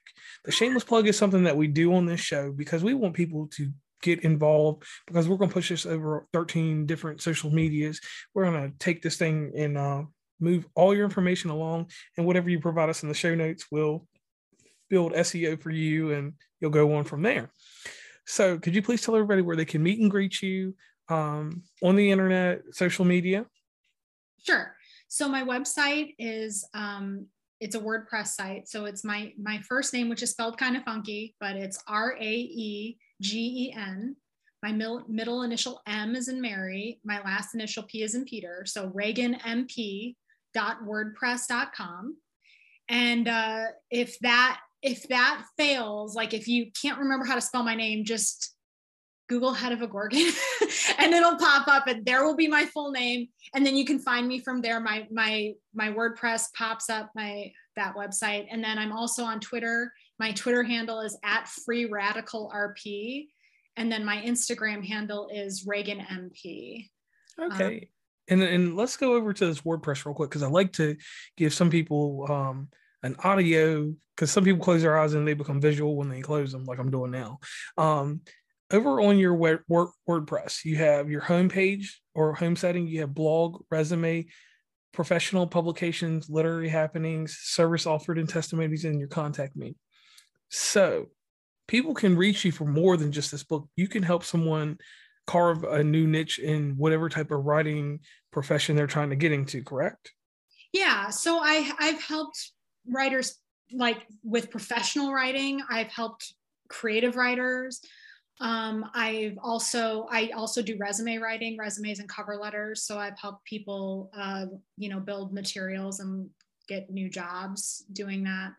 The 0.46 0.52
shameless 0.52 0.84
plug 0.84 1.08
is 1.08 1.18
something 1.18 1.44
that 1.44 1.58
we 1.58 1.68
do 1.68 1.94
on 1.94 2.06
this 2.06 2.20
show 2.20 2.52
because 2.52 2.84
we 2.84 2.94
want 2.94 3.16
people 3.16 3.48
to 3.56 3.72
get 4.02 4.24
involved 4.24 4.84
because 5.08 5.28
we're 5.28 5.38
going 5.38 5.50
to 5.50 5.54
push 5.54 5.70
this 5.70 5.86
over 5.86 6.28
13 6.34 6.86
different 6.86 7.22
social 7.22 7.50
medias. 7.50 8.00
We're 8.34 8.46
going 8.46 8.72
to 8.72 8.78
take 8.78 9.02
this 9.02 9.18
thing 9.18 9.54
and 9.56 9.78
uh, 9.78 10.04
move 10.40 10.68
all 10.76 10.94
your 10.94 11.06
information 11.06 11.50
along 11.50 11.90
and 12.18 12.26
whatever 12.26 12.50
you 12.50 12.60
provide 12.60 12.90
us 12.90 13.02
in 13.02 13.10
the 13.10 13.16
show 13.16 13.34
notes 13.34 13.66
will 13.72 14.08
build 14.90 15.14
SEO 15.14 15.60
for 15.62 15.72
you 15.72 16.12
and 16.12 16.34
you'll 16.60 16.70
go 16.70 16.96
on 16.96 17.06
from 17.06 17.24
there. 17.24 17.50
So 18.26 18.60
could 18.60 18.76
you 18.76 18.82
please 18.82 19.02
tell 19.02 19.16
everybody 19.16 19.42
where 19.42 19.56
they 19.56 19.66
can 19.66 19.82
meet 19.82 20.00
and 20.00 20.12
greet 20.12 20.42
you 20.42 20.76
um, 21.10 21.64
on 21.82 21.96
the 21.96 22.12
internet, 22.12 22.62
social 22.72 23.06
media? 23.06 23.46
Sure. 24.44 24.76
So 25.08 25.28
my 25.28 25.44
website 25.44 26.16
is 26.20 26.68
um, 26.74 27.28
it's 27.60 27.76
a 27.76 27.80
WordPress 27.80 28.28
site. 28.28 28.68
So 28.68 28.86
it's 28.86 29.04
my 29.04 29.34
my 29.42 29.60
first 29.68 29.94
name, 29.94 30.10
which 30.10 30.24
is 30.24 30.32
spelled 30.32 30.58
kind 30.58 30.76
of 30.76 30.84
funky, 30.84 31.36
but 31.40 31.56
it's 31.56 31.82
R 31.88 32.16
A 32.20 32.32
E 32.34 32.98
G 33.22 33.40
E 33.40 33.74
N. 33.76 34.16
My 34.62 34.72
middle, 34.72 35.04
middle 35.10 35.44
initial 35.44 35.82
M 35.88 36.16
is 36.16 36.30
in 36.30 36.40
Mary. 36.40 37.00
My 37.04 37.22
last 37.22 37.54
initial 37.54 37.84
P 37.84 38.02
is 38.02 38.16
in 38.16 38.24
Peter. 38.24 38.64
So 38.66 38.90
Raegan 38.90 39.40
MP 39.42 40.16
wordpress.com 40.56 42.18
and 42.90 43.28
uh, 43.28 43.64
if 43.90 44.20
that 44.20 44.60
if 44.82 45.08
that 45.08 45.46
fails 45.58 46.16
like 46.16 46.34
if 46.34 46.48
you 46.48 46.68
can't 46.82 47.00
remember 47.00 47.26
how 47.26 47.36
to 47.36 47.42
spell 47.42 47.64
my 47.64 47.76
name 47.76 48.04
just 48.04 48.56
google 49.30 49.54
head 49.54 49.72
of 49.72 49.82
a 49.82 49.88
Gorgon 49.88 50.32
and 51.00 51.14
it'll 51.14 51.38
pop 51.38 51.68
up 51.68 51.88
and 51.88 52.06
there 52.06 52.26
will 52.26 52.36
be 52.36 52.48
my 52.48 52.66
full 52.66 52.92
name 52.92 53.28
and 53.54 53.66
then 53.66 53.76
you 53.76 53.86
can 53.86 54.00
find 54.00 54.28
me 54.28 54.40
from 54.40 54.62
there. 54.62 54.80
My 54.80 55.08
my 55.12 55.54
my 55.74 55.90
wordpress 55.90 56.54
pops 56.54 56.90
up 56.90 57.12
my 57.16 57.52
that 57.76 57.96
website 57.96 58.48
and 58.52 58.64
then 58.64 58.78
i'm 58.78 58.92
also 58.92 59.24
on 59.24 59.40
twitter. 59.40 59.92
My 60.20 60.32
twitter 60.32 60.64
handle 60.64 61.02
is 61.02 61.18
at 61.24 61.48
free 61.48 61.86
radical 61.86 62.52
rp 62.54 63.28
and 63.78 63.92
then 63.92 64.06
my 64.06 64.18
instagram 64.18 64.86
handle 64.86 65.30
is 65.34 65.66
raegan 65.66 66.06
mp 66.06 66.90
okay. 67.40 67.76
Um, 67.76 67.82
and 68.30 68.42
and 68.42 68.76
let's 68.76 68.96
go 68.98 69.16
over 69.16 69.34
to 69.34 69.46
this 69.46 69.62
WordPress 69.62 70.06
real 70.06 70.16
quick 70.16 70.30
because 70.30 70.44
I 70.44 70.48
like 70.48 70.72
to 70.74 70.96
give 71.36 71.54
some 71.54 71.70
people 71.70 72.26
um, 72.30 72.70
an 73.04 73.16
audio 73.24 73.94
because 74.16 74.32
some 74.32 74.44
people 74.44 74.64
close 74.64 74.82
their 74.82 74.98
eyes 74.98 75.14
and 75.14 75.28
they 75.28 75.34
become 75.34 75.60
visual 75.60 75.96
when 75.98 76.10
they 76.10 76.22
close 76.22 76.52
them, 76.52 76.64
like 76.66 76.80
I'm 76.80 76.92
doing 76.92 77.12
now. 77.12 77.40
Um, 77.78 78.22
over 78.72 79.02
on 79.02 79.18
your 79.18 79.36
WordPress, 79.36 80.66
you 80.66 80.78
have 80.78 81.10
your 81.10 81.22
home 81.22 81.50
page 81.50 82.02
or 82.16 82.34
home 82.34 82.56
setting. 82.56 82.88
You 82.88 83.02
have 83.02 83.14
blog, 83.14 83.64
resume, 83.70 84.26
professional 84.94 85.48
publications, 85.48 86.30
literary 86.30 86.70
happenings, 86.70 87.38
service 87.42 87.86
offered, 87.86 88.18
and 88.18 88.30
testimonies, 88.30 88.86
and 88.86 89.00
your 89.00 89.10
contact 89.10 89.56
me. 89.56 89.76
So 90.50 91.08
people 91.68 91.94
can 91.94 92.16
reach 92.16 92.46
you 92.46 92.52
for 92.52 92.66
more 92.66 92.98
than 92.98 93.12
just 93.12 93.32
this 93.32 93.44
book. 93.44 93.68
You 93.76 93.88
can 93.88 94.04
help 94.04 94.24
someone 94.24 94.78
carve 95.26 95.64
a 95.64 95.84
new 95.84 96.08
niche 96.08 96.40
in 96.40 96.76
whatever 96.78 97.10
type 97.10 97.32
of 97.32 97.46
writing 97.46 98.00
profession 98.32 98.76
they're 98.76 98.88
trying 98.88 99.10
to 99.10 99.16
get 99.16 99.32
into 99.32 99.64
correct 99.64 100.12
yeah 100.74 101.10
so 101.10 101.38
i 101.42 101.72
i've 101.80 102.02
helped 102.02 102.52
writers 102.90 103.40
like 103.72 104.06
with 104.24 104.50
professional 104.50 105.14
writing 105.14 105.62
i've 105.70 105.88
helped 105.88 106.34
creative 106.68 107.16
writers 107.16 107.80
um, 108.42 108.90
i've 108.94 109.38
also 109.42 110.08
i 110.12 110.30
also 110.36 110.62
do 110.62 110.78
resume 110.78 111.18
writing 111.18 111.58
resumes 111.58 112.00
and 112.00 112.10
cover 112.10 112.36
letters 112.36 112.84
so 112.84 112.98
i've 112.98 113.18
helped 113.20 113.44
people 113.46 114.10
uh, 114.18 114.46
you 114.78 114.90
know 114.90 115.00
build 115.00 115.34
materials 115.34 116.00
and 116.00 116.30
get 116.68 116.90
new 116.90 117.10
jobs 117.10 117.86
doing 117.94 118.24
that 118.24 118.52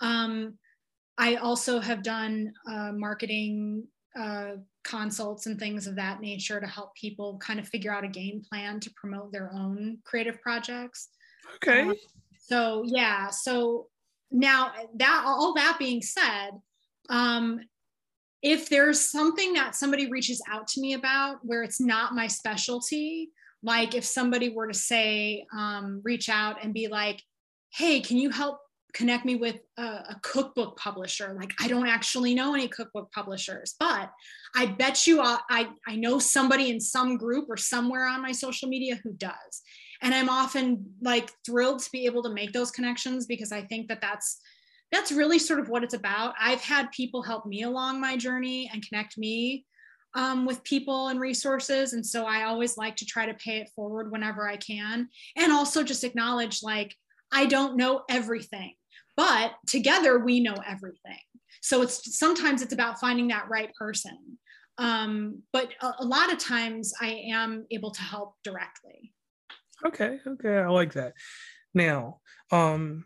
um, 0.00 0.54
i 1.16 1.36
also 1.36 1.80
have 1.80 2.02
done 2.02 2.52
uh, 2.70 2.92
marketing 2.92 3.84
uh, 4.18 4.56
consults 4.84 5.46
and 5.46 5.58
things 5.58 5.86
of 5.86 5.94
that 5.96 6.20
nature 6.20 6.60
to 6.60 6.66
help 6.66 6.94
people 6.94 7.38
kind 7.38 7.60
of 7.60 7.68
figure 7.68 7.92
out 7.92 8.04
a 8.04 8.08
game 8.08 8.42
plan 8.48 8.80
to 8.80 8.90
promote 8.96 9.30
their 9.30 9.52
own 9.52 9.98
creative 10.04 10.40
projects. 10.40 11.10
Okay. 11.56 11.82
Um, 11.82 11.94
so 12.40 12.82
yeah, 12.86 13.28
so 13.28 13.88
now 14.30 14.72
that 14.96 15.22
all 15.26 15.54
that 15.54 15.76
being 15.78 16.02
said, 16.02 16.50
um, 17.10 17.60
if 18.42 18.68
there's 18.68 19.00
something 19.00 19.52
that 19.54 19.74
somebody 19.74 20.10
reaches 20.10 20.42
out 20.50 20.68
to 20.68 20.80
me 20.80 20.94
about 20.94 21.38
where 21.42 21.62
it's 21.62 21.80
not 21.80 22.14
my 22.14 22.26
specialty, 22.26 23.30
like 23.62 23.94
if 23.94 24.04
somebody 24.04 24.48
were 24.50 24.68
to 24.68 24.74
say, 24.74 25.44
um, 25.56 26.00
reach 26.04 26.28
out 26.28 26.62
and 26.62 26.72
be 26.72 26.88
like, 26.88 27.22
hey, 27.70 28.00
can 28.00 28.16
you 28.16 28.30
help 28.30 28.60
connect 28.94 29.24
me 29.24 29.36
with 29.36 29.56
a, 29.76 29.82
a, 29.82 30.20
cookbook 30.22 30.78
publisher. 30.78 31.36
Like 31.38 31.52
I 31.60 31.68
don't 31.68 31.86
actually 31.86 32.34
know 32.34 32.54
any 32.54 32.68
cookbook 32.68 33.12
publishers, 33.12 33.74
but 33.78 34.10
I 34.56 34.66
bet 34.66 35.06
you 35.06 35.20
I, 35.20 35.38
I, 35.50 35.68
I 35.86 35.96
know 35.96 36.18
somebody 36.18 36.70
in 36.70 36.80
some 36.80 37.16
group 37.16 37.46
or 37.48 37.56
somewhere 37.56 38.06
on 38.06 38.22
my 38.22 38.32
social 38.32 38.68
media 38.68 38.98
who 39.02 39.12
does. 39.12 39.62
And 40.00 40.14
I'm 40.14 40.28
often 40.28 40.86
like 41.02 41.30
thrilled 41.44 41.80
to 41.80 41.90
be 41.92 42.06
able 42.06 42.22
to 42.22 42.32
make 42.32 42.52
those 42.52 42.70
connections 42.70 43.26
because 43.26 43.52
I 43.52 43.62
think 43.62 43.88
that 43.88 44.00
that's 44.00 44.40
that's 44.90 45.12
really 45.12 45.38
sort 45.38 45.60
of 45.60 45.68
what 45.68 45.84
it's 45.84 45.94
about. 45.94 46.34
I've 46.40 46.60
had 46.60 46.90
people 46.92 47.22
help 47.22 47.46
me 47.46 47.62
along 47.62 48.00
my 48.00 48.16
journey 48.16 48.70
and 48.72 48.86
connect 48.86 49.18
me 49.18 49.64
um, 50.14 50.46
with 50.46 50.64
people 50.64 51.08
and 51.08 51.20
resources. 51.20 51.92
And 51.92 52.04
so 52.04 52.24
I 52.24 52.44
always 52.44 52.76
like 52.76 52.96
to 52.96 53.04
try 53.04 53.26
to 53.26 53.34
pay 53.34 53.58
it 53.58 53.70
forward 53.76 54.10
whenever 54.10 54.48
I 54.48 54.56
can. 54.56 55.08
And 55.36 55.52
also 55.52 55.82
just 55.82 56.04
acknowledge 56.04 56.62
like, 56.62 56.94
I 57.30 57.44
don't 57.44 57.76
know 57.76 58.02
everything 58.08 58.74
but 59.18 59.54
together 59.66 60.20
we 60.20 60.40
know 60.40 60.54
everything 60.66 61.18
so 61.60 61.82
it's 61.82 62.16
sometimes 62.16 62.62
it's 62.62 62.72
about 62.72 63.00
finding 63.00 63.28
that 63.28 63.48
right 63.50 63.74
person 63.74 64.16
um, 64.78 65.42
but 65.52 65.72
a, 65.82 65.92
a 65.98 66.04
lot 66.04 66.32
of 66.32 66.38
times 66.38 66.94
i 67.02 67.08
am 67.30 67.66
able 67.70 67.90
to 67.90 68.00
help 68.00 68.34
directly 68.44 69.12
okay 69.84 70.20
okay 70.26 70.58
i 70.58 70.68
like 70.68 70.94
that 70.94 71.12
now 71.74 72.20
um 72.52 73.04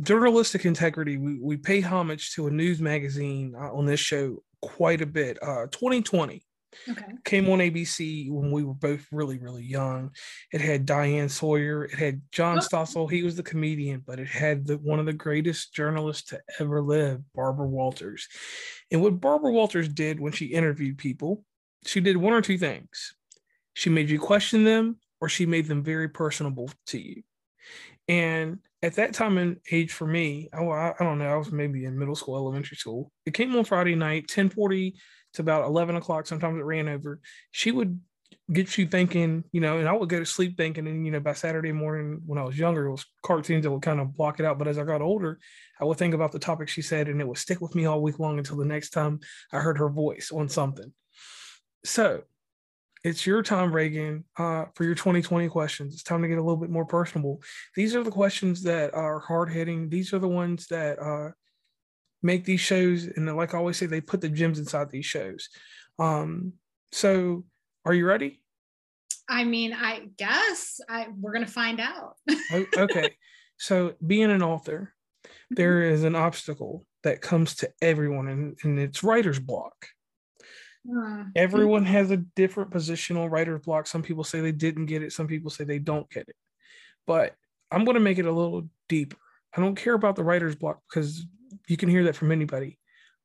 journalistic 0.00 0.64
integrity 0.64 1.16
we, 1.16 1.38
we 1.40 1.56
pay 1.56 1.80
homage 1.80 2.32
to 2.34 2.46
a 2.46 2.50
news 2.50 2.80
magazine 2.80 3.54
uh, 3.56 3.72
on 3.72 3.86
this 3.86 4.00
show 4.00 4.42
quite 4.62 5.00
a 5.00 5.06
bit 5.06 5.38
uh 5.42 5.66
2020 5.72 6.42
Okay. 6.88 7.04
Came 7.24 7.48
on 7.48 7.58
ABC 7.58 8.30
when 8.30 8.50
we 8.50 8.62
were 8.62 8.74
both 8.74 9.06
really, 9.10 9.38
really 9.38 9.64
young. 9.64 10.10
It 10.52 10.60
had 10.60 10.86
Diane 10.86 11.28
Sawyer. 11.28 11.84
It 11.84 11.94
had 11.94 12.22
John 12.32 12.58
oh. 12.58 12.60
Stossel. 12.60 13.10
He 13.10 13.22
was 13.22 13.36
the 13.36 13.42
comedian, 13.42 14.02
but 14.06 14.18
it 14.18 14.28
had 14.28 14.66
the, 14.66 14.76
one 14.78 14.98
of 14.98 15.06
the 15.06 15.12
greatest 15.12 15.74
journalists 15.74 16.28
to 16.30 16.40
ever 16.60 16.82
live, 16.82 17.22
Barbara 17.34 17.66
Walters. 17.66 18.28
And 18.90 19.02
what 19.02 19.20
Barbara 19.20 19.52
Walters 19.52 19.88
did 19.88 20.20
when 20.20 20.32
she 20.32 20.46
interviewed 20.46 20.98
people, 20.98 21.44
she 21.86 22.00
did 22.00 22.16
one 22.16 22.32
or 22.32 22.42
two 22.42 22.58
things. 22.58 23.14
She 23.74 23.90
made 23.90 24.10
you 24.10 24.18
question 24.18 24.64
them, 24.64 24.98
or 25.20 25.28
she 25.28 25.46
made 25.46 25.66
them 25.66 25.82
very 25.82 26.08
personable 26.08 26.70
to 26.88 26.98
you. 26.98 27.22
And 28.08 28.58
at 28.82 28.94
that 28.94 29.12
time 29.12 29.38
and 29.38 29.58
age 29.70 29.92
for 29.92 30.06
me, 30.06 30.48
I, 30.52 30.62
I, 30.62 30.94
don't 31.00 31.18
know, 31.18 31.32
I 31.32 31.36
was 31.36 31.50
maybe 31.50 31.84
in 31.84 31.98
middle 31.98 32.14
school, 32.14 32.36
elementary 32.36 32.76
school. 32.76 33.10
It 33.26 33.34
came 33.34 33.54
on 33.56 33.64
Friday 33.64 33.94
night, 33.94 34.22
1040 34.22 34.94
to 35.34 35.42
about 35.42 35.66
11 35.66 35.96
o'clock. 35.96 36.26
Sometimes 36.26 36.58
it 36.58 36.64
ran 36.64 36.88
over. 36.88 37.20
She 37.50 37.72
would 37.72 38.00
get 38.52 38.78
you 38.78 38.86
thinking, 38.86 39.44
you 39.52 39.60
know, 39.60 39.78
and 39.78 39.88
I 39.88 39.92
would 39.92 40.08
go 40.08 40.20
to 40.20 40.26
sleep 40.26 40.56
thinking, 40.56 40.86
and, 40.86 41.04
you 41.04 41.10
know, 41.10 41.20
by 41.20 41.32
Saturday 41.32 41.72
morning 41.72 42.20
when 42.24 42.38
I 42.38 42.44
was 42.44 42.58
younger, 42.58 42.86
it 42.86 42.92
was 42.92 43.04
cartoons 43.24 43.64
that 43.64 43.70
would 43.70 43.82
kind 43.82 44.00
of 44.00 44.16
block 44.16 44.38
it 44.38 44.46
out. 44.46 44.58
But 44.58 44.68
as 44.68 44.78
I 44.78 44.84
got 44.84 45.02
older, 45.02 45.38
I 45.80 45.84
would 45.84 45.98
think 45.98 46.14
about 46.14 46.32
the 46.32 46.38
topic 46.38 46.68
she 46.68 46.82
said, 46.82 47.08
and 47.08 47.20
it 47.20 47.26
would 47.26 47.38
stick 47.38 47.60
with 47.60 47.74
me 47.74 47.86
all 47.86 48.00
week 48.00 48.18
long 48.18 48.38
until 48.38 48.56
the 48.56 48.64
next 48.64 48.90
time 48.90 49.20
I 49.52 49.58
heard 49.58 49.78
her 49.78 49.90
voice 49.90 50.30
on 50.32 50.48
something. 50.48 50.92
So 51.84 52.22
it's 53.08 53.26
your 53.26 53.42
time, 53.42 53.72
Raegan, 53.72 54.24
uh, 54.36 54.66
for 54.74 54.84
your 54.84 54.94
2020 54.94 55.48
questions. 55.48 55.94
It's 55.94 56.02
time 56.02 56.22
to 56.22 56.28
get 56.28 56.38
a 56.38 56.42
little 56.42 56.56
bit 56.56 56.70
more 56.70 56.84
personable. 56.84 57.42
These 57.74 57.96
are 57.96 58.04
the 58.04 58.10
questions 58.10 58.62
that 58.64 58.94
are 58.94 59.18
hard 59.18 59.50
hitting. 59.50 59.88
These 59.88 60.12
are 60.12 60.18
the 60.18 60.28
ones 60.28 60.66
that 60.66 60.98
uh, 60.98 61.30
make 62.22 62.44
these 62.44 62.60
shows, 62.60 63.06
and 63.06 63.34
like 63.36 63.54
I 63.54 63.58
always 63.58 63.76
say, 63.76 63.86
they 63.86 64.00
put 64.00 64.20
the 64.20 64.28
gems 64.28 64.58
inside 64.58 64.90
these 64.90 65.06
shows. 65.06 65.48
Um, 65.98 66.52
so, 66.92 67.44
are 67.84 67.94
you 67.94 68.06
ready? 68.06 68.42
I 69.28 69.44
mean, 69.44 69.72
I 69.72 70.08
guess 70.16 70.80
I, 70.88 71.08
we're 71.18 71.32
going 71.32 71.46
to 71.46 71.50
find 71.50 71.80
out. 71.80 72.16
okay. 72.76 73.16
So, 73.60 73.94
being 74.06 74.30
an 74.30 74.40
author, 74.40 74.94
mm-hmm. 75.24 75.54
there 75.56 75.82
is 75.82 76.04
an 76.04 76.14
obstacle 76.14 76.86
that 77.02 77.20
comes 77.20 77.56
to 77.56 77.68
everyone, 77.82 78.28
and, 78.28 78.56
and 78.62 78.78
it's 78.78 79.02
writer's 79.02 79.40
block. 79.40 79.88
Uh, 80.90 81.24
Everyone 81.36 81.84
has 81.84 82.10
a 82.10 82.16
different 82.16 82.70
positional 82.70 83.30
writer's 83.30 83.60
block. 83.60 83.86
Some 83.86 84.02
people 84.02 84.24
say 84.24 84.40
they 84.40 84.52
didn't 84.52 84.86
get 84.86 85.02
it, 85.02 85.12
some 85.12 85.26
people 85.26 85.50
say 85.50 85.64
they 85.64 85.78
don't 85.78 86.08
get 86.10 86.28
it. 86.28 86.36
But 87.06 87.34
I'm 87.70 87.84
going 87.84 87.96
to 87.96 88.00
make 88.00 88.18
it 88.18 88.26
a 88.26 88.32
little 88.32 88.68
deeper. 88.88 89.16
I 89.56 89.60
don't 89.60 89.74
care 89.74 89.94
about 89.94 90.16
the 90.16 90.24
writer's 90.24 90.54
block 90.54 90.80
because 90.88 91.26
you 91.66 91.76
can 91.76 91.88
hear 91.88 92.04
that 92.04 92.16
from 92.16 92.32
anybody. 92.32 92.78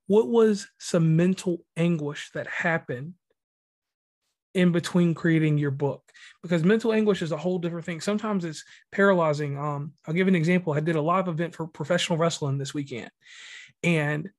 What 0.07 0.27
was 0.27 0.67
some 0.79 1.15
mental 1.15 1.65
anguish 1.77 2.31
that 2.33 2.47
happened 2.47 3.13
in 4.53 4.71
between 4.71 5.13
creating 5.13 5.57
your 5.57 5.71
book? 5.71 6.03
Because 6.41 6.63
mental 6.63 6.93
anguish 6.93 7.21
is 7.21 7.31
a 7.31 7.37
whole 7.37 7.59
different 7.59 7.85
thing. 7.85 8.01
Sometimes 8.01 8.45
it's 8.45 8.63
paralyzing. 8.91 9.57
Um, 9.57 9.93
I'll 10.05 10.13
give 10.13 10.27
an 10.27 10.35
example. 10.35 10.73
I 10.73 10.81
did 10.81 10.95
a 10.95 11.01
live 11.01 11.27
event 11.27 11.55
for 11.55 11.67
professional 11.67 12.17
wrestling 12.17 12.57
this 12.57 12.73
weekend, 12.73 13.09
and 13.81 14.29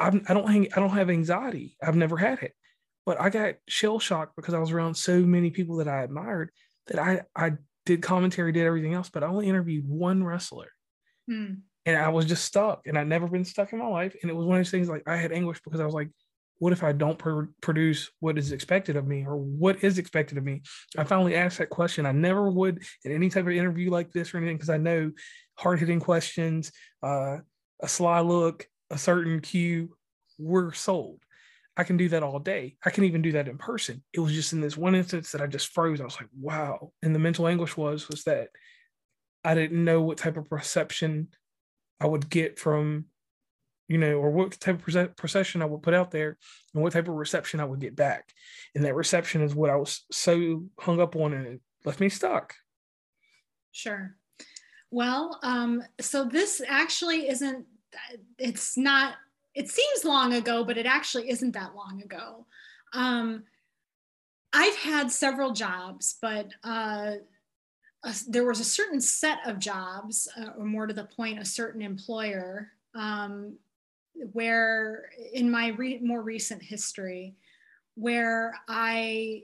I'm, 0.00 0.24
I 0.28 0.34
don't 0.34 0.48
hang, 0.48 0.68
I 0.76 0.80
don't 0.80 0.90
have 0.90 1.10
anxiety. 1.10 1.76
I've 1.82 1.96
never 1.96 2.16
had 2.16 2.40
it. 2.42 2.52
But 3.04 3.20
I 3.20 3.30
got 3.30 3.54
shell 3.68 3.98
shocked 3.98 4.36
because 4.36 4.54
I 4.54 4.58
was 4.58 4.70
around 4.70 4.94
so 4.94 5.20
many 5.20 5.50
people 5.50 5.76
that 5.76 5.88
I 5.88 6.02
admired 6.02 6.50
that 6.86 6.98
I 6.98 7.22
I 7.34 7.52
did 7.84 8.02
commentary, 8.02 8.52
did 8.52 8.66
everything 8.66 8.94
else, 8.94 9.10
but 9.10 9.24
I 9.24 9.26
only 9.26 9.48
interviewed 9.48 9.88
one 9.88 10.22
wrestler. 10.22 10.68
Hmm. 11.28 11.54
And 11.84 11.96
I 11.96 12.10
was 12.10 12.26
just 12.26 12.44
stuck, 12.44 12.86
and 12.86 12.96
I'd 12.96 13.08
never 13.08 13.26
been 13.26 13.44
stuck 13.44 13.72
in 13.72 13.80
my 13.80 13.88
life. 13.88 14.14
And 14.22 14.30
it 14.30 14.34
was 14.34 14.46
one 14.46 14.56
of 14.56 14.60
those 14.60 14.70
things 14.70 14.88
like 14.88 15.02
I 15.06 15.16
had 15.16 15.32
anguish 15.32 15.60
because 15.64 15.80
I 15.80 15.84
was 15.84 15.94
like, 15.94 16.10
what 16.62 16.72
if 16.72 16.84
I 16.84 16.92
don't 16.92 17.18
pr- 17.18 17.46
produce 17.60 18.08
what 18.20 18.38
is 18.38 18.52
expected 18.52 18.94
of 18.94 19.04
me 19.04 19.24
or 19.26 19.36
what 19.36 19.82
is 19.82 19.98
expected 19.98 20.38
of 20.38 20.44
me? 20.44 20.62
I 20.96 21.02
finally 21.02 21.34
asked 21.34 21.58
that 21.58 21.70
question. 21.70 22.06
I 22.06 22.12
never 22.12 22.48
would 22.48 22.84
in 23.04 23.10
any 23.10 23.30
type 23.30 23.46
of 23.46 23.52
interview 23.52 23.90
like 23.90 24.12
this 24.12 24.32
or 24.32 24.36
anything 24.36 24.58
because 24.58 24.70
I 24.70 24.76
know 24.76 25.10
hard 25.56 25.80
hitting 25.80 25.98
questions, 25.98 26.70
uh, 27.02 27.38
a 27.82 27.88
sly 27.88 28.20
look, 28.20 28.64
a 28.90 28.96
certain 28.96 29.40
cue, 29.40 29.96
we're 30.38 30.72
sold. 30.72 31.18
I 31.76 31.84
can 31.84 31.96
do 31.96 32.08
that 32.10 32.22
all 32.22 32.38
day. 32.38 32.76
I 32.84 32.90
can 32.90 33.04
even 33.04 33.22
do 33.22 33.32
that 33.32 33.48
in 33.48 33.56
person. 33.56 34.02
It 34.12 34.20
was 34.20 34.32
just 34.32 34.52
in 34.52 34.60
this 34.60 34.76
one 34.76 34.94
instance 34.94 35.32
that 35.32 35.40
I 35.40 35.46
just 35.46 35.68
froze. 35.68 36.00
I 36.00 36.04
was 36.04 36.20
like, 36.20 36.28
wow. 36.38 36.92
And 37.02 37.14
the 37.14 37.18
mental 37.18 37.48
anguish 37.48 37.76
was 37.76 38.08
was 38.08 38.24
that 38.24 38.48
I 39.44 39.54
didn't 39.54 39.84
know 39.84 40.02
what 40.02 40.18
type 40.18 40.36
of 40.36 40.48
perception 40.48 41.28
I 41.98 42.06
would 42.06 42.28
get 42.28 42.58
from, 42.58 43.06
you 43.88 43.96
know, 43.96 44.18
or 44.18 44.30
what 44.30 44.52
type 44.60 44.86
of 44.86 45.16
perception 45.16 45.62
I 45.62 45.64
would 45.64 45.82
put 45.82 45.94
out 45.94 46.10
there 46.10 46.36
and 46.74 46.82
what 46.82 46.92
type 46.92 47.08
of 47.08 47.14
reception 47.14 47.58
I 47.58 47.64
would 47.64 47.80
get 47.80 47.96
back. 47.96 48.28
And 48.74 48.84
that 48.84 48.94
reception 48.94 49.42
is 49.42 49.54
what 49.54 49.70
I 49.70 49.76
was 49.76 50.04
so 50.10 50.64
hung 50.78 51.00
up 51.00 51.16
on 51.16 51.32
and 51.32 51.46
it 51.46 51.60
left 51.84 52.00
me 52.00 52.08
stuck. 52.08 52.54
Sure. 53.72 54.14
Well, 54.90 55.38
um, 55.42 55.82
so 56.00 56.24
this 56.24 56.60
actually 56.68 57.28
isn't, 57.28 57.64
it's 58.38 58.76
not 58.76 59.14
it 59.54 59.68
seems 59.68 60.04
long 60.04 60.34
ago, 60.34 60.64
but 60.64 60.78
it 60.78 60.86
actually 60.86 61.30
isn't 61.30 61.52
that 61.52 61.74
long 61.74 62.02
ago. 62.02 62.46
Um, 62.92 63.44
I've 64.52 64.76
had 64.76 65.10
several 65.10 65.52
jobs, 65.52 66.16
but 66.20 66.48
uh, 66.62 67.12
a, 68.04 68.14
there 68.28 68.44
was 68.44 68.60
a 68.60 68.64
certain 68.64 69.00
set 69.00 69.38
of 69.46 69.58
jobs, 69.58 70.28
uh, 70.38 70.50
or 70.58 70.64
more 70.64 70.86
to 70.86 70.94
the 70.94 71.04
point, 71.04 71.38
a 71.38 71.44
certain 71.44 71.82
employer, 71.82 72.70
um, 72.94 73.56
where 74.32 75.06
in 75.32 75.50
my 75.50 75.68
re- 75.68 76.00
more 76.00 76.22
recent 76.22 76.62
history, 76.62 77.34
where 77.94 78.54
I, 78.68 79.42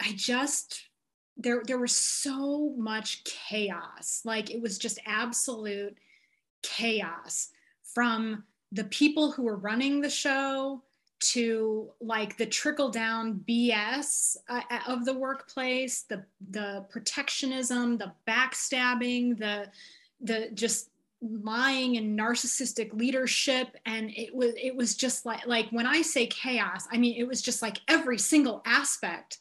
I 0.00 0.12
just 0.14 0.88
there 1.36 1.62
there 1.66 1.78
was 1.78 1.94
so 1.94 2.74
much 2.76 3.24
chaos, 3.24 4.22
like 4.24 4.50
it 4.50 4.62
was 4.62 4.78
just 4.78 5.00
absolute 5.04 5.96
chaos 6.62 7.48
from 7.82 8.44
the 8.74 8.84
people 8.84 9.30
who 9.30 9.44
were 9.44 9.56
running 9.56 10.00
the 10.00 10.10
show 10.10 10.82
to 11.20 11.90
like 12.00 12.36
the 12.36 12.44
trickle 12.44 12.90
down 12.90 13.42
BS 13.48 14.36
uh, 14.48 14.60
uh, 14.70 14.80
of 14.88 15.04
the 15.04 15.14
workplace, 15.14 16.02
the 16.02 16.24
the 16.50 16.84
protectionism, 16.90 17.96
the 17.96 18.12
backstabbing, 18.28 19.38
the 19.38 19.68
the 20.20 20.50
just 20.54 20.90
lying 21.22 21.96
and 21.96 22.18
narcissistic 22.18 22.92
leadership. 22.92 23.76
And 23.86 24.10
it 24.10 24.34
was 24.34 24.54
it 24.60 24.74
was 24.74 24.96
just 24.96 25.24
like 25.24 25.46
like 25.46 25.70
when 25.70 25.86
I 25.86 26.02
say 26.02 26.26
chaos, 26.26 26.86
I 26.92 26.98
mean 26.98 27.14
it 27.16 27.26
was 27.26 27.40
just 27.40 27.62
like 27.62 27.78
every 27.88 28.18
single 28.18 28.60
aspect 28.66 29.38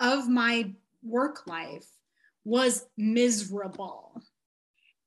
of 0.00 0.28
my 0.28 0.72
work 1.04 1.46
life 1.46 1.86
was 2.44 2.86
miserable 2.96 4.22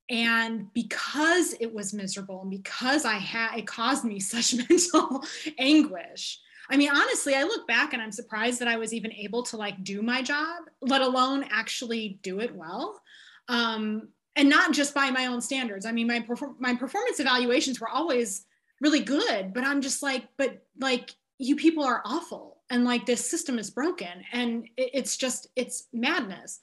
and 0.08 0.72
because 0.72 1.54
it 1.60 1.72
was 1.72 1.92
miserable 1.92 2.42
and 2.42 2.50
because 2.50 3.04
i 3.04 3.14
had 3.14 3.58
it 3.58 3.66
caused 3.66 4.04
me 4.04 4.20
such 4.20 4.54
mental 4.68 5.22
anguish 5.58 6.40
i 6.70 6.76
mean 6.76 6.90
honestly 6.90 7.34
i 7.34 7.42
look 7.42 7.66
back 7.66 7.92
and 7.92 8.02
i'm 8.02 8.12
surprised 8.12 8.60
that 8.60 8.68
i 8.68 8.76
was 8.76 8.94
even 8.94 9.12
able 9.12 9.42
to 9.42 9.56
like 9.56 9.82
do 9.82 10.02
my 10.02 10.22
job 10.22 10.62
let 10.80 11.02
alone 11.02 11.44
actually 11.50 12.18
do 12.22 12.40
it 12.40 12.54
well. 12.54 13.00
Um, 13.48 14.08
and 14.34 14.50
not 14.50 14.72
just 14.72 14.92
by 14.92 15.10
my 15.10 15.26
own 15.26 15.40
standards. 15.40 15.86
I 15.86 15.92
mean 15.92 16.08
my 16.08 16.20
perform- 16.20 16.56
my 16.58 16.74
performance 16.74 17.20
evaluations 17.20 17.80
were 17.80 17.88
always 17.88 18.44
really 18.80 19.00
good 19.00 19.54
but 19.54 19.64
i'm 19.64 19.80
just 19.80 20.02
like 20.02 20.24
but 20.36 20.62
like 20.78 21.14
you 21.38 21.56
people 21.56 21.82
are 21.84 22.02
awful 22.04 22.58
and 22.70 22.84
like 22.84 23.06
this 23.06 23.28
system 23.28 23.58
is 23.58 23.70
broken 23.70 24.24
and 24.32 24.68
it, 24.76 24.90
it's 24.94 25.16
just 25.16 25.48
it's 25.56 25.88
madness. 25.92 26.60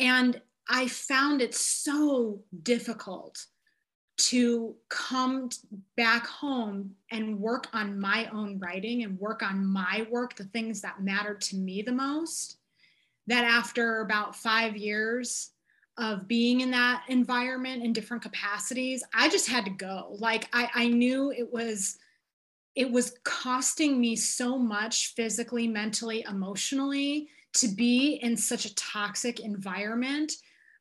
And 0.00 0.40
I 0.68 0.88
found 0.88 1.42
it 1.42 1.54
so 1.54 2.42
difficult 2.62 3.46
to 4.16 4.76
come 4.88 5.48
back 5.96 6.26
home 6.26 6.92
and 7.10 7.40
work 7.40 7.66
on 7.72 7.98
my 7.98 8.28
own 8.32 8.58
writing 8.58 9.02
and 9.02 9.18
work 9.18 9.42
on 9.42 9.64
my 9.64 10.06
work, 10.10 10.36
the 10.36 10.44
things 10.44 10.80
that 10.82 11.02
mattered 11.02 11.40
to 11.42 11.56
me 11.56 11.82
the 11.82 11.92
most. 11.92 12.58
That 13.26 13.44
after 13.44 14.00
about 14.00 14.36
five 14.36 14.76
years 14.76 15.50
of 15.96 16.28
being 16.28 16.60
in 16.60 16.70
that 16.72 17.04
environment 17.08 17.82
in 17.82 17.92
different 17.92 18.22
capacities, 18.22 19.02
I 19.14 19.28
just 19.28 19.48
had 19.48 19.64
to 19.64 19.70
go. 19.70 20.16
Like 20.18 20.48
I, 20.52 20.68
I 20.74 20.88
knew 20.88 21.30
it 21.30 21.52
was 21.52 21.98
it 22.74 22.90
was 22.90 23.16
costing 23.22 24.00
me 24.00 24.16
so 24.16 24.58
much 24.58 25.14
physically, 25.14 25.68
mentally, 25.68 26.24
emotionally 26.28 27.28
to 27.54 27.68
be 27.68 28.14
in 28.14 28.36
such 28.36 28.64
a 28.64 28.74
toxic 28.74 29.38
environment 29.40 30.32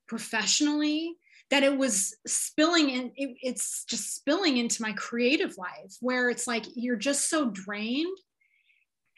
professionally 0.07 1.15
that 1.49 1.63
it 1.63 1.77
was 1.77 2.15
spilling 2.25 2.89
in 2.89 3.11
it, 3.15 3.37
it's 3.41 3.85
just 3.85 4.15
spilling 4.15 4.57
into 4.57 4.81
my 4.81 4.93
creative 4.93 5.57
life 5.57 5.95
where 6.01 6.29
it's 6.29 6.47
like 6.47 6.65
you're 6.75 6.95
just 6.95 7.29
so 7.29 7.49
drained 7.51 8.17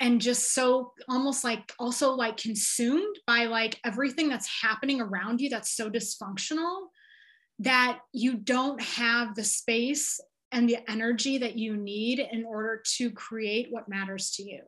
and 0.01 0.19
just 0.19 0.53
so 0.53 0.91
almost 1.07 1.43
like 1.43 1.71
also 1.79 2.11
like 2.11 2.35
consumed 2.37 3.15
by 3.25 3.45
like 3.45 3.79
everything 3.85 4.27
that's 4.27 4.61
happening 4.61 4.99
around 4.99 5.39
you 5.39 5.49
that's 5.49 5.75
so 5.75 5.89
dysfunctional 5.89 6.87
that 7.59 7.99
you 8.11 8.35
don't 8.35 8.81
have 8.81 9.33
the 9.35 9.43
space 9.43 10.19
and 10.51 10.67
the 10.67 10.77
energy 10.89 11.37
that 11.37 11.57
you 11.57 11.77
need 11.77 12.19
in 12.19 12.43
order 12.43 12.81
to 12.97 13.11
create 13.11 13.67
what 13.71 13.87
matters 13.87 14.31
to 14.31 14.43
you. 14.43 14.61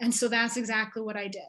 And 0.00 0.12
so 0.12 0.26
that's 0.26 0.56
exactly 0.56 1.02
what 1.02 1.16
i 1.16 1.28
did. 1.28 1.42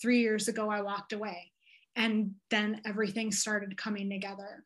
Three 0.00 0.20
years 0.20 0.48
ago 0.48 0.70
i 0.70 0.80
walked 0.80 1.12
away 1.12 1.51
and 1.96 2.32
then 2.50 2.80
everything 2.86 3.30
started 3.30 3.76
coming 3.76 4.10
together 4.10 4.64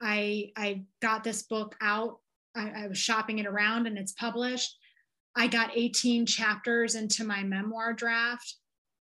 i 0.00 0.50
i 0.56 0.82
got 1.00 1.24
this 1.24 1.42
book 1.42 1.76
out 1.80 2.18
I, 2.54 2.84
I, 2.84 2.86
was 2.88 2.98
shopping 2.98 3.38
it 3.38 3.46
around 3.46 3.86
and 3.86 3.96
it's 3.96 4.12
published 4.12 4.76
i 5.36 5.46
got 5.46 5.70
18 5.74 6.26
chapters 6.26 6.94
into 6.94 7.24
my 7.24 7.42
memoir 7.42 7.92
draft 7.92 8.56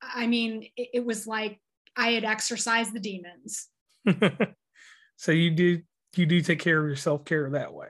i 0.01 0.27
mean 0.27 0.67
it, 0.75 0.89
it 0.93 1.05
was 1.05 1.27
like 1.27 1.59
i 1.95 2.11
had 2.11 2.23
exorcised 2.23 2.93
the 2.93 2.99
demons 2.99 3.67
so 5.17 5.31
you 5.31 5.51
do 5.51 5.81
you 6.15 6.25
do 6.25 6.41
take 6.41 6.59
care 6.59 6.79
of 6.79 6.87
your 6.87 6.95
self 6.95 7.25
care 7.25 7.49
that 7.51 7.73
way 7.73 7.87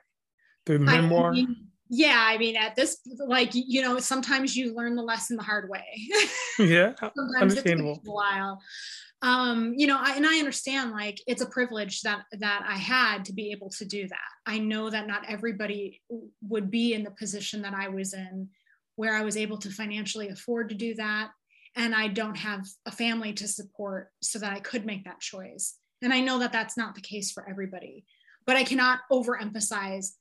through 0.65 0.79
the 0.79 0.85
memoir. 0.85 1.31
I 1.31 1.33
mean, 1.33 1.55
yeah, 1.89 2.21
I 2.21 2.37
mean, 2.37 2.57
at 2.57 2.75
this, 2.75 2.97
like 3.25 3.51
you 3.53 3.81
know, 3.81 3.97
sometimes 3.99 4.55
you 4.55 4.75
learn 4.75 4.95
the 4.95 5.01
lesson 5.01 5.37
the 5.37 5.43
hard 5.43 5.69
way. 5.69 5.85
yeah, 6.59 6.93
sometimes 6.99 7.41
understandable. 7.41 7.91
it 7.91 7.95
takes 7.95 8.07
a 8.07 8.11
while. 8.11 8.61
Um, 9.24 9.74
you 9.76 9.88
know, 9.88 9.97
I, 9.99 10.15
and 10.15 10.28
I 10.28 10.38
understand 10.38 10.91
like 10.91 11.20
it's 11.26 11.41
a 11.41 11.49
privilege 11.49 12.01
that 12.01 12.22
that 12.34 12.63
I 12.68 12.78
had 12.78 13.26
to 13.26 13.34
be 13.34 13.51
able 13.51 13.70
to 13.72 13.86
do 13.86 14.07
that. 14.07 14.30
I 14.45 14.59
know 14.59 14.89
that 14.89 15.07
not 15.07 15.28
everybody 15.28 16.01
would 16.41 16.70
be 16.70 16.93
in 16.93 17.03
the 17.03 17.11
position 17.11 17.63
that 17.63 17.74
I 17.74 17.88
was 17.88 18.13
in, 18.13 18.49
where 18.95 19.15
I 19.15 19.24
was 19.24 19.36
able 19.36 19.57
to 19.59 19.72
financially 19.72 20.30
afford 20.30 20.70
to 20.70 20.76
do 20.76 20.93
that, 20.95 21.30
and 21.76 21.95
I 21.95 22.09
don't 22.09 22.38
have 22.38 22.65
a 22.86 22.91
family 22.91 23.34
to 23.34 23.47
support 23.47 24.11
so 24.22 24.38
that 24.39 24.53
I 24.53 24.59
could 24.59 24.86
make 24.86 25.05
that 25.05 25.20
choice. 25.20 25.76
And 26.03 26.13
I 26.13 26.20
know 26.20 26.38
that 26.39 26.51
that's 26.51 26.78
not 26.78 26.93
the 26.93 27.01
case 27.01 27.32
for 27.32 27.49
everybody, 27.49 28.05
but 28.45 28.55
I 28.55 28.63
cannot 28.63 28.99
overemphasize 29.11 30.11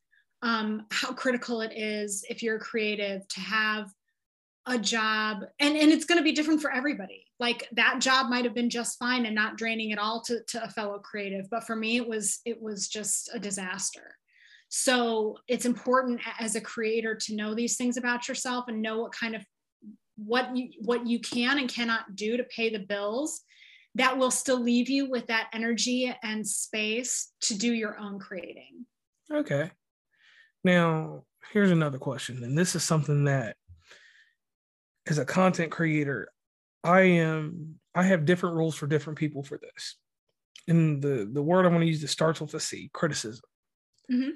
um, 0.40 0.86
how 0.90 1.12
critical 1.12 1.60
it 1.60 1.72
is 1.76 2.24
if 2.30 2.42
you're 2.42 2.58
creative 2.58 3.26
to 3.28 3.40
have 3.40 3.90
a 4.66 4.78
job 4.78 5.44
and, 5.60 5.76
and 5.76 5.92
it's 5.92 6.04
going 6.04 6.18
to 6.18 6.24
be 6.24 6.32
different 6.32 6.60
for 6.60 6.72
everybody 6.72 7.25
like 7.38 7.68
that 7.72 8.00
job 8.00 8.30
might 8.30 8.44
have 8.44 8.54
been 8.54 8.70
just 8.70 8.98
fine 8.98 9.26
and 9.26 9.34
not 9.34 9.58
draining 9.58 9.92
at 9.92 9.98
all 9.98 10.22
to, 10.22 10.42
to 10.48 10.62
a 10.62 10.68
fellow 10.68 10.98
creative 10.98 11.46
but 11.50 11.64
for 11.64 11.76
me 11.76 11.96
it 11.96 12.08
was 12.08 12.40
it 12.44 12.60
was 12.60 12.88
just 12.88 13.30
a 13.34 13.38
disaster 13.38 14.16
so 14.68 15.36
it's 15.46 15.64
important 15.64 16.20
as 16.40 16.56
a 16.56 16.60
creator 16.60 17.14
to 17.14 17.36
know 17.36 17.54
these 17.54 17.76
things 17.76 17.96
about 17.96 18.26
yourself 18.28 18.66
and 18.68 18.82
know 18.82 19.00
what 19.00 19.12
kind 19.12 19.36
of 19.36 19.44
what 20.16 20.56
you 20.56 20.70
what 20.80 21.06
you 21.06 21.20
can 21.20 21.58
and 21.58 21.68
cannot 21.68 22.16
do 22.16 22.36
to 22.36 22.44
pay 22.44 22.70
the 22.70 22.78
bills 22.78 23.42
that 23.96 24.18
will 24.18 24.30
still 24.30 24.60
leave 24.60 24.90
you 24.90 25.08
with 25.08 25.26
that 25.28 25.48
energy 25.54 26.14
and 26.22 26.46
space 26.46 27.32
to 27.40 27.56
do 27.56 27.72
your 27.72 27.98
own 27.98 28.18
creating. 28.18 28.84
Okay. 29.32 29.70
Now, 30.62 31.24
here's 31.52 31.70
another 31.70 31.98
question. 31.98 32.44
And 32.44 32.56
this 32.56 32.76
is 32.76 32.84
something 32.84 33.24
that, 33.24 33.56
as 35.06 35.16
a 35.18 35.24
content 35.24 35.72
creator, 35.72 36.28
I 36.86 37.00
am, 37.02 37.76
I 37.94 38.04
have 38.04 38.24
different 38.24 38.56
rules 38.56 38.74
for 38.74 38.86
different 38.86 39.18
people 39.18 39.42
for 39.42 39.58
this. 39.58 39.96
And 40.68 41.02
the, 41.02 41.28
the 41.30 41.42
word 41.42 41.66
I 41.66 41.68
want 41.68 41.82
to 41.82 41.86
use 41.86 42.00
that 42.00 42.08
starts 42.08 42.40
with 42.40 42.54
a 42.54 42.60
C 42.60 42.90
criticism. 42.92 43.44
Mm-hmm. 44.10 44.30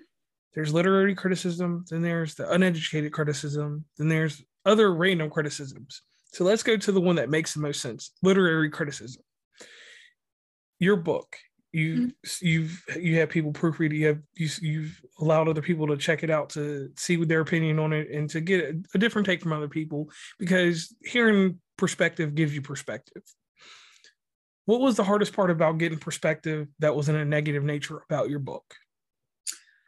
There's 0.54 0.74
literary 0.74 1.14
criticism, 1.14 1.84
then 1.88 2.02
there's 2.02 2.34
the 2.34 2.50
uneducated 2.50 3.12
criticism, 3.12 3.84
then 3.98 4.08
there's 4.08 4.42
other 4.64 4.92
random 4.92 5.30
criticisms. 5.30 6.02
So 6.32 6.44
let's 6.44 6.62
go 6.62 6.76
to 6.76 6.92
the 6.92 7.00
one 7.00 7.16
that 7.16 7.30
makes 7.30 7.54
the 7.54 7.60
most 7.60 7.80
sense 7.80 8.12
literary 8.22 8.70
criticism 8.70 9.22
your 10.80 10.96
book 10.96 11.36
you 11.72 11.94
mm-hmm. 11.94 12.46
you've 12.46 12.84
you 12.98 13.20
have 13.20 13.28
people 13.28 13.52
proofread 13.52 13.94
you 13.94 14.08
have 14.08 14.18
you, 14.34 14.48
you've 14.60 15.00
allowed 15.20 15.48
other 15.48 15.62
people 15.62 15.86
to 15.86 15.96
check 15.96 16.24
it 16.24 16.30
out 16.30 16.50
to 16.50 16.90
see 16.96 17.16
what 17.16 17.28
their 17.28 17.42
opinion 17.42 17.78
on 17.78 17.92
it 17.92 18.10
and 18.10 18.28
to 18.28 18.40
get 18.40 18.60
a, 18.60 18.82
a 18.94 18.98
different 18.98 19.24
take 19.24 19.40
from 19.40 19.52
other 19.52 19.68
people 19.68 20.10
because 20.40 20.96
hearing 21.04 21.60
perspective 21.80 22.34
gives 22.34 22.54
you 22.54 22.62
perspective 22.62 23.22
what 24.66 24.80
was 24.80 24.94
the 24.94 25.04
hardest 25.04 25.32
part 25.32 25.50
about 25.50 25.78
getting 25.78 25.98
perspective 25.98 26.68
that 26.78 26.94
was 26.94 27.08
in 27.08 27.16
a 27.16 27.24
negative 27.24 27.64
nature 27.64 28.02
about 28.08 28.30
your 28.30 28.38
book 28.38 28.74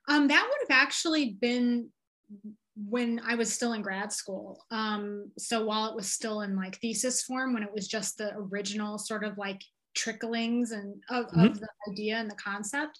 um, 0.09 0.27
that 0.27 0.45
would 0.49 0.69
have 0.69 0.83
actually 0.83 1.37
been 1.41 1.89
when 2.77 3.21
I 3.27 3.35
was 3.35 3.53
still 3.53 3.75
in 3.75 3.83
grad 3.83 4.13
school. 4.13 4.65
Um, 4.71 5.31
so 5.39 5.65
while 5.65 5.87
it 5.87 5.95
was 5.95 6.11
still 6.11 6.41
in 6.41 6.57
like 6.57 6.79
thesis 6.79 7.23
form, 7.23 7.53
when 7.53 7.63
it 7.63 7.73
was 7.73 7.87
just 7.87 8.19
the 8.19 8.35
original 8.35 8.99
sort 8.99 9.25
of 9.25 9.37
like 9.37 9.63
tricklings 9.95 10.73
and 10.73 10.95
of, 11.11 11.27
mm-hmm. 11.27 11.41
of 11.41 11.61
the 11.61 11.69
idea 11.91 12.17
and 12.17 12.31
the 12.31 12.37
concept. 12.37 12.99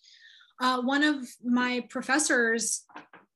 Uh, 0.61 0.81
one 0.83 1.03
of 1.03 1.27
my 1.43 1.85
professors 1.89 2.85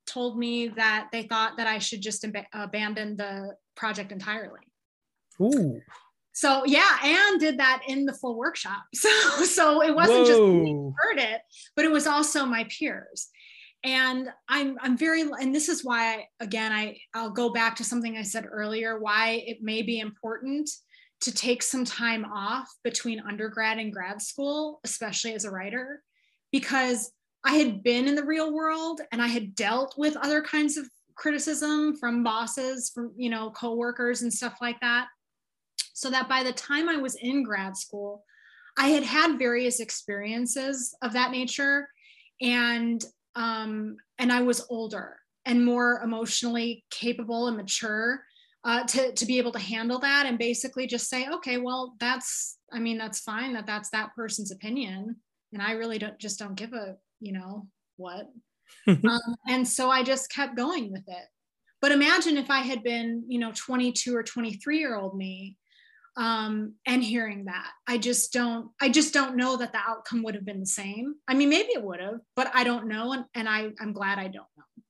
told 0.07 0.38
me 0.38 0.68
that 0.68 1.09
they 1.11 1.22
thought 1.22 1.57
that 1.57 1.66
I 1.66 1.78
should 1.78 2.02
just 2.02 2.24
ab- 2.24 2.46
abandon 2.52 3.16
the 3.16 3.57
project 3.74 4.12
entirely. 4.12 4.61
Ooh. 5.41 5.80
So 6.32 6.64
yeah, 6.66 6.99
and 7.03 7.41
did 7.41 7.59
that 7.61 7.82
in 7.89 8.05
the 8.05 8.12
full 8.12 8.37
workshop. 8.37 8.82
So 8.95 9.09
so 9.45 9.82
it 9.82 9.95
wasn't 9.95 10.20
Whoa. 10.20 10.26
just 10.26 10.41
me 10.41 10.93
heard 10.99 11.18
it, 11.18 11.41
but 11.74 11.84
it 11.84 11.91
was 11.91 12.07
also 12.07 12.45
my 12.45 12.64
peers. 12.64 13.28
And 13.84 14.28
I'm 14.49 14.76
I'm 14.80 14.99
very 14.99 15.22
and 15.22 15.55
this 15.55 15.68
is 15.68 15.84
why 15.84 16.14
I, 16.14 16.24
again 16.41 16.72
I 16.72 16.99
I'll 17.14 17.30
go 17.30 17.51
back 17.51 17.76
to 17.76 17.84
something 17.84 18.16
I 18.16 18.22
said 18.22 18.47
earlier 18.51 18.99
why 18.99 19.43
it 19.47 19.62
may 19.62 19.82
be 19.82 20.01
important 20.01 20.68
to 21.22 21.32
take 21.32 21.62
some 21.62 21.84
time 21.84 22.24
off 22.26 22.68
between 22.84 23.20
undergrad 23.20 23.78
and 23.78 23.93
grad 23.93 24.20
school, 24.20 24.80
especially 24.84 25.32
as 25.32 25.45
a 25.45 25.51
writer, 25.51 26.03
because 26.53 27.11
I 27.45 27.55
had 27.55 27.82
been 27.82 28.09
in 28.09 28.14
the 28.14 28.24
real 28.24 28.53
world 28.53 29.01
and 29.12 29.22
I 29.22 29.28
had 29.28 29.55
dealt 29.55 29.95
with 29.97 30.16
other 30.16 30.43
kinds 30.43 30.76
of 30.76 30.87
criticism 31.14 31.97
from 31.97 32.22
bosses, 32.22 32.91
from 32.95 33.12
you 33.16 33.30
know, 33.30 33.51
coworkers 33.51 34.22
and 34.22 34.32
stuff 34.32 34.59
like 34.61 34.78
that. 34.80 35.07
So 35.97 36.11
that 36.11 36.28
by 36.28 36.42
the 36.42 36.53
time 36.53 36.90
I 36.90 36.97
was 36.97 37.14
in 37.14 37.42
grad 37.42 37.74
school, 37.74 38.22
I 38.76 38.88
had 38.88 39.03
had 39.03 39.38
various 39.38 39.80
experiences 39.80 40.94
of 41.01 41.14
that 41.14 41.30
nature, 41.30 41.88
and 42.42 43.03
um, 43.34 43.97
and 44.18 44.30
I 44.30 44.42
was 44.42 44.66
older 44.68 45.16
and 45.47 45.64
more 45.64 46.03
emotionally 46.03 46.84
capable 46.90 47.47
and 47.47 47.57
mature 47.57 48.22
uh, 48.64 48.84
to, 48.84 49.12
to 49.12 49.24
be 49.24 49.38
able 49.38 49.53
to 49.53 49.59
handle 49.59 49.99
that 50.01 50.26
and 50.26 50.38
basically 50.38 50.86
just 50.86 51.09
say, 51.09 51.28
okay, 51.28 51.57
well, 51.57 51.94
that's, 52.01 52.59
I 52.72 52.78
mean, 52.80 52.99
that's 52.99 53.20
fine 53.20 53.55
that 53.55 53.66
that's 53.66 53.90
that 53.90 54.14
person's 54.16 54.51
opinion. 54.51 55.16
And 55.53 55.62
I 55.62 55.72
really 55.72 55.99
don't, 55.99 56.18
just 56.18 56.38
don't 56.38 56.57
give 56.57 56.72
a, 56.72 56.97
you 57.20 57.32
know, 57.32 57.68
what. 57.97 58.28
um, 58.88 59.36
and 59.49 59.66
so 59.66 59.88
I 59.88 60.03
just 60.03 60.30
kept 60.30 60.57
going 60.57 60.90
with 60.90 61.05
it. 61.07 61.24
But 61.80 61.92
imagine 61.92 62.36
if 62.36 62.51
I 62.51 62.61
had 62.61 62.82
been, 62.82 63.24
you 63.28 63.38
know, 63.38 63.53
22 63.55 64.16
or 64.16 64.24
23 64.24 64.78
year 64.78 64.97
old 64.97 65.16
me 65.16 65.57
um, 66.16 66.74
and 66.86 67.02
hearing 67.02 67.44
that. 67.46 67.68
I 67.86 67.98
just 67.98 68.32
don't, 68.32 68.70
I 68.80 68.88
just 68.88 69.12
don't 69.12 69.36
know 69.36 69.56
that 69.56 69.72
the 69.72 69.78
outcome 69.78 70.22
would 70.22 70.34
have 70.34 70.44
been 70.44 70.60
the 70.60 70.66
same. 70.66 71.14
I 71.28 71.34
mean, 71.34 71.48
maybe 71.48 71.70
it 71.70 71.82
would 71.82 72.00
have, 72.00 72.20
but 72.34 72.50
I 72.54 72.64
don't 72.64 72.88
know. 72.88 73.12
And, 73.12 73.24
and 73.34 73.48
I, 73.48 73.70
I'm 73.80 73.92
glad 73.92 74.18
I 74.18 74.24
don't 74.24 74.46
know. 74.56 74.82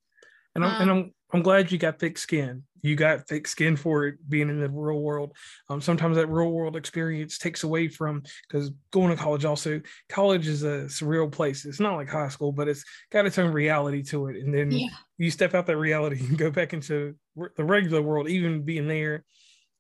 And 0.55 0.65
I'm, 0.65 0.71
um, 0.71 0.83
and 0.83 0.91
I'm, 0.91 1.15
I'm 1.33 1.43
glad 1.43 1.73
you 1.73 1.79
got 1.79 1.99
thick 1.99 2.19
skin 2.19 2.63
you 2.87 2.95
got 2.95 3.27
thick 3.27 3.49
skin 3.49 3.77
for 3.77 4.07
it 4.07 4.29
being 4.29 4.49
in 4.49 4.61
the 4.61 4.69
real 4.69 5.01
world. 5.01 5.37
Um, 5.69 5.81
sometimes 5.81 6.17
that 6.17 6.29
real 6.29 6.51
world 6.51 6.77
experience 6.77 7.37
takes 7.37 7.65
away 7.65 7.89
from 7.89 8.23
because 8.49 8.71
going 8.93 9.11
to 9.11 9.21
college 9.21 9.45
also 9.45 9.81
college 10.09 10.47
is 10.47 10.63
a 10.63 10.85
surreal 10.87 11.31
place. 11.31 11.65
It's 11.65 11.81
not 11.81 11.97
like 11.97 12.09
high 12.09 12.29
school, 12.29 12.53
but 12.53 12.69
it's 12.69 12.85
got 13.11 13.27
its 13.27 13.39
own 13.39 13.53
reality 13.53 14.03
to 14.05 14.29
it. 14.29 14.37
And 14.37 14.55
then 14.55 14.71
yeah. 14.71 14.89
you 15.19 15.31
step 15.31 15.55
out 15.55 15.67
that 15.67 15.77
reality 15.77 16.21
and 16.29 16.39
go 16.39 16.51
back 16.51 16.73
into 16.73 17.17
the 17.57 17.65
regular 17.65 18.03
world. 18.03 18.29
Even 18.29 18.63
being 18.63 18.87
there, 18.87 19.25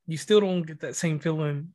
you 0.06 0.16
still 0.16 0.40
don't 0.40 0.62
get 0.62 0.80
that 0.80 0.96
same 0.96 1.18
feeling 1.18 1.74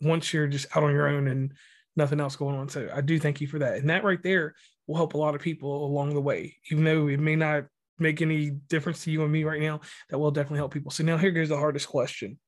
once 0.00 0.32
you're 0.32 0.48
just 0.48 0.76
out 0.76 0.82
on 0.82 0.92
your 0.92 1.08
own 1.08 1.28
and 1.28 1.52
nothing 1.96 2.20
else 2.20 2.36
going 2.36 2.56
on. 2.56 2.68
So 2.68 2.88
I 2.92 3.00
do 3.00 3.18
thank 3.18 3.40
you 3.40 3.46
for 3.46 3.58
that. 3.60 3.76
And 3.76 3.90
that 3.90 4.04
right 4.04 4.22
there 4.22 4.54
will 4.86 4.96
help 4.96 5.14
a 5.14 5.18
lot 5.18 5.34
of 5.34 5.40
people 5.40 5.84
along 5.86 6.14
the 6.14 6.20
way, 6.20 6.56
even 6.70 6.84
though 6.84 7.06
it 7.08 7.20
may 7.20 7.36
not 7.36 7.66
make 7.98 8.20
any 8.20 8.50
difference 8.50 9.04
to 9.04 9.10
you 9.10 9.22
and 9.22 9.32
me 9.32 9.44
right 9.44 9.60
now, 9.60 9.80
that 10.10 10.18
will 10.18 10.30
definitely 10.30 10.58
help 10.58 10.72
people. 10.72 10.90
So 10.90 11.04
now 11.04 11.16
here 11.16 11.30
goes 11.30 11.50
the 11.50 11.56
hardest 11.56 11.88
question. 11.88 12.38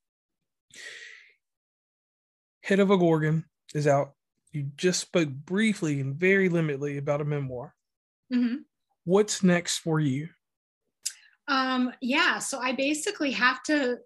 Head 2.63 2.81
of 2.81 2.91
a 2.91 2.97
Gorgon 2.97 3.45
is 3.75 3.87
out. 3.87 4.13
You 4.53 4.71
just 4.77 5.01
spoke 5.01 5.29
briefly 5.29 6.01
and 6.01 6.17
very 6.17 6.49
limitedly 6.49 6.99
about 6.99 7.21
a 7.21 7.25
memoir. 7.25 7.75
Mm-hmm. 8.33 8.57
What's 9.05 9.43
next 9.43 9.79
for 9.79 10.01
you? 10.01 10.29
Um, 11.47 11.93
yeah, 12.01 12.39
so 12.39 12.59
I 12.59 12.73
basically 12.73 13.33
have 13.33 13.63
to 13.65 13.99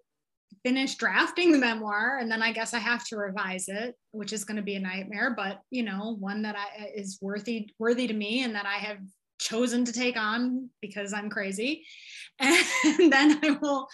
finish 0.63 0.95
drafting 0.95 1.51
the 1.51 1.57
memoir 1.57 2.17
and 2.19 2.31
then 2.31 2.41
I 2.41 2.51
guess 2.51 2.73
I 2.73 2.79
have 2.79 3.05
to 3.05 3.17
revise 3.17 3.67
it, 3.67 3.95
which 4.11 4.33
is 4.33 4.43
going 4.43 4.57
to 4.57 4.63
be 4.63 4.75
a 4.75 4.79
nightmare, 4.79 5.33
but 5.35 5.61
you 5.71 5.83
know, 5.83 6.17
one 6.19 6.41
that 6.43 6.55
I 6.55 6.91
is 6.95 7.17
worthy 7.21 7.69
worthy 7.79 8.07
to 8.07 8.13
me 8.13 8.43
and 8.43 8.55
that 8.55 8.65
I 8.65 8.77
have 8.79 8.99
chosen 9.39 9.85
to 9.85 9.93
take 9.93 10.17
on 10.17 10.69
because 10.81 11.13
I'm 11.13 11.29
crazy. 11.29 11.85
And 12.41 13.11
then 13.11 13.39
I 13.43 13.57
will 13.61 13.87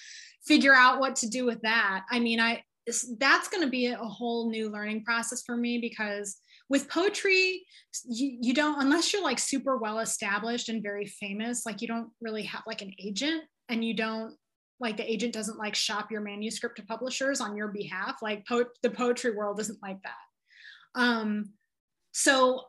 figure 0.45 0.76
out 0.76 0.99
what 0.99 1.16
to 1.18 1.30
do 1.30 1.45
with 1.45 1.62
that. 1.62 2.03
I 2.12 2.20
mean, 2.20 2.39
I 2.39 2.64
that's 3.18 3.47
going 3.47 3.64
to 3.64 3.70
be 3.70 3.88
a 3.88 3.97
whole 3.97 4.51
new 4.51 4.70
learning 4.70 5.03
process 5.03 5.41
for 5.43 5.58
me 5.58 5.80
because 5.80 6.38
with 6.70 6.89
poetry 6.89 7.66
you, 8.06 8.38
you 8.41 8.53
don't 8.53 8.80
unless 8.82 9.12
you're 9.12 9.24
like 9.24 9.39
super 9.39 9.78
well 9.78 9.99
established 9.99 10.70
and 10.70 10.84
very 10.84 11.06
famous 11.06 11.66
like 11.66 11.82
you 11.82 11.88
don't 11.88 12.10
really 12.22 12.43
have 12.43 12.62
like 12.68 12.84
an 12.84 12.93
agent 12.99 13.41
and 13.70 13.84
you 13.84 13.95
don't 13.95 14.36
like 14.80 14.98
the 14.98 15.12
agent 15.12 15.34
doesn't 15.34 15.58
like 15.58 15.76
shop 15.76 16.12
your 16.12 16.22
manuscript 16.22 16.78
to 16.78 16.84
publishers 16.84 17.42
on 17.42 17.56
your 17.56 17.70
behalf 17.70 18.18
like 18.22 18.46
po- 18.48 18.66
the 18.84 18.90
poetry 18.90 19.32
world 19.32 19.60
isn't 19.60 19.82
like 19.82 20.02
that 20.04 21.00
um 21.02 21.50
so 22.12 22.62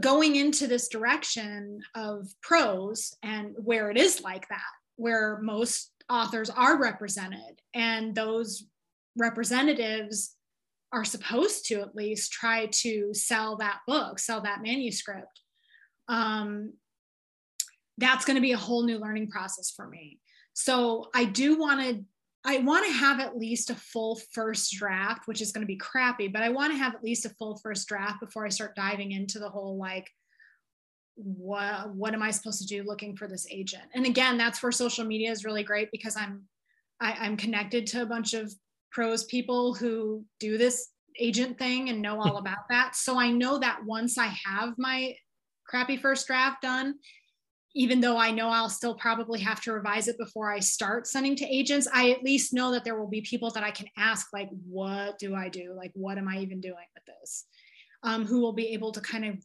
going 0.00 0.36
into 0.36 0.66
this 0.66 0.88
direction 0.88 1.80
of 1.94 2.28
prose 2.40 3.14
and 3.22 3.54
where 3.58 3.90
it 3.90 3.96
is 3.96 4.22
like 4.22 4.48
that, 4.48 4.60
where 4.96 5.38
most 5.42 5.90
authors 6.08 6.50
are 6.50 6.80
represented 6.80 7.60
and 7.74 8.14
those 8.14 8.64
representatives 9.16 10.34
are 10.92 11.04
supposed 11.04 11.66
to 11.66 11.80
at 11.80 11.94
least 11.94 12.32
try 12.32 12.66
to 12.66 13.12
sell 13.12 13.56
that 13.56 13.80
book, 13.86 14.18
sell 14.18 14.40
that 14.42 14.62
manuscript. 14.62 15.40
Um, 16.08 16.74
that's 17.98 18.24
going 18.24 18.36
to 18.36 18.42
be 18.42 18.52
a 18.52 18.58
whole 18.58 18.84
new 18.84 18.98
learning 18.98 19.28
process 19.28 19.70
for 19.70 19.86
me. 19.86 20.18
So 20.54 21.10
I 21.14 21.24
do 21.24 21.58
want 21.58 21.80
to 21.80 22.04
I 22.44 22.58
want 22.58 22.84
to 22.86 22.92
have 22.92 23.20
at 23.20 23.36
least 23.36 23.70
a 23.70 23.74
full 23.76 24.20
first 24.32 24.72
draft, 24.72 25.28
which 25.28 25.40
is 25.40 25.52
going 25.52 25.62
to 25.62 25.66
be 25.66 25.76
crappy, 25.76 26.26
but 26.26 26.42
I 26.42 26.48
want 26.48 26.72
to 26.72 26.76
have 26.76 26.92
at 26.92 27.04
least 27.04 27.24
a 27.24 27.30
full 27.30 27.56
first 27.58 27.86
draft 27.86 28.18
before 28.18 28.44
I 28.44 28.48
start 28.48 28.74
diving 28.74 29.12
into 29.12 29.38
the 29.38 29.48
whole 29.48 29.78
like 29.78 30.10
what 31.14 31.94
what 31.94 32.14
am 32.14 32.22
I 32.22 32.30
supposed 32.30 32.60
to 32.62 32.66
do 32.66 32.82
looking 32.82 33.16
for 33.16 33.28
this 33.28 33.46
agent? 33.50 33.84
And 33.94 34.06
again, 34.06 34.38
that's 34.38 34.62
where 34.62 34.72
social 34.72 35.04
media 35.04 35.30
is 35.30 35.44
really 35.44 35.62
great 35.62 35.90
because 35.92 36.16
I'm 36.16 36.42
I, 37.00 37.12
I'm 37.12 37.36
connected 37.36 37.86
to 37.88 38.02
a 38.02 38.06
bunch 38.06 38.34
of 38.34 38.52
pros 38.90 39.24
people 39.24 39.74
who 39.74 40.24
do 40.40 40.58
this 40.58 40.88
agent 41.18 41.58
thing 41.58 41.90
and 41.90 42.02
know 42.02 42.20
all 42.20 42.36
about 42.38 42.68
that. 42.70 42.96
So 42.96 43.18
I 43.18 43.30
know 43.30 43.58
that 43.58 43.84
once 43.84 44.18
I 44.18 44.34
have 44.44 44.74
my 44.78 45.14
crappy 45.66 45.96
first 45.96 46.26
draft 46.26 46.62
done, 46.62 46.94
even 47.74 48.00
though 48.00 48.18
I 48.18 48.30
know 48.30 48.48
I'll 48.48 48.68
still 48.68 48.94
probably 48.94 49.40
have 49.40 49.60
to 49.62 49.72
revise 49.72 50.08
it 50.08 50.18
before 50.18 50.52
I 50.52 50.60
start 50.60 51.06
sending 51.06 51.36
to 51.36 51.46
agents, 51.46 51.88
I 51.92 52.10
at 52.10 52.22
least 52.22 52.52
know 52.52 52.70
that 52.72 52.84
there 52.84 52.98
will 52.98 53.08
be 53.08 53.22
people 53.22 53.50
that 53.52 53.64
I 53.64 53.70
can 53.70 53.88
ask, 53.96 54.28
like, 54.32 54.50
what 54.68 55.18
do 55.18 55.34
I 55.34 55.48
do? 55.48 55.74
Like, 55.76 55.92
what 55.94 56.18
am 56.18 56.28
I 56.28 56.38
even 56.38 56.60
doing 56.60 56.74
with 56.94 57.04
this? 57.06 57.46
Um, 58.02 58.26
who 58.26 58.40
will 58.40 58.52
be 58.52 58.68
able 58.68 58.92
to 58.92 59.00
kind 59.00 59.24
of 59.24 59.42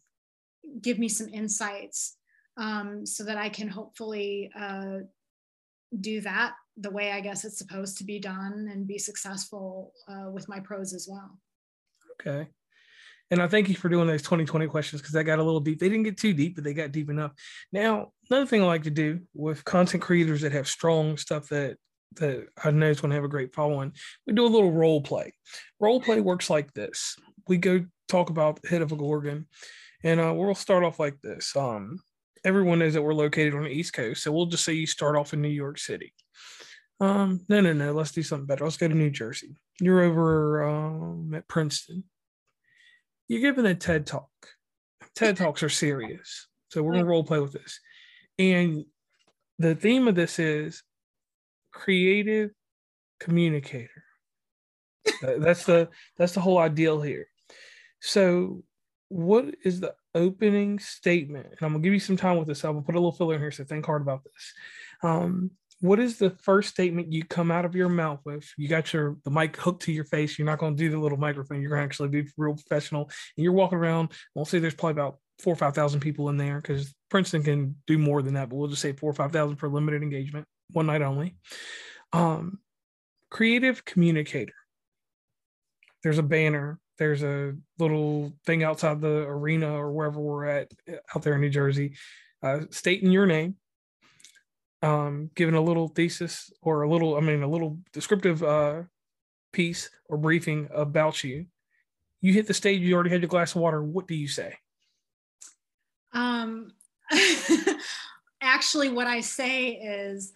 give 0.82 1.00
me 1.00 1.08
some 1.08 1.30
insights 1.30 2.18
um, 2.58 3.06
so 3.06 3.24
that 3.24 3.38
I 3.38 3.50
can 3.50 3.70
hopefully 3.70 4.52
uh, 4.60 5.00
do 6.02 6.22
that 6.22 6.54
the 6.76 6.92
way 6.92 7.12
I 7.12 7.22
guess 7.22 7.46
it's 7.46 7.58
supposed 7.58 7.98
to 8.00 8.04
be 8.04 8.20
done 8.20 8.70
and 8.72 8.88
be 8.88 8.98
successful 8.98 9.94
uh, 10.08 10.30
with 10.32 10.50
my 10.50 10.60
prose 10.60 10.94
as 10.94 11.08
well. 11.10 11.40
Okay. 12.20 12.50
And 13.30 13.42
I 13.42 13.48
thank 13.48 13.68
you 13.68 13.76
for 13.76 13.90
doing 13.90 14.08
those 14.08 14.22
2020 14.22 14.68
questions 14.68 15.02
because 15.02 15.16
I 15.16 15.24
got 15.24 15.40
a 15.40 15.44
little 15.44 15.60
deep. 15.60 15.80
They 15.80 15.90
didn't 15.90 16.04
get 16.04 16.18
too 16.18 16.34
deep, 16.34 16.56
but 16.56 16.64
they 16.64 16.74
got 16.74 16.92
deep 16.92 17.10
enough. 17.10 17.34
Now, 17.72 18.12
another 18.30 18.46
thing 18.46 18.62
I 18.62 18.66
like 18.66 18.84
to 18.84 18.90
do 18.90 19.22
with 19.34 19.66
content 19.66 20.04
creators 20.04 20.42
that 20.42 20.54
have 20.54 20.68
strong 20.68 21.18
stuff 21.18 21.50
that 21.50 21.78
that 22.16 22.48
I 22.64 22.72
know 22.72 22.90
is 22.90 23.02
going 23.02 23.10
to 23.10 23.16
have 23.16 23.26
a 23.26 23.30
great 23.30 23.54
following, 23.54 23.92
we 24.26 24.34
do 24.34 24.46
a 24.46 24.48
little 24.48 24.72
role 24.72 25.02
play. 25.02 25.34
Role 25.80 26.02
play 26.02 26.22
works 26.22 26.50
like 26.50 26.74
this. 26.74 27.16
We 27.48 27.58
go 27.58 27.86
talk 28.08 28.30
about 28.30 28.62
the 28.62 28.70
head 28.70 28.82
of 28.82 28.92
a 28.92 28.96
gorgon, 28.96 29.48
and 30.04 30.20
uh, 30.20 30.34
we'll 30.36 30.56
start 30.56 30.84
off 30.84 31.00
like 31.00 31.20
this. 31.22 31.56
Um, 31.56 32.00
everyone 32.46 32.80
knows 32.80 32.94
that 32.94 33.04
we're 33.04 33.14
located 33.14 33.54
on 33.54 33.64
the 33.64 33.70
East 33.70 33.94
Coast, 33.94 34.24
so 34.24 34.32
we'll 34.32 34.46
just 34.48 34.64
say 34.64 34.74
you 34.74 34.88
start 34.88 35.16
off 35.16 35.34
in 35.34 35.42
New 35.42 35.50
York 35.50 35.78
City. 35.78 36.14
Um, 37.00 37.42
no, 37.50 37.62
no, 37.62 37.74
no. 37.74 37.92
Let's 37.92 38.14
do 38.14 38.24
something 38.24 38.48
better. 38.48 38.64
Let's 38.64 38.78
go 38.78 38.88
to 38.88 38.96
New 38.96 39.12
Jersey. 39.12 39.56
You're 39.80 40.02
over 40.02 40.64
um, 40.64 41.34
at 41.36 41.48
Princeton 41.48 42.06
you're 43.28 43.42
giving 43.42 43.66
a 43.66 43.76
TED 43.76 44.06
talk. 44.06 44.30
TED 45.16 45.38
talks 45.38 45.64
are 45.64 45.70
serious. 45.70 46.48
So 46.70 46.84
we're 46.84 46.94
gonna 46.94 47.06
role 47.06 47.24
play 47.24 47.40
with 47.40 47.54
this. 47.54 47.80
And 48.40 48.86
the 49.60 49.76
theme 49.76 50.08
of 50.08 50.16
this 50.16 50.40
is 50.40 50.84
creative 51.72 52.52
communicator. 53.20 54.04
that's 55.22 55.66
the 55.66 55.90
that's 56.18 56.34
the 56.34 56.42
whole 56.42 56.58
ideal 56.58 57.02
here. 57.02 57.28
So 58.00 58.64
what 59.10 59.56
is 59.64 59.80
the 59.80 59.96
opening 60.14 60.80
statement? 60.80 61.48
And 61.48 61.58
I'm 61.62 61.72
gonna 61.74 61.84
give 61.84 61.94
you 61.94 62.00
some 62.00 62.18
time 62.18 62.38
with 62.38 62.48
this. 62.48 62.64
I'm 62.64 62.74
gonna 62.74 62.86
put 62.86 62.96
a 62.96 63.00
little 63.00 63.12
filler 63.12 63.36
in 63.36 63.42
here, 63.42 63.52
so 63.52 63.64
think 63.64 63.86
hard 63.86 64.02
about 64.02 64.24
this. 64.24 64.54
Um, 65.04 65.52
what 65.80 66.00
is 66.00 66.18
the 66.18 66.32
first 66.42 66.70
statement 66.70 67.14
you 67.14 67.24
come 67.24 67.52
out 67.52 67.66
of 67.66 67.76
your 67.76 67.90
mouth 67.90 68.20
with? 68.26 68.52
You 68.58 68.68
got 68.68 68.94
your 68.94 69.18
the 69.24 69.32
mic 69.32 69.56
hooked 69.58 69.84
to 69.84 69.92
your 69.92 70.06
face. 70.06 70.38
You're 70.38 70.48
not 70.48 70.60
going 70.60 70.76
to 70.76 70.84
do 70.84 70.90
the 70.90 70.98
little 70.98 71.20
microphone. 71.20 71.62
You're 71.62 71.70
going 71.70 71.82
to 71.82 71.86
actually 71.86 72.10
be 72.10 72.28
real 72.38 72.56
professional. 72.56 73.04
And 73.04 73.44
you're 73.44 73.54
walking 73.54 73.78
around. 73.78 74.12
We'll 74.34 74.46
say 74.46 74.60
there's 74.60 74.74
probably 74.74 75.00
about 75.00 75.18
four 75.40 75.54
or 75.54 75.58
five 75.58 75.76
thousand 75.76 76.00
people 76.00 76.30
in 76.30 76.38
there 76.38 76.60
because 76.60 76.96
Princeton 77.10 77.44
can 77.44 77.76
do 77.86 77.98
more 77.98 78.22
than 78.22 78.34
that. 78.34 78.50
But 78.50 78.56
we'll 78.56 78.70
just 78.70 78.82
say 78.82 78.94
four 78.94 79.12
or 79.12 79.14
five 79.14 79.32
thousand 79.32 79.58
for 79.58 79.70
limited 79.70 80.02
engagement, 80.02 80.48
one 80.72 80.88
night 80.88 81.04
only. 81.04 81.36
Um, 82.12 82.60
creative 83.30 83.86
communicator. 83.86 84.54
There's 86.02 86.18
a 86.18 86.24
banner. 86.24 86.80
There's 86.98 87.22
a 87.22 87.54
little 87.78 88.34
thing 88.48 88.64
outside 88.64 89.02
the 89.02 89.28
arena 89.28 89.72
or 89.74 89.92
wherever 89.92 90.20
we're 90.20 90.46
at 90.46 90.72
out 91.16 91.22
there 91.22 91.36
in 91.36 91.42
New 91.42 91.50
Jersey, 91.50 91.96
uh, 92.42 92.62
stating 92.72 93.12
your 93.12 93.28
name 93.28 93.58
um, 94.82 95.30
giving 95.36 95.56
a 95.56 95.62
little 95.62 95.88
thesis 95.88 96.52
or 96.62 96.84
a 96.84 96.90
little, 96.90 97.16
I 97.16 97.22
mean, 97.22 97.44
a 97.44 97.50
little 97.50 97.80
descriptive 97.94 98.44
uh, 98.44 98.84
piece 99.54 99.90
or 100.10 100.18
briefing 100.18 100.68
about 100.74 101.24
you. 101.24 101.46
You 102.22 102.34
hit 102.34 102.48
the 102.48 102.54
stage, 102.54 102.82
you 102.82 102.94
already 102.96 103.12
had 103.12 103.22
your 103.22 103.30
glass 103.30 103.56
of 103.56 103.62
water. 103.62 103.84
What 103.84 104.08
do 104.08 104.16
you 104.16 104.28
say? 104.28 104.56
Um, 106.14 106.72
actually, 108.42 108.90
what 108.90 109.08
I 109.08 109.22
say 109.22 109.72
is 109.72 110.34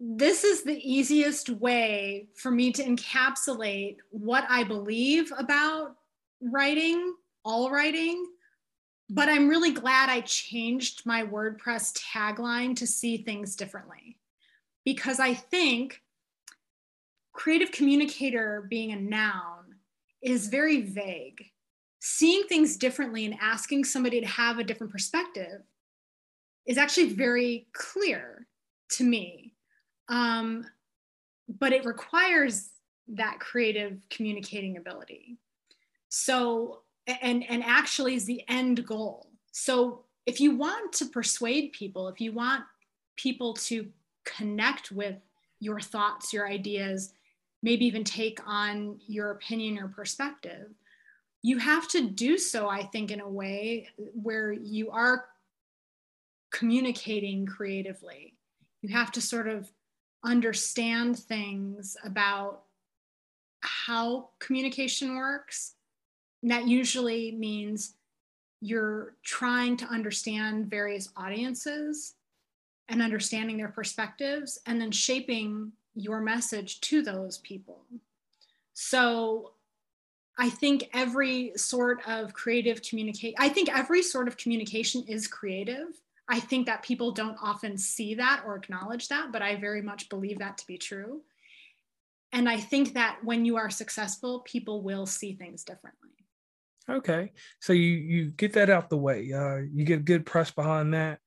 this 0.00 0.44
is 0.44 0.62
the 0.62 0.78
easiest 0.78 1.50
way 1.50 2.28
for 2.36 2.50
me 2.50 2.72
to 2.72 2.84
encapsulate 2.84 3.96
what 4.10 4.44
I 4.48 4.64
believe 4.64 5.32
about 5.36 5.96
writing, 6.40 7.14
all 7.44 7.70
writing, 7.70 8.24
but 9.10 9.28
I'm 9.28 9.48
really 9.48 9.72
glad 9.72 10.10
I 10.10 10.20
changed 10.20 11.06
my 11.06 11.24
WordPress 11.24 11.98
tagline 11.98 12.76
to 12.76 12.86
see 12.86 13.18
things 13.18 13.56
differently 13.56 14.18
because 14.84 15.18
I 15.18 15.34
think 15.34 16.02
creative 17.32 17.72
communicator 17.72 18.66
being 18.68 18.92
a 18.92 18.96
noun 18.96 19.76
is 20.20 20.48
very 20.48 20.82
vague. 20.82 21.44
Seeing 22.00 22.44
things 22.44 22.76
differently 22.76 23.24
and 23.24 23.34
asking 23.40 23.84
somebody 23.84 24.20
to 24.20 24.26
have 24.26 24.58
a 24.58 24.64
different 24.64 24.92
perspective 24.92 25.62
is 26.66 26.78
actually 26.78 27.12
very 27.12 27.66
clear 27.72 28.46
to 28.90 29.04
me. 29.04 29.54
Um, 30.08 30.66
but 31.48 31.72
it 31.72 31.84
requires 31.84 32.70
that 33.08 33.40
creative 33.40 34.00
communicating 34.10 34.76
ability. 34.76 35.38
So 36.10 36.82
and 37.22 37.44
and 37.48 37.64
actually 37.64 38.14
is 38.14 38.24
the 38.24 38.42
end 38.48 38.86
goal. 38.86 39.30
So 39.52 40.04
if 40.26 40.40
you 40.40 40.56
want 40.56 40.92
to 40.92 41.06
persuade 41.06 41.72
people 41.72 42.08
if 42.08 42.20
you 42.20 42.32
want 42.32 42.64
people 43.16 43.54
to 43.54 43.88
connect 44.24 44.92
with 44.92 45.16
your 45.58 45.80
thoughts 45.80 46.34
your 46.34 46.46
ideas 46.46 47.14
maybe 47.62 47.86
even 47.86 48.04
take 48.04 48.38
on 48.46 49.00
your 49.06 49.30
opinion 49.30 49.78
or 49.78 49.88
perspective 49.88 50.68
you 51.42 51.56
have 51.56 51.88
to 51.88 52.10
do 52.10 52.36
so 52.36 52.68
i 52.68 52.82
think 52.82 53.10
in 53.10 53.20
a 53.20 53.28
way 53.28 53.88
where 54.12 54.52
you 54.52 54.90
are 54.90 55.24
communicating 56.50 57.46
creatively. 57.46 58.34
You 58.82 58.90
have 58.90 59.12
to 59.12 59.20
sort 59.20 59.48
of 59.48 59.70
understand 60.24 61.18
things 61.18 61.96
about 62.04 62.62
how 63.60 64.30
communication 64.38 65.16
works 65.16 65.74
that 66.42 66.68
usually 66.68 67.32
means 67.32 67.94
you're 68.60 69.14
trying 69.22 69.76
to 69.76 69.86
understand 69.86 70.66
various 70.66 71.10
audiences 71.16 72.14
and 72.88 73.02
understanding 73.02 73.56
their 73.56 73.68
perspectives 73.68 74.58
and 74.66 74.80
then 74.80 74.90
shaping 74.90 75.72
your 75.94 76.20
message 76.20 76.80
to 76.80 77.02
those 77.02 77.38
people. 77.38 77.82
So 78.72 79.52
I 80.38 80.48
think 80.48 80.88
every 80.94 81.52
sort 81.56 82.00
of 82.06 82.32
creative 82.32 82.80
communicate 82.82 83.34
I 83.38 83.48
think 83.48 83.68
every 83.76 84.02
sort 84.02 84.28
of 84.28 84.36
communication 84.36 85.04
is 85.08 85.26
creative. 85.26 86.00
I 86.28 86.40
think 86.40 86.66
that 86.66 86.82
people 86.82 87.10
don't 87.10 87.36
often 87.42 87.76
see 87.76 88.14
that 88.14 88.42
or 88.46 88.56
acknowledge 88.56 89.08
that, 89.08 89.32
but 89.32 89.42
I 89.42 89.56
very 89.56 89.82
much 89.82 90.08
believe 90.08 90.38
that 90.38 90.58
to 90.58 90.66
be 90.66 90.78
true. 90.78 91.22
And 92.32 92.48
I 92.48 92.58
think 92.58 92.94
that 92.94 93.18
when 93.24 93.44
you 93.44 93.56
are 93.56 93.70
successful, 93.70 94.40
people 94.40 94.82
will 94.82 95.06
see 95.06 95.32
things 95.32 95.64
differently. 95.64 96.10
Okay, 96.90 97.32
so 97.60 97.72
you 97.72 97.90
you 97.90 98.30
get 98.30 98.54
that 98.54 98.70
out 98.70 98.88
the 98.88 98.96
way. 98.96 99.30
Uh, 99.32 99.58
you 99.72 99.84
get 99.84 100.06
good 100.06 100.24
press 100.24 100.50
behind 100.50 100.94
that. 100.94 101.18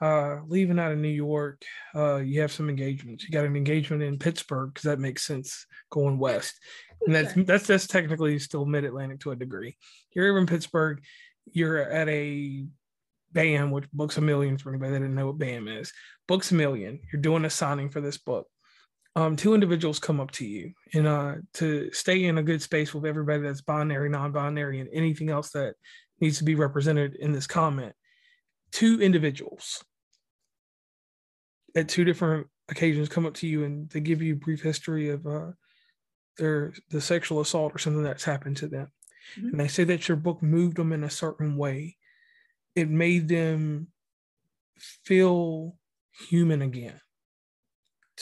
Uh, 0.00 0.40
leaving 0.48 0.78
out 0.78 0.90
of 0.90 0.98
New 0.98 1.08
York, 1.08 1.62
uh, 1.94 2.16
you 2.16 2.40
have 2.40 2.50
some 2.50 2.68
engagements. 2.68 3.22
You 3.22 3.30
got 3.30 3.44
an 3.44 3.54
engagement 3.54 4.02
in 4.02 4.18
Pittsburgh 4.18 4.72
because 4.72 4.84
that 4.84 4.98
makes 4.98 5.24
sense 5.26 5.66
going 5.90 6.18
west, 6.18 6.58
and 7.06 7.14
that's 7.14 7.34
that's 7.34 7.66
that's 7.66 7.86
technically 7.86 8.38
still 8.38 8.64
Mid 8.64 8.84
Atlantic 8.84 9.20
to 9.20 9.32
a 9.32 9.36
degree. 9.36 9.76
You're 10.14 10.38
in 10.38 10.46
Pittsburgh. 10.46 11.02
You're 11.52 11.78
at 11.78 12.08
a 12.08 12.64
BAM, 13.32 13.70
which 13.70 13.90
Books 13.92 14.16
a 14.16 14.20
Million 14.22 14.56
for 14.56 14.70
anybody 14.70 14.92
that 14.92 15.00
didn't 15.00 15.14
know 15.14 15.26
what 15.26 15.38
BAM 15.38 15.68
is. 15.68 15.92
Books 16.26 16.52
a 16.52 16.54
Million. 16.54 17.00
You're 17.12 17.22
doing 17.22 17.44
a 17.44 17.50
signing 17.50 17.90
for 17.90 18.00
this 18.00 18.18
book 18.18 18.46
um, 19.14 19.36
two 19.36 19.54
individuals 19.54 19.98
come 19.98 20.20
up 20.20 20.30
to 20.32 20.46
you 20.46 20.72
and 20.94 21.06
uh, 21.06 21.34
to 21.54 21.90
stay 21.92 22.24
in 22.24 22.38
a 22.38 22.42
good 22.42 22.62
space 22.62 22.94
with 22.94 23.04
everybody 23.04 23.42
that's 23.42 23.60
binary, 23.60 24.08
non-binary, 24.08 24.80
and 24.80 24.88
anything 24.92 25.28
else 25.28 25.50
that 25.50 25.74
needs 26.20 26.38
to 26.38 26.44
be 26.44 26.54
represented 26.54 27.14
in 27.16 27.32
this 27.32 27.46
comment. 27.46 27.94
Two 28.70 29.02
individuals 29.02 29.84
at 31.76 31.88
two 31.88 32.04
different 32.04 32.46
occasions 32.70 33.08
come 33.08 33.26
up 33.26 33.34
to 33.34 33.46
you 33.46 33.64
and 33.64 33.90
they 33.90 34.00
give 34.00 34.22
you 34.22 34.34
a 34.34 34.36
brief 34.36 34.62
history 34.62 35.10
of 35.10 35.26
uh, 35.26 35.50
their 36.38 36.72
the 36.90 37.00
sexual 37.00 37.40
assault 37.40 37.74
or 37.74 37.78
something 37.78 38.02
that's 38.02 38.24
happened 38.24 38.56
to 38.56 38.68
them 38.68 38.90
Mhm. 39.38 39.50
and 39.52 39.60
they 39.60 39.68
say 39.68 39.84
that 39.84 40.08
your 40.08 40.16
book 40.16 40.42
moved 40.42 40.76
them 40.76 40.92
in 40.92 41.04
a 41.04 41.10
certain 41.10 41.56
way 41.56 41.96
it 42.74 42.88
made 42.88 43.28
them 43.28 43.88
feel 45.04 45.76
human 46.28 46.60
again 46.62 47.00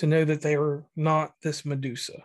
to 0.00 0.06
know 0.06 0.24
that 0.24 0.40
they 0.40 0.54
are 0.54 0.82
not 0.96 1.34
this 1.42 1.66
medusa. 1.66 2.24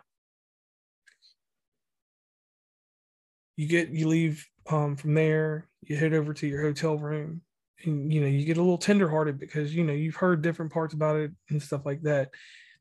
You 3.57 3.67
get 3.67 3.89
you 3.89 4.07
leave 4.07 4.47
um, 4.69 4.95
from 4.95 5.13
there 5.13 5.67
you 5.82 5.97
head 5.97 6.13
over 6.13 6.34
to 6.34 6.47
your 6.47 6.61
hotel 6.61 6.97
room 6.97 7.41
and 7.84 8.11
you 8.11 8.21
know 8.21 8.28
you 8.28 8.45
get 8.45 8.57
a 8.57 8.61
little 8.61 8.78
tenderhearted 8.78 9.38
because 9.38 9.76
you 9.76 9.84
know 9.84 9.93
you've 9.93 10.15
heard 10.15 10.41
different 10.41 10.71
parts 10.71 10.93
about 10.93 11.17
it 11.17 11.32
and 11.49 11.61
stuff 11.61 11.86
like 11.86 12.01
that. 12.03 12.30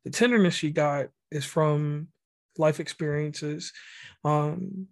The 0.05 0.11
tenderness 0.11 0.63
you 0.63 0.71
got 0.71 1.09
is 1.33 1.45
from 1.45 2.09
life 2.57 2.79
experiences 2.79 3.73
um 4.23 4.87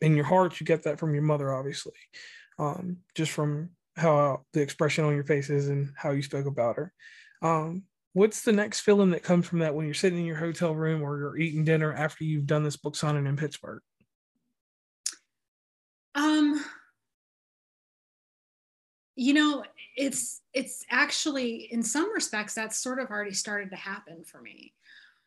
in 0.00 0.16
your 0.16 0.24
heart 0.24 0.58
you 0.58 0.64
get 0.64 0.84
that 0.84 0.98
from 0.98 1.12
your 1.12 1.22
mother 1.22 1.52
obviously 1.52 1.92
um 2.58 2.96
just 3.14 3.30
from 3.30 3.68
how 3.94 4.40
the 4.54 4.62
expression 4.62 5.04
on 5.04 5.14
your 5.14 5.22
face 5.22 5.50
is 5.50 5.68
and 5.68 5.92
how 5.96 6.12
you 6.12 6.22
spoke 6.22 6.46
about 6.46 6.76
her. 6.76 6.92
Um 7.42 7.84
what's 8.14 8.42
the 8.42 8.52
next 8.52 8.80
feeling 8.80 9.10
that 9.10 9.22
comes 9.22 9.46
from 9.46 9.58
that 9.58 9.74
when 9.74 9.84
you're 9.84 9.94
sitting 9.94 10.18
in 10.18 10.24
your 10.24 10.36
hotel 10.36 10.74
room 10.74 11.02
or 11.02 11.18
you're 11.18 11.36
eating 11.36 11.64
dinner 11.64 11.92
after 11.92 12.24
you've 12.24 12.46
done 12.46 12.64
this 12.64 12.76
book 12.76 12.96
signing 12.96 13.26
in 13.26 13.36
pittsburgh 13.36 13.80
Um, 16.14 16.64
you 19.16 19.34
know, 19.34 19.64
it's 19.96 20.40
it's 20.52 20.84
actually 20.90 21.68
in 21.70 21.82
some 21.82 22.12
respects 22.12 22.54
that's 22.54 22.78
sort 22.78 22.98
of 22.98 23.10
already 23.10 23.34
started 23.34 23.70
to 23.70 23.76
happen 23.76 24.24
for 24.24 24.40
me, 24.40 24.72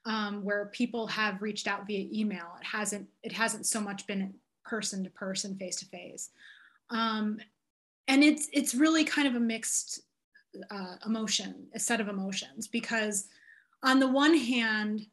um, 0.06 0.44
where 0.44 0.68
people 0.68 1.08
have 1.08 1.42
reached 1.42 1.68
out 1.68 1.88
via 1.88 2.08
email. 2.12 2.48
It 2.60 2.66
hasn't 2.66 3.08
it 3.24 3.32
hasn't 3.32 3.66
so 3.66 3.80
much 3.82 4.08
been 4.08 4.34
person 4.66 5.04
to 5.04 5.10
person, 5.10 5.58
face 5.58 5.78
to 5.78 5.86
face, 5.86 6.30
um, 6.90 7.40
and 8.08 8.24
it's 8.24 8.50
it's 8.54 8.76
really 8.76 9.04
kind 9.04 9.28
of 9.28 9.36
a 9.36 9.40
mixed 9.40 10.02
uh, 10.72 10.96
emotion, 11.06 11.68
a 11.74 11.80
set 11.80 12.02
of 12.02 12.08
emotions, 12.08 12.68
because 12.68 13.28
on 13.84 14.00
the 14.00 14.08
one 14.08 14.36
hand, 14.36 15.06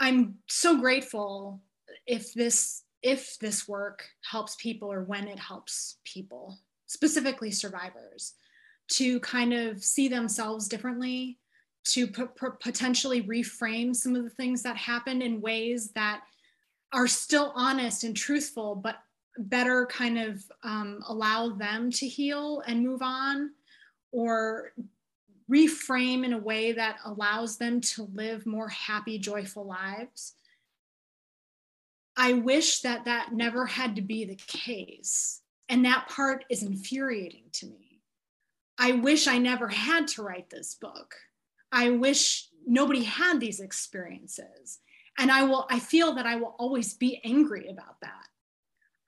I'm 0.00 0.36
so 0.48 0.78
grateful 0.80 1.60
if 2.06 2.34
this 2.34 2.82
if 3.02 3.36
this 3.40 3.66
work 3.66 4.04
helps 4.30 4.54
people 4.56 4.92
or 4.92 5.02
when 5.02 5.26
it 5.26 5.38
helps 5.38 5.96
people, 6.04 6.58
specifically 6.86 7.50
survivors, 7.50 8.34
to 8.92 9.18
kind 9.20 9.52
of 9.52 9.82
see 9.82 10.06
themselves 10.06 10.68
differently, 10.68 11.38
to 11.84 12.06
p- 12.06 12.22
p- 12.40 12.46
potentially 12.60 13.22
reframe 13.22 13.94
some 13.94 14.14
of 14.14 14.22
the 14.22 14.30
things 14.30 14.62
that 14.62 14.76
happened 14.76 15.20
in 15.20 15.40
ways 15.40 15.90
that 15.96 16.22
are 16.92 17.08
still 17.08 17.52
honest 17.56 18.04
and 18.04 18.16
truthful, 18.16 18.76
but 18.76 18.96
better 19.38 19.86
kind 19.86 20.18
of 20.18 20.44
um, 20.62 21.00
allow 21.08 21.48
them 21.48 21.90
to 21.90 22.06
heal 22.06 22.62
and 22.66 22.86
move 22.86 23.02
on, 23.02 23.50
or 24.12 24.72
reframe 25.50 26.24
in 26.24 26.32
a 26.32 26.38
way 26.38 26.72
that 26.72 26.98
allows 27.04 27.56
them 27.58 27.80
to 27.80 28.08
live 28.14 28.46
more 28.46 28.68
happy, 28.68 29.18
joyful 29.18 29.66
lives 29.66 30.34
I 32.16 32.34
wish 32.34 32.80
that 32.80 33.06
that 33.06 33.32
never 33.32 33.66
had 33.66 33.96
to 33.96 34.02
be 34.02 34.24
the 34.24 34.36
case. 34.36 35.40
And 35.68 35.84
that 35.84 36.08
part 36.08 36.44
is 36.50 36.62
infuriating 36.62 37.44
to 37.54 37.66
me. 37.66 38.00
I 38.78 38.92
wish 38.92 39.26
I 39.26 39.38
never 39.38 39.68
had 39.68 40.08
to 40.08 40.22
write 40.22 40.50
this 40.50 40.74
book. 40.74 41.14
I 41.70 41.90
wish 41.90 42.48
nobody 42.66 43.04
had 43.04 43.40
these 43.40 43.60
experiences. 43.60 44.80
And 45.18 45.30
I 45.30 45.44
will, 45.44 45.66
I 45.70 45.78
feel 45.78 46.14
that 46.14 46.26
I 46.26 46.36
will 46.36 46.54
always 46.58 46.94
be 46.94 47.20
angry 47.24 47.68
about 47.68 48.00
that. 48.02 48.26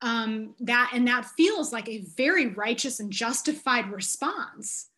Um, 0.00 0.54
that 0.60 0.90
and 0.92 1.08
that 1.08 1.24
feels 1.24 1.72
like 1.72 1.88
a 1.88 2.04
very 2.16 2.48
righteous 2.48 3.00
and 3.00 3.10
justified 3.10 3.90
response 3.90 4.88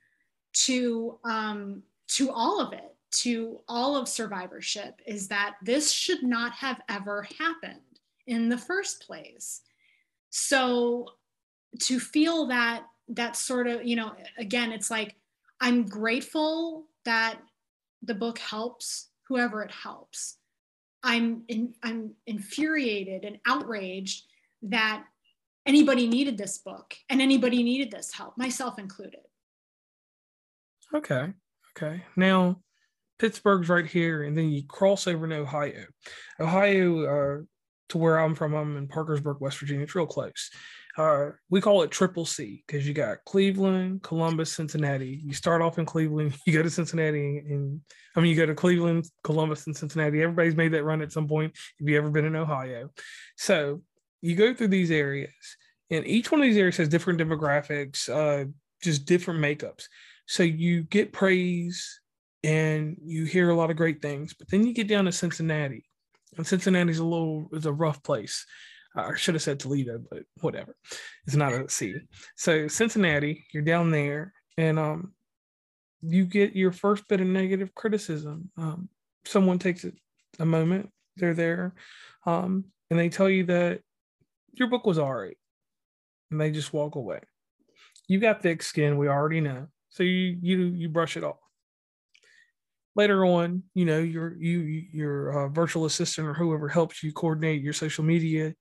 to 0.64 1.18
um, 1.24 1.82
to 2.08 2.30
all 2.30 2.60
of 2.60 2.72
it, 2.72 2.94
to 3.10 3.60
all 3.68 3.96
of 3.96 4.08
survivorship, 4.08 5.00
is 5.06 5.28
that 5.28 5.56
this 5.62 5.92
should 5.92 6.22
not 6.22 6.52
have 6.52 6.80
ever 6.88 7.26
happened 7.38 7.80
in 8.26 8.48
the 8.48 8.58
first 8.58 9.06
place. 9.06 9.62
So 10.30 11.06
to 11.80 12.00
feel 12.00 12.46
that 12.46 12.84
that 13.08 13.36
sort 13.36 13.66
of, 13.66 13.84
you 13.84 13.96
know, 13.96 14.12
again, 14.38 14.72
it's 14.72 14.90
like 14.90 15.14
I'm 15.60 15.86
grateful 15.86 16.86
that 17.04 17.38
the 18.02 18.14
book 18.14 18.38
helps 18.38 19.08
whoever 19.28 19.62
it 19.62 19.70
helps. 19.70 20.36
I'm 21.02 21.42
in, 21.48 21.74
I'm 21.82 22.12
infuriated 22.26 23.24
and 23.24 23.38
outraged 23.46 24.24
that 24.62 25.04
anybody 25.66 26.08
needed 26.08 26.38
this 26.38 26.58
book 26.58 26.94
and 27.10 27.20
anybody 27.20 27.62
needed 27.62 27.90
this 27.90 28.12
help, 28.12 28.36
myself 28.36 28.78
included. 28.78 29.20
Okay. 30.94 31.32
Okay. 31.76 32.02
Now, 32.16 32.60
Pittsburgh's 33.18 33.68
right 33.68 33.86
here, 33.86 34.22
and 34.22 34.36
then 34.36 34.50
you 34.50 34.62
cross 34.66 35.06
over 35.06 35.28
to 35.28 35.36
Ohio. 35.36 35.84
Ohio, 36.40 37.04
uh, 37.04 37.42
to 37.90 37.98
where 37.98 38.18
I'm 38.18 38.34
from, 38.34 38.54
I'm 38.54 38.76
in 38.76 38.88
Parkersburg, 38.88 39.40
West 39.40 39.58
Virginia. 39.58 39.84
It's 39.84 39.94
real 39.94 40.06
close. 40.06 40.50
Uh, 40.98 41.30
we 41.50 41.60
call 41.60 41.82
it 41.82 41.90
Triple 41.90 42.24
C 42.24 42.64
because 42.66 42.88
you 42.88 42.94
got 42.94 43.18
Cleveland, 43.26 44.02
Columbus, 44.02 44.52
Cincinnati. 44.52 45.20
You 45.22 45.34
start 45.34 45.60
off 45.60 45.78
in 45.78 45.84
Cleveland, 45.84 46.34
you 46.46 46.52
go 46.52 46.62
to 46.62 46.70
Cincinnati, 46.70 47.38
and 47.38 47.80
I 48.16 48.20
mean, 48.20 48.30
you 48.30 48.36
go 48.36 48.46
to 48.46 48.54
Cleveland, 48.54 49.06
Columbus, 49.22 49.66
and 49.66 49.76
Cincinnati. 49.76 50.22
Everybody's 50.22 50.56
made 50.56 50.72
that 50.72 50.84
run 50.84 51.02
at 51.02 51.12
some 51.12 51.28
point 51.28 51.52
if 51.78 51.88
you 51.88 51.96
ever 51.98 52.10
been 52.10 52.24
in 52.24 52.36
Ohio. 52.36 52.90
So 53.36 53.82
you 54.22 54.36
go 54.36 54.54
through 54.54 54.68
these 54.68 54.90
areas, 54.90 55.30
and 55.90 56.06
each 56.06 56.32
one 56.32 56.40
of 56.40 56.46
these 56.46 56.56
areas 56.56 56.78
has 56.78 56.88
different 56.88 57.20
demographics, 57.20 58.08
uh, 58.08 58.48
just 58.82 59.04
different 59.04 59.40
makeups. 59.40 59.84
So 60.26 60.42
you 60.42 60.82
get 60.82 61.12
praise 61.12 62.00
and 62.44 62.96
you 63.02 63.24
hear 63.24 63.50
a 63.50 63.54
lot 63.54 63.70
of 63.70 63.76
great 63.76 64.02
things, 64.02 64.34
but 64.34 64.48
then 64.50 64.66
you 64.66 64.72
get 64.72 64.88
down 64.88 65.06
to 65.06 65.12
Cincinnati, 65.12 65.84
and 66.36 66.46
Cincinnati's 66.46 66.98
a 66.98 67.04
little 67.04 67.48
is 67.52 67.66
a 67.66 67.72
rough 67.72 68.02
place. 68.02 68.44
I 68.94 69.14
should 69.16 69.34
have 69.34 69.42
said 69.42 69.60
Toledo, 69.60 69.98
but 70.10 70.22
whatever. 70.40 70.74
It's 71.26 71.36
not 71.36 71.52
a 71.52 71.68
C. 71.68 71.94
So 72.36 72.66
Cincinnati, 72.66 73.44
you're 73.52 73.62
down 73.62 73.90
there, 73.90 74.32
and 74.56 74.78
um, 74.78 75.12
you 76.02 76.24
get 76.24 76.56
your 76.56 76.72
first 76.72 77.06
bit 77.08 77.20
of 77.20 77.26
negative 77.26 77.74
criticism. 77.74 78.50
Um, 78.56 78.88
someone 79.24 79.58
takes 79.58 79.84
a 80.38 80.44
moment, 80.44 80.90
they're 81.16 81.34
there, 81.34 81.74
um, 82.24 82.64
and 82.90 82.98
they 82.98 83.08
tell 83.08 83.28
you 83.28 83.44
that 83.46 83.80
your 84.52 84.68
book 84.68 84.86
was 84.86 84.98
all 84.98 85.14
right, 85.14 85.36
and 86.30 86.40
they 86.40 86.50
just 86.50 86.72
walk 86.72 86.94
away. 86.94 87.20
You 88.08 88.20
got 88.20 88.42
thick 88.42 88.62
skin, 88.62 88.96
we 88.98 89.08
already 89.08 89.40
know, 89.40 89.66
so 89.96 90.02
you 90.02 90.38
you 90.40 90.58
you 90.66 90.88
brush 90.88 91.16
it 91.16 91.24
off 91.24 91.38
later 92.96 93.24
on, 93.26 93.62
you 93.74 93.84
know, 93.84 93.98
your 93.98 94.34
you 94.36 94.58
your 94.90 95.44
uh, 95.44 95.48
virtual 95.48 95.84
assistant 95.84 96.26
or 96.26 96.34
whoever 96.34 96.68
helps 96.68 97.02
you 97.02 97.12
coordinate 97.12 97.62
your 97.62 97.74
social 97.74 98.02
media, 98.02 98.54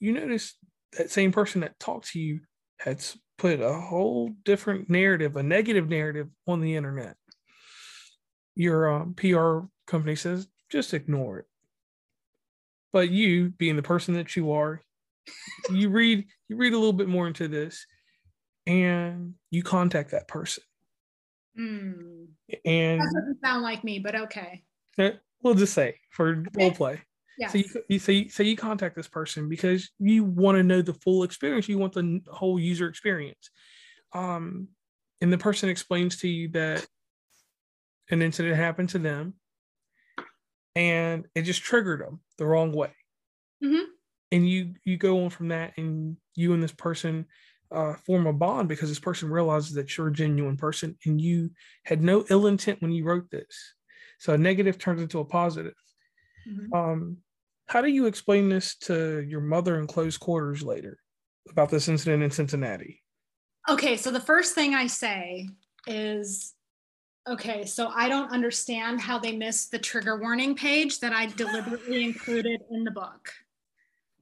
you 0.00 0.12
notice 0.12 0.56
that 0.98 1.10
same 1.10 1.32
person 1.32 1.60
that 1.62 1.78
talked 1.78 2.08
to 2.08 2.20
you 2.20 2.40
has 2.80 3.16
put 3.38 3.60
a 3.60 3.72
whole 3.72 4.30
different 4.44 4.90
narrative, 4.90 5.36
a 5.36 5.42
negative 5.42 5.88
narrative 5.88 6.28
on 6.46 6.60
the 6.60 6.74
internet. 6.74 7.16
Your 8.56 8.90
um, 8.90 9.14
PR 9.14 9.60
company 9.86 10.16
says 10.16 10.48
just 10.70 10.92
ignore 10.92 11.38
it. 11.38 11.46
But 12.92 13.10
you, 13.10 13.50
being 13.50 13.76
the 13.76 13.82
person 13.82 14.14
that 14.14 14.34
you 14.34 14.52
are, 14.52 14.82
you 15.70 15.90
read 15.90 16.26
you 16.48 16.56
read 16.56 16.72
a 16.72 16.78
little 16.78 16.92
bit 16.92 17.08
more 17.08 17.28
into 17.28 17.46
this, 17.46 17.86
and 18.66 19.34
you 19.50 19.62
contact 19.62 20.10
that 20.12 20.28
person 20.28 20.62
Mm. 21.58 22.28
and 22.64 23.00
That 23.00 23.12
doesn't 23.12 23.40
sound 23.44 23.62
like 23.62 23.82
me, 23.82 23.98
but 23.98 24.14
okay. 24.14 24.62
uh, 24.98 25.10
we'll 25.42 25.54
just 25.54 25.74
say 25.74 25.96
for 26.10 26.44
role 26.54 26.70
play. 26.70 27.00
Yes. 27.38 27.52
So 27.52 27.58
you, 27.58 27.64
you 27.88 27.98
so 27.98 28.12
you, 28.12 28.28
so 28.28 28.42
you 28.44 28.56
contact 28.56 28.94
this 28.94 29.08
person 29.08 29.48
because 29.48 29.90
you 29.98 30.22
want 30.24 30.56
to 30.56 30.62
know 30.62 30.80
the 30.80 30.94
full 30.94 31.24
experience. 31.24 31.68
You 31.68 31.78
want 31.78 31.94
the 31.94 32.20
whole 32.28 32.58
user 32.60 32.86
experience. 32.86 33.50
Um, 34.12 34.68
and 35.20 35.32
the 35.32 35.38
person 35.38 35.68
explains 35.68 36.18
to 36.18 36.28
you 36.28 36.48
that 36.50 36.86
an 38.10 38.22
incident 38.22 38.56
happened 38.56 38.90
to 38.90 38.98
them, 38.98 39.34
and 40.76 41.26
it 41.34 41.42
just 41.42 41.62
triggered 41.62 42.00
them 42.00 42.20
the 42.38 42.46
wrong 42.46 42.72
way. 42.72 42.94
Mhm. 43.62 43.86
And 44.32 44.48
you 44.48 44.74
you 44.84 44.96
go 44.96 45.24
on 45.24 45.30
from 45.30 45.48
that, 45.48 45.76
and 45.76 46.16
you 46.36 46.52
and 46.52 46.62
this 46.62 46.72
person 46.72 47.26
uh, 47.72 47.94
form 47.94 48.26
a 48.26 48.32
bond 48.32 48.68
because 48.68 48.88
this 48.88 48.98
person 48.98 49.30
realizes 49.30 49.72
that 49.74 49.96
you're 49.96 50.08
a 50.08 50.12
genuine 50.12 50.56
person, 50.56 50.96
and 51.04 51.20
you 51.20 51.50
had 51.84 52.02
no 52.02 52.24
ill 52.30 52.46
intent 52.46 52.80
when 52.82 52.92
you 52.92 53.04
wrote 53.04 53.30
this. 53.30 53.74
So 54.18 54.34
a 54.34 54.38
negative 54.38 54.78
turns 54.78 55.00
into 55.00 55.20
a 55.20 55.24
positive. 55.24 55.74
Mhm. 56.46 56.74
Um, 56.74 57.16
how 57.66 57.80
do 57.80 57.88
you 57.88 58.06
explain 58.06 58.48
this 58.48 58.74
to 58.78 59.20
your 59.20 59.40
mother 59.40 59.78
in 59.78 59.86
close 59.86 60.18
quarters 60.18 60.62
later 60.62 60.98
about 61.48 61.70
this 61.70 61.88
incident 61.88 62.22
in 62.22 62.30
Cincinnati? 62.30 63.02
Okay, 63.68 63.96
so 63.96 64.10
the 64.10 64.20
first 64.20 64.54
thing 64.54 64.74
I 64.74 64.86
say 64.86 65.48
is 65.86 66.54
Okay, 67.26 67.66
so 67.66 67.88
I 67.94 68.08
don't 68.08 68.32
understand 68.32 69.00
how 69.00 69.18
they 69.18 69.36
missed 69.36 69.70
the 69.70 69.78
trigger 69.78 70.18
warning 70.18 70.54
page 70.54 71.00
that 71.00 71.12
I 71.12 71.26
deliberately 71.26 72.02
included 72.02 72.62
in 72.70 72.82
the 72.82 72.90
book. 72.90 73.30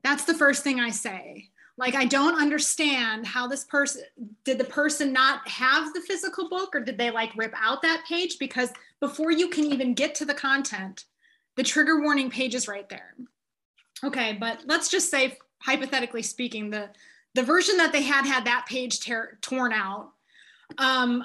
That's 0.02 0.24
the 0.24 0.34
first 0.34 0.64
thing 0.64 0.80
I 0.80 0.90
say. 0.90 1.50
Like, 1.78 1.94
I 1.94 2.04
don't 2.04 2.40
understand 2.40 3.24
how 3.24 3.46
this 3.46 3.64
person 3.64 4.02
did 4.44 4.58
the 4.58 4.64
person 4.64 5.12
not 5.12 5.46
have 5.48 5.94
the 5.94 6.00
physical 6.00 6.48
book 6.48 6.74
or 6.74 6.80
did 6.80 6.98
they 6.98 7.12
like 7.12 7.36
rip 7.36 7.54
out 7.56 7.82
that 7.82 8.04
page? 8.06 8.38
Because 8.38 8.72
before 9.00 9.30
you 9.30 9.48
can 9.48 9.64
even 9.64 9.94
get 9.94 10.16
to 10.16 10.24
the 10.24 10.34
content, 10.34 11.04
the 11.56 11.62
trigger 11.62 12.02
warning 12.02 12.30
page 12.30 12.56
is 12.56 12.66
right 12.66 12.88
there. 12.88 13.14
Okay, 14.04 14.36
but 14.38 14.62
let's 14.66 14.88
just 14.88 15.10
say, 15.10 15.38
hypothetically 15.60 16.22
speaking, 16.22 16.70
the, 16.70 16.90
the 17.34 17.42
version 17.44 17.76
that 17.76 17.92
they 17.92 18.02
had 18.02 18.26
had 18.26 18.44
that 18.46 18.66
page 18.68 18.98
tear, 18.98 19.38
torn 19.40 19.72
out. 19.72 20.10
Um, 20.78 21.24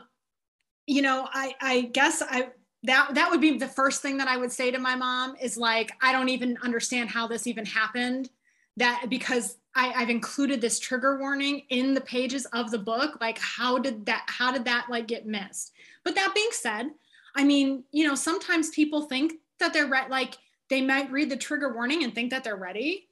you 0.85 1.01
know, 1.01 1.27
I, 1.33 1.55
I 1.61 1.81
guess 1.81 2.21
I 2.21 2.49
that 2.83 3.15
that 3.15 3.31
would 3.31 3.41
be 3.41 3.57
the 3.57 3.67
first 3.67 4.01
thing 4.01 4.17
that 4.17 4.27
I 4.27 4.37
would 4.37 4.51
say 4.51 4.69
to 4.69 4.77
my 4.77 4.95
mom 4.95 5.35
is 5.41 5.57
like, 5.57 5.91
I 6.01 6.11
don't 6.11 6.29
even 6.29 6.57
understand 6.61 7.09
how 7.09 7.27
this 7.27 7.47
even 7.47 7.65
happened. 7.65 8.29
That 8.77 9.05
because 9.09 9.57
I, 9.75 9.91
I've 9.93 10.09
included 10.09 10.61
this 10.61 10.79
trigger 10.79 11.17
warning 11.17 11.63
in 11.69 11.93
the 11.93 12.01
pages 12.01 12.45
of 12.47 12.71
the 12.71 12.79
book. 12.79 13.17
Like, 13.19 13.39
how 13.39 13.79
did 13.79 14.05
that 14.05 14.23
how 14.27 14.51
did 14.51 14.65
that 14.65 14.87
like 14.89 15.07
get 15.07 15.25
missed? 15.25 15.71
But 16.03 16.15
that 16.15 16.33
being 16.35 16.51
said, 16.51 16.91
I 17.35 17.43
mean, 17.43 17.83
you 17.91 18.07
know, 18.07 18.15
sometimes 18.15 18.69
people 18.69 19.03
think 19.03 19.33
that 19.59 19.73
they're 19.73 19.87
re- 19.87 20.09
like 20.09 20.35
they 20.69 20.81
might 20.81 21.11
read 21.11 21.29
the 21.29 21.37
trigger 21.37 21.73
warning 21.73 22.03
and 22.03 22.13
think 22.13 22.29
that 22.31 22.43
they're 22.43 22.55
ready, 22.55 23.07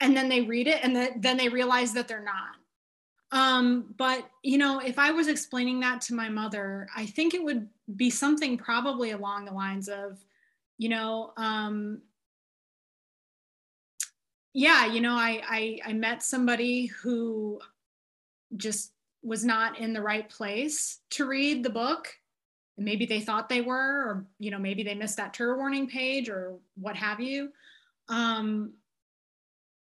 and 0.00 0.16
then 0.16 0.28
they 0.28 0.42
read 0.42 0.66
it 0.66 0.80
and 0.82 0.94
then, 0.94 1.20
then 1.20 1.36
they 1.36 1.48
realize 1.48 1.92
that 1.94 2.08
they're 2.08 2.24
not 2.24 2.56
um, 3.32 3.94
but 3.96 4.28
you 4.42 4.58
know, 4.58 4.78
if 4.78 4.98
I 4.98 5.10
was 5.10 5.28
explaining 5.28 5.80
that 5.80 6.00
to 6.02 6.14
my 6.14 6.28
mother, 6.28 6.88
I 6.96 7.06
think 7.06 7.34
it 7.34 7.42
would 7.42 7.68
be 7.96 8.10
something 8.10 8.56
probably 8.56 9.10
along 9.10 9.44
the 9.44 9.52
lines 9.52 9.88
of, 9.88 10.18
you 10.78 10.88
know, 10.88 11.32
um, 11.36 12.02
yeah, 14.56 14.86
you 14.86 15.02
know, 15.02 15.12
I, 15.12 15.42
I 15.46 15.78
I 15.84 15.92
met 15.92 16.22
somebody 16.22 16.86
who 16.86 17.60
just 18.56 18.90
was 19.22 19.44
not 19.44 19.78
in 19.78 19.92
the 19.92 20.00
right 20.00 20.26
place 20.30 21.00
to 21.10 21.26
read 21.26 21.62
the 21.62 21.68
book. 21.68 22.08
Maybe 22.78 23.04
they 23.04 23.20
thought 23.20 23.50
they 23.50 23.60
were, 23.60 23.74
or 23.76 24.26
you 24.38 24.50
know, 24.50 24.58
maybe 24.58 24.82
they 24.82 24.94
missed 24.94 25.18
that 25.18 25.34
trigger 25.34 25.58
warning 25.58 25.86
page 25.86 26.30
or 26.30 26.54
what 26.74 26.96
have 26.96 27.20
you. 27.20 27.50
Um, 28.08 28.72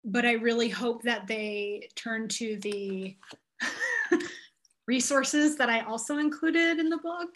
but 0.06 0.26
I 0.26 0.34
really 0.36 0.70
hope 0.70 1.04
that 1.04 1.28
they 1.28 1.90
turn 1.96 2.30
to 2.30 2.58
the 2.62 3.18
resources 4.88 5.58
that 5.58 5.70
I 5.70 5.82
also 5.82 6.18
included 6.18 6.80
in 6.80 6.88
the 6.88 6.98
book 6.98 7.36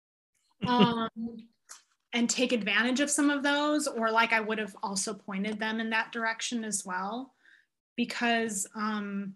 um, 0.66 1.10
and 2.14 2.30
take 2.30 2.52
advantage 2.52 3.00
of 3.00 3.10
some 3.10 3.28
of 3.28 3.42
those, 3.42 3.86
or 3.86 4.10
like 4.10 4.32
I 4.32 4.40
would 4.40 4.58
have 4.58 4.74
also 4.82 5.12
pointed 5.12 5.58
them 5.58 5.80
in 5.80 5.90
that 5.90 6.12
direction 6.12 6.64
as 6.64 6.84
well, 6.86 7.34
because 7.96 8.66
um, 8.74 9.34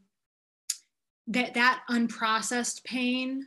that 1.26 1.54
that 1.54 1.82
unprocessed 1.90 2.84
pain 2.84 3.46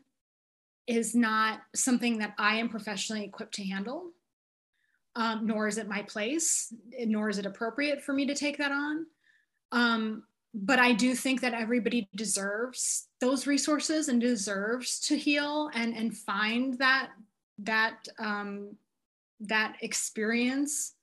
is 0.85 1.15
not 1.15 1.61
something 1.73 2.19
that 2.19 2.35
I 2.37 2.57
am 2.57 2.69
professionally 2.69 3.23
equipped 3.23 3.55
to 3.55 3.63
handle 3.63 4.11
um, 5.15 5.45
nor 5.45 5.67
is 5.67 5.77
it 5.77 5.87
my 5.87 6.01
place, 6.03 6.73
nor 7.05 7.29
is 7.29 7.37
it 7.37 7.45
appropriate 7.45 8.01
for 8.01 8.13
me 8.13 8.25
to 8.25 8.35
take 8.35 8.57
that 8.57 8.71
on. 8.71 9.05
Um, 9.71 10.23
but 10.53 10.79
I 10.79 10.93
do 10.93 11.15
think 11.15 11.41
that 11.41 11.53
everybody 11.53 12.09
deserves 12.15 13.07
those 13.19 13.47
resources 13.47 14.09
and 14.09 14.19
deserves 14.19 14.99
to 15.01 15.17
heal 15.17 15.69
and 15.73 15.95
and 15.95 16.15
find 16.15 16.77
that 16.79 17.09
that 17.59 18.07
um, 18.19 18.75
that 19.47 19.75
experience. 19.81 20.93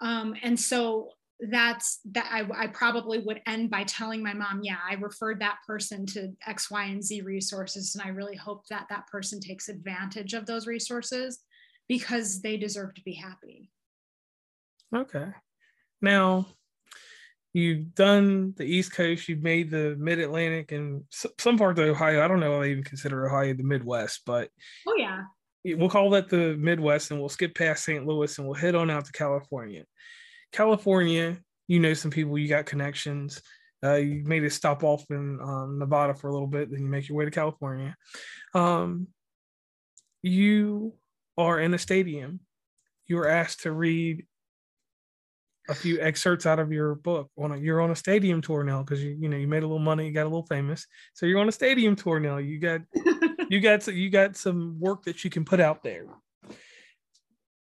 Um, 0.00 0.34
and 0.42 0.58
so 0.58 1.10
that's 1.48 2.00
that 2.12 2.28
I, 2.30 2.64
I 2.64 2.66
probably 2.66 3.18
would 3.18 3.40
end 3.46 3.70
by 3.70 3.84
telling 3.84 4.22
my 4.22 4.34
mom, 4.34 4.60
yeah, 4.62 4.76
I 4.88 4.94
referred 4.94 5.40
that 5.40 5.58
person 5.66 6.04
to 6.06 6.32
X, 6.46 6.70
Y, 6.70 6.84
and 6.84 7.02
Z 7.02 7.22
resources, 7.22 7.94
and 7.94 8.04
I 8.04 8.10
really 8.10 8.36
hope 8.36 8.66
that 8.68 8.86
that 8.90 9.06
person 9.06 9.40
takes 9.40 9.68
advantage 9.68 10.34
of 10.34 10.46
those 10.46 10.66
resources 10.66 11.40
because 11.88 12.40
they 12.40 12.56
deserve 12.56 12.94
to 12.94 13.02
be 13.02 13.14
happy. 13.14 13.70
Okay. 14.94 15.28
Now, 16.02 16.46
you've 17.52 17.94
done 17.94 18.54
the 18.56 18.64
East 18.64 18.92
Coast, 18.92 19.28
you've 19.28 19.42
made 19.42 19.70
the 19.70 19.96
Mid 19.98 20.18
Atlantic 20.18 20.72
and 20.72 21.04
some 21.10 21.58
parts 21.58 21.80
of 21.80 21.88
Ohio. 21.88 22.24
I 22.24 22.28
don't 22.28 22.40
know 22.40 22.60
if 22.60 22.66
I 22.66 22.70
even 22.70 22.84
consider 22.84 23.26
Ohio 23.26 23.54
the 23.54 23.62
Midwest, 23.62 24.22
but 24.26 24.50
oh 24.86 24.94
yeah, 24.98 25.22
we'll 25.64 25.90
call 25.90 26.10
that 26.10 26.28
the 26.28 26.56
Midwest, 26.56 27.10
and 27.10 27.20
we'll 27.20 27.28
skip 27.28 27.54
past 27.54 27.84
St. 27.84 28.06
Louis 28.06 28.36
and 28.38 28.46
we'll 28.46 28.54
head 28.54 28.74
on 28.74 28.90
out 28.90 29.04
to 29.04 29.12
California. 29.12 29.84
California, 30.52 31.38
you 31.68 31.80
know 31.80 31.94
some 31.94 32.10
people, 32.10 32.38
you 32.38 32.48
got 32.48 32.66
connections. 32.66 33.40
Uh, 33.82 33.94
you 33.94 34.22
made 34.24 34.44
a 34.44 34.50
stop 34.50 34.84
off 34.84 35.04
in 35.10 35.38
um, 35.40 35.78
Nevada 35.78 36.14
for 36.14 36.28
a 36.28 36.32
little 36.32 36.46
bit, 36.46 36.70
then 36.70 36.82
you 36.82 36.88
make 36.88 37.08
your 37.08 37.16
way 37.16 37.24
to 37.24 37.30
California. 37.30 37.96
Um, 38.54 39.08
you 40.22 40.94
are 41.38 41.58
in 41.60 41.72
a 41.72 41.78
stadium, 41.78 42.40
you 43.06 43.18
are 43.18 43.28
asked 43.28 43.62
to 43.62 43.72
read 43.72 44.26
a 45.68 45.74
few 45.74 46.00
excerpts 46.00 46.46
out 46.46 46.58
of 46.58 46.72
your 46.72 46.96
book. 46.96 47.30
On 47.38 47.52
a, 47.52 47.56
you're 47.56 47.80
on 47.80 47.90
a 47.90 47.96
stadium 47.96 48.42
tour 48.42 48.64
now 48.64 48.82
because 48.82 49.02
you 49.02 49.16
you 49.18 49.28
know 49.28 49.36
you 49.36 49.48
made 49.48 49.62
a 49.62 49.66
little 49.66 49.78
money, 49.78 50.06
you 50.06 50.12
got 50.12 50.24
a 50.24 50.24
little 50.24 50.46
famous, 50.46 50.86
so 51.14 51.26
you're 51.26 51.40
on 51.40 51.48
a 51.48 51.52
stadium 51.52 51.96
tour 51.96 52.20
now. 52.20 52.36
You 52.36 52.58
got 52.58 52.80
you 53.50 53.60
got 53.60 53.82
some, 53.82 53.94
you 53.94 54.08
got 54.08 54.36
some 54.36 54.78
work 54.80 55.02
that 55.04 55.24
you 55.24 55.30
can 55.30 55.44
put 55.44 55.60
out 55.60 55.82
there. 55.82 56.06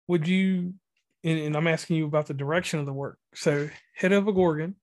Would 0.08 0.26
you? 0.26 0.74
And, 1.22 1.38
and 1.38 1.56
I'm 1.56 1.66
asking 1.66 1.96
you 1.96 2.06
about 2.06 2.26
the 2.26 2.34
direction 2.34 2.80
of 2.80 2.86
the 2.86 2.92
work. 2.92 3.18
So, 3.34 3.68
Head 3.94 4.12
of 4.12 4.28
a 4.28 4.32
Gorgon, 4.32 4.76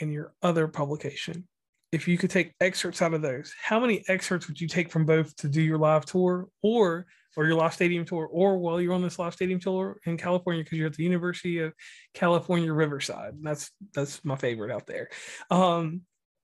and 0.00 0.12
your 0.12 0.34
other 0.42 0.66
publication 0.66 1.46
if 1.94 2.08
you 2.08 2.18
could 2.18 2.30
take 2.30 2.52
excerpts 2.60 3.00
out 3.00 3.14
of 3.14 3.22
those, 3.22 3.54
how 3.62 3.78
many 3.78 4.02
excerpts 4.08 4.48
would 4.48 4.60
you 4.60 4.66
take 4.66 4.90
from 4.90 5.06
both 5.06 5.34
to 5.36 5.48
do 5.48 5.62
your 5.62 5.78
live 5.78 6.04
tour 6.04 6.48
or 6.60 7.06
or 7.36 7.46
your 7.46 7.54
live 7.54 7.72
stadium 7.72 8.04
tour 8.04 8.26
or 8.26 8.58
while 8.58 8.80
you're 8.80 8.92
on 8.92 9.02
this 9.02 9.18
live 9.18 9.32
stadium 9.32 9.60
tour 9.60 9.98
in 10.04 10.16
California 10.16 10.64
because 10.64 10.76
you're 10.76 10.88
at 10.88 10.94
the 10.94 11.04
University 11.04 11.60
of 11.60 11.72
California 12.12 12.72
Riverside. 12.72 13.34
That's 13.40 13.70
that's 13.94 14.24
my 14.24 14.34
favorite 14.34 14.72
out 14.72 14.88
there. 14.88 15.08
Um, 15.52 16.02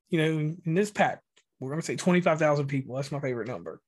you 0.08 0.18
know, 0.18 0.54
in 0.64 0.74
this 0.74 0.92
pack, 0.92 1.20
we're 1.60 1.70
gonna 1.70 1.82
say 1.82 1.96
25,000 1.96 2.66
people. 2.66 2.96
That's 2.96 3.12
my 3.12 3.20
favorite 3.20 3.48
number. 3.48 3.80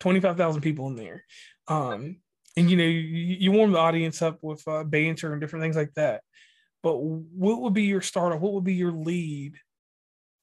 25,000 0.00 0.60
people 0.60 0.88
in 0.88 0.96
there. 0.96 1.24
Um, 1.66 2.16
and 2.56 2.70
you 2.70 2.76
know, 2.76 2.84
you, 2.84 3.00
you 3.00 3.52
warm 3.52 3.72
the 3.72 3.78
audience 3.78 4.22
up 4.22 4.38
with 4.42 4.66
uh, 4.66 4.84
banter 4.84 5.32
and 5.32 5.40
different 5.40 5.62
things 5.62 5.76
like 5.76 5.94
that. 5.94 6.22
But 6.82 6.96
what 6.96 7.60
would 7.60 7.74
be 7.74 7.84
your 7.84 8.00
startup? 8.00 8.40
What 8.40 8.52
would 8.54 8.64
be 8.64 8.74
your 8.74 8.92
lead 8.92 9.54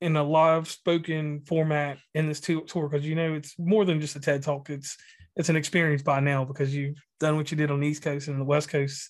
in 0.01 0.15
a 0.15 0.23
live 0.23 0.67
spoken 0.67 1.41
format 1.41 1.97
in 2.13 2.27
this 2.27 2.39
tour 2.39 2.89
because 2.89 3.05
you 3.05 3.15
know 3.15 3.33
it's 3.33 3.57
more 3.57 3.85
than 3.85 4.01
just 4.01 4.15
a 4.15 4.19
TED 4.19 4.43
talk. 4.43 4.69
It's 4.69 4.97
it's 5.35 5.49
an 5.49 5.55
experience 5.55 6.01
by 6.01 6.19
now 6.19 6.45
because 6.45 6.73
you've 6.75 7.01
done 7.19 7.35
what 7.35 7.51
you 7.51 7.57
did 7.57 7.71
on 7.71 7.79
the 7.79 7.87
East 7.87 8.03
Coast 8.03 8.27
and 8.27 8.39
the 8.39 8.45
West 8.45 8.69
Coast 8.69 9.09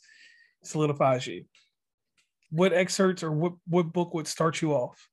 solidifies 0.64 1.28
you. 1.28 1.46
What 2.50 2.74
excerpts 2.74 3.24
or 3.24 3.32
what 3.32 3.54
what 3.68 3.92
book 3.92 4.14
would 4.14 4.28
start 4.28 4.62
you 4.62 4.74
off? 4.74 5.10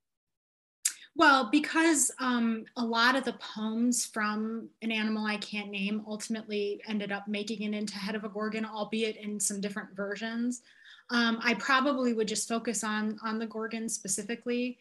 Well, 1.14 1.50
because 1.50 2.10
um, 2.20 2.64
a 2.76 2.84
lot 2.84 3.16
of 3.16 3.24
the 3.24 3.34
poems 3.34 4.06
from 4.06 4.68
An 4.80 4.90
Animal 4.90 5.26
I 5.26 5.36
Can't 5.36 5.70
Name 5.70 6.02
ultimately 6.06 6.80
ended 6.88 7.12
up 7.12 7.28
making 7.28 7.62
it 7.62 7.76
into 7.76 7.98
Head 7.98 8.14
of 8.14 8.24
a 8.24 8.28
Gorgon, 8.28 8.64
albeit 8.64 9.16
in 9.16 9.38
some 9.38 9.60
different 9.60 9.94
versions. 9.94 10.62
Um, 11.10 11.38
I 11.42 11.54
probably 11.54 12.14
would 12.14 12.28
just 12.28 12.48
focus 12.48 12.82
on 12.82 13.18
on 13.22 13.38
the 13.38 13.46
Gorgon 13.46 13.88
specifically. 13.88 14.78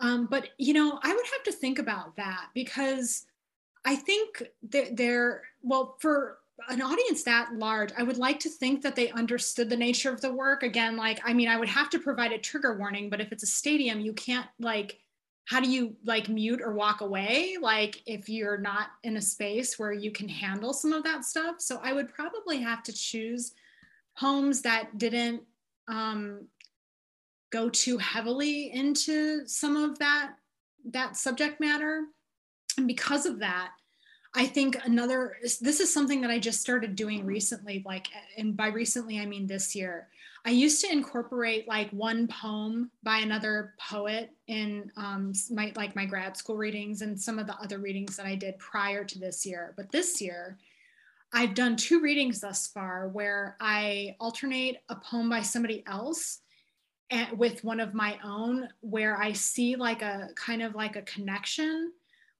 Um, 0.00 0.26
but 0.26 0.50
you 0.58 0.74
know, 0.74 0.98
I 1.02 1.14
would 1.14 1.26
have 1.26 1.42
to 1.44 1.52
think 1.52 1.78
about 1.78 2.16
that 2.16 2.48
because 2.54 3.26
I 3.84 3.96
think 3.96 4.42
that 4.70 4.96
they're 4.96 5.42
well 5.62 5.96
for 6.00 6.38
an 6.68 6.82
audience 6.82 7.22
that 7.24 7.54
large, 7.54 7.90
I 7.96 8.02
would 8.02 8.18
like 8.18 8.38
to 8.40 8.50
think 8.50 8.82
that 8.82 8.94
they 8.94 9.10
understood 9.10 9.70
the 9.70 9.76
nature 9.76 10.12
of 10.12 10.20
the 10.20 10.32
work. 10.32 10.62
Again, 10.62 10.96
like, 10.96 11.20
I 11.24 11.32
mean, 11.32 11.48
I 11.48 11.56
would 11.56 11.70
have 11.70 11.88
to 11.90 11.98
provide 11.98 12.32
a 12.32 12.38
trigger 12.38 12.76
warning, 12.76 13.08
but 13.08 13.20
if 13.20 13.32
it's 13.32 13.42
a 13.42 13.46
stadium, 13.46 14.00
you 14.00 14.12
can't 14.12 14.46
like, 14.58 14.98
how 15.50 15.58
do 15.58 15.68
you 15.68 15.96
like 16.04 16.28
mute 16.28 16.60
or 16.62 16.72
walk 16.72 17.00
away? 17.00 17.56
Like, 17.60 18.00
if 18.06 18.28
you're 18.28 18.56
not 18.56 18.86
in 19.02 19.16
a 19.16 19.20
space 19.20 19.80
where 19.80 19.92
you 19.92 20.12
can 20.12 20.28
handle 20.28 20.72
some 20.72 20.92
of 20.92 21.02
that 21.02 21.24
stuff. 21.24 21.56
So 21.58 21.80
I 21.82 21.92
would 21.92 22.14
probably 22.14 22.58
have 22.58 22.84
to 22.84 22.92
choose 22.92 23.52
homes 24.14 24.62
that 24.62 24.96
didn't 24.96 25.42
um, 25.88 26.46
go 27.50 27.68
too 27.68 27.98
heavily 27.98 28.72
into 28.72 29.44
some 29.48 29.74
of 29.74 29.98
that 29.98 30.34
that 30.92 31.16
subject 31.16 31.60
matter 31.60 32.04
and 32.78 32.86
because 32.86 33.26
of 33.26 33.38
that 33.40 33.72
i 34.34 34.46
think 34.46 34.78
another 34.86 35.36
this 35.42 35.78
is 35.78 35.92
something 35.92 36.22
that 36.22 36.30
i 36.30 36.38
just 36.38 36.62
started 36.62 36.96
doing 36.96 37.26
recently 37.26 37.82
like 37.84 38.06
and 38.38 38.56
by 38.56 38.68
recently 38.68 39.20
i 39.20 39.26
mean 39.26 39.46
this 39.46 39.76
year 39.76 40.08
i 40.46 40.50
used 40.50 40.80
to 40.80 40.90
incorporate 40.90 41.68
like 41.68 41.90
one 41.90 42.26
poem 42.28 42.90
by 43.02 43.18
another 43.18 43.74
poet 43.78 44.30
in 44.46 44.90
um, 44.96 45.32
my 45.50 45.72
like 45.76 45.94
my 45.94 46.04
grad 46.04 46.36
school 46.36 46.56
readings 46.56 47.02
and 47.02 47.20
some 47.20 47.38
of 47.38 47.46
the 47.46 47.56
other 47.60 47.78
readings 47.78 48.16
that 48.16 48.26
i 48.26 48.34
did 48.34 48.58
prior 48.58 49.04
to 49.04 49.18
this 49.18 49.44
year. 49.44 49.74
But 49.76 49.90
this 49.92 50.20
year 50.20 50.58
I've 51.32 51.54
done 51.54 51.76
two 51.76 52.00
readings 52.00 52.40
thus 52.40 52.66
far 52.66 53.08
where 53.08 53.56
I 53.60 54.16
alternate 54.18 54.78
a 54.88 54.96
poem 54.96 55.28
by 55.28 55.42
somebody 55.42 55.84
else 55.86 56.40
and 57.10 57.38
with 57.38 57.62
one 57.62 57.80
of 57.80 57.94
my 57.94 58.18
own 58.24 58.68
where 58.80 59.16
I 59.16 59.32
see 59.32 59.76
like 59.76 60.02
a 60.02 60.28
kind 60.34 60.62
of 60.62 60.74
like 60.74 60.96
a 60.96 61.02
connection, 61.02 61.92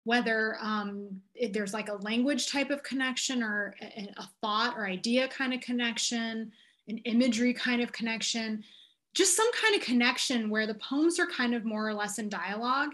whether 0.05 0.57
um, 0.61 1.21
it, 1.35 1.53
there's 1.53 1.75
like 1.75 1.89
a 1.89 1.95
language 2.03 2.51
type 2.51 2.71
of 2.71 2.83
connection 2.83 3.43
or 3.43 3.75
a, 3.81 4.13
a 4.17 4.29
thought 4.41 4.77
or 4.77 4.87
idea 4.87 5.29
kind 5.29 5.55
of 5.55 5.61
connection, 5.61 6.51
an 6.91 6.99
imagery 6.99 7.55
kind 7.55 7.81
of 7.81 7.93
connection, 7.93 8.63
just 9.15 9.37
some 9.37 9.51
kind 9.53 9.75
of 9.75 9.81
connection 9.81 10.51
where 10.51 10.67
the 10.67 10.75
poems 10.75 11.19
are 11.19 11.27
kind 11.27 11.55
of 11.55 11.65
more 11.65 11.89
or 11.89 11.95
less 11.95 12.19
in 12.19 12.29
dialogue 12.29 12.91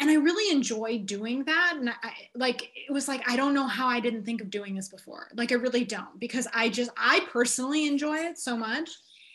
and 0.00 0.10
I 0.10 0.14
really 0.14 0.52
enjoy 0.52 0.98
doing 0.98 1.44
that. 1.44 1.74
And 1.76 1.90
I, 1.90 2.12
like, 2.34 2.62
it 2.62 2.92
was 2.92 3.08
like, 3.08 3.28
I 3.28 3.36
don't 3.36 3.54
know 3.54 3.66
how 3.66 3.88
I 3.88 3.98
didn't 3.98 4.24
think 4.24 4.40
of 4.40 4.50
doing 4.50 4.76
this 4.76 4.88
before. 4.88 5.28
Like, 5.34 5.50
I 5.50 5.56
really 5.56 5.84
don't, 5.84 6.20
because 6.20 6.46
I 6.54 6.68
just, 6.68 6.90
I 6.96 7.26
personally 7.32 7.86
enjoy 7.86 8.18
it 8.18 8.38
so 8.38 8.56
much. 8.56 8.90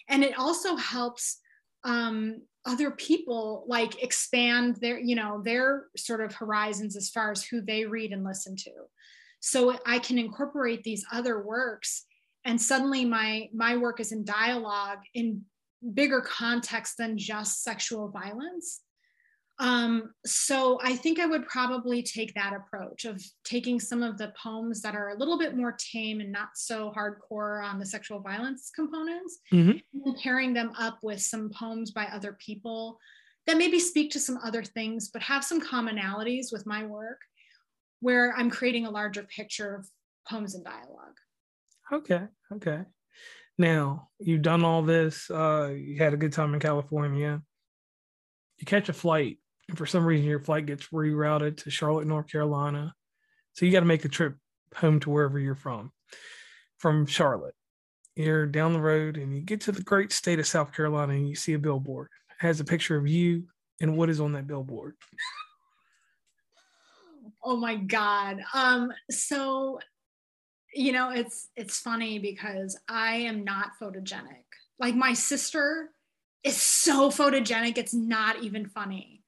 And 0.07 0.23
it 0.23 0.37
also 0.37 0.77
helps 0.77 1.39
um, 1.83 2.41
other 2.65 2.91
people 2.91 3.65
like 3.67 4.01
expand 4.01 4.77
their, 4.77 4.97
you 4.97 5.15
know, 5.15 5.41
their 5.43 5.87
sort 5.97 6.21
of 6.21 6.33
horizons 6.33 6.95
as 6.95 7.09
far 7.09 7.31
as 7.31 7.43
who 7.43 7.59
they 7.59 7.85
read 7.85 8.13
and 8.13 8.23
listen 8.23 8.55
to. 8.55 8.71
So 9.41 9.77
I 9.85 9.99
can 9.99 10.17
incorporate 10.17 10.83
these 10.83 11.05
other 11.11 11.43
works 11.43 12.05
and 12.45 12.61
suddenly 12.61 13.05
my 13.05 13.49
my 13.53 13.77
work 13.77 13.99
is 13.99 14.11
in 14.11 14.23
dialogue 14.23 14.99
in 15.13 15.41
bigger 15.93 16.21
context 16.21 16.97
than 16.97 17.17
just 17.17 17.63
sexual 17.63 18.09
violence 18.09 18.81
um, 19.59 20.13
so 20.25 20.79
I 20.81 20.95
think 20.95 21.19
I 21.19 21.25
would 21.25 21.47
probably 21.47 22.01
take 22.01 22.33
that 22.33 22.53
approach 22.53 23.05
of 23.05 23.23
taking 23.43 23.79
some 23.79 24.01
of 24.01 24.17
the 24.17 24.33
poems 24.41 24.81
that 24.81 24.95
are 24.95 25.09
a 25.09 25.17
little 25.17 25.37
bit 25.37 25.55
more 25.55 25.77
tame 25.77 26.21
and 26.21 26.31
not 26.31 26.49
so 26.55 26.91
hardcore 26.95 27.63
on 27.63 27.79
the 27.79 27.85
sexual 27.85 28.19
violence 28.19 28.71
components, 28.75 29.39
mm-hmm. 29.53 29.77
and 30.05 30.17
pairing 30.17 30.53
them 30.53 30.73
up 30.77 30.97
with 31.03 31.21
some 31.21 31.51
poems 31.51 31.91
by 31.91 32.05
other 32.05 32.35
people 32.45 32.97
that 33.45 33.57
maybe 33.57 33.79
speak 33.79 34.09
to 34.11 34.19
some 34.19 34.39
other 34.43 34.63
things, 34.63 35.09
but 35.09 35.21
have 35.21 35.43
some 35.43 35.61
commonalities 35.61 36.47
with 36.51 36.65
my 36.65 36.85
work, 36.85 37.19
where 37.99 38.33
I'm 38.35 38.49
creating 38.49 38.85
a 38.85 38.91
larger 38.91 39.23
picture 39.23 39.75
of 39.75 39.87
poems 40.27 40.55
and 40.55 40.65
dialogue. 40.65 41.17
Okay, 41.91 42.21
okay. 42.53 42.81
Now 43.57 44.09
you've 44.19 44.41
done 44.41 44.63
all 44.63 44.81
this. 44.81 45.29
Uh, 45.29 45.73
you 45.75 45.97
had 45.97 46.13
a 46.13 46.17
good 46.17 46.33
time 46.33 46.53
in 46.53 46.59
California. 46.59 47.41
You 48.57 48.65
catch 48.65 48.89
a 48.89 48.93
flight 48.93 49.37
and 49.69 49.77
for 49.77 49.85
some 49.85 50.05
reason 50.05 50.27
your 50.27 50.39
flight 50.39 50.65
gets 50.65 50.87
rerouted 50.87 51.57
to 51.57 51.71
Charlotte, 51.71 52.07
North 52.07 52.27
Carolina. 52.27 52.93
So 53.53 53.65
you 53.65 53.71
got 53.71 53.81
to 53.81 53.85
make 53.85 54.05
a 54.05 54.09
trip 54.09 54.35
home 54.75 54.99
to 55.01 55.09
wherever 55.09 55.39
you're 55.39 55.55
from. 55.55 55.91
From 56.77 57.05
Charlotte, 57.05 57.55
you're 58.15 58.45
down 58.45 58.73
the 58.73 58.81
road 58.81 59.17
and 59.17 59.33
you 59.33 59.41
get 59.41 59.61
to 59.61 59.71
the 59.71 59.83
great 59.83 60.11
state 60.11 60.39
of 60.39 60.47
South 60.47 60.73
Carolina 60.73 61.13
and 61.13 61.29
you 61.29 61.35
see 61.35 61.53
a 61.53 61.59
billboard. 61.59 62.09
It 62.29 62.45
has 62.45 62.59
a 62.59 62.65
picture 62.65 62.97
of 62.97 63.07
you 63.07 63.45
and 63.79 63.97
what 63.97 64.09
is 64.09 64.19
on 64.19 64.33
that 64.33 64.47
billboard. 64.47 64.95
oh 67.43 67.55
my 67.55 67.75
god. 67.75 68.43
Um 68.53 68.91
so 69.09 69.79
you 70.73 70.91
know, 70.91 71.11
it's 71.11 71.49
it's 71.55 71.79
funny 71.79 72.19
because 72.19 72.77
I 72.89 73.15
am 73.15 73.43
not 73.43 73.71
photogenic. 73.81 74.43
Like 74.79 74.95
my 74.95 75.13
sister 75.13 75.89
is 76.43 76.57
so 76.57 77.09
photogenic, 77.09 77.77
it's 77.77 77.93
not 77.93 78.43
even 78.43 78.67
funny. 78.67 79.21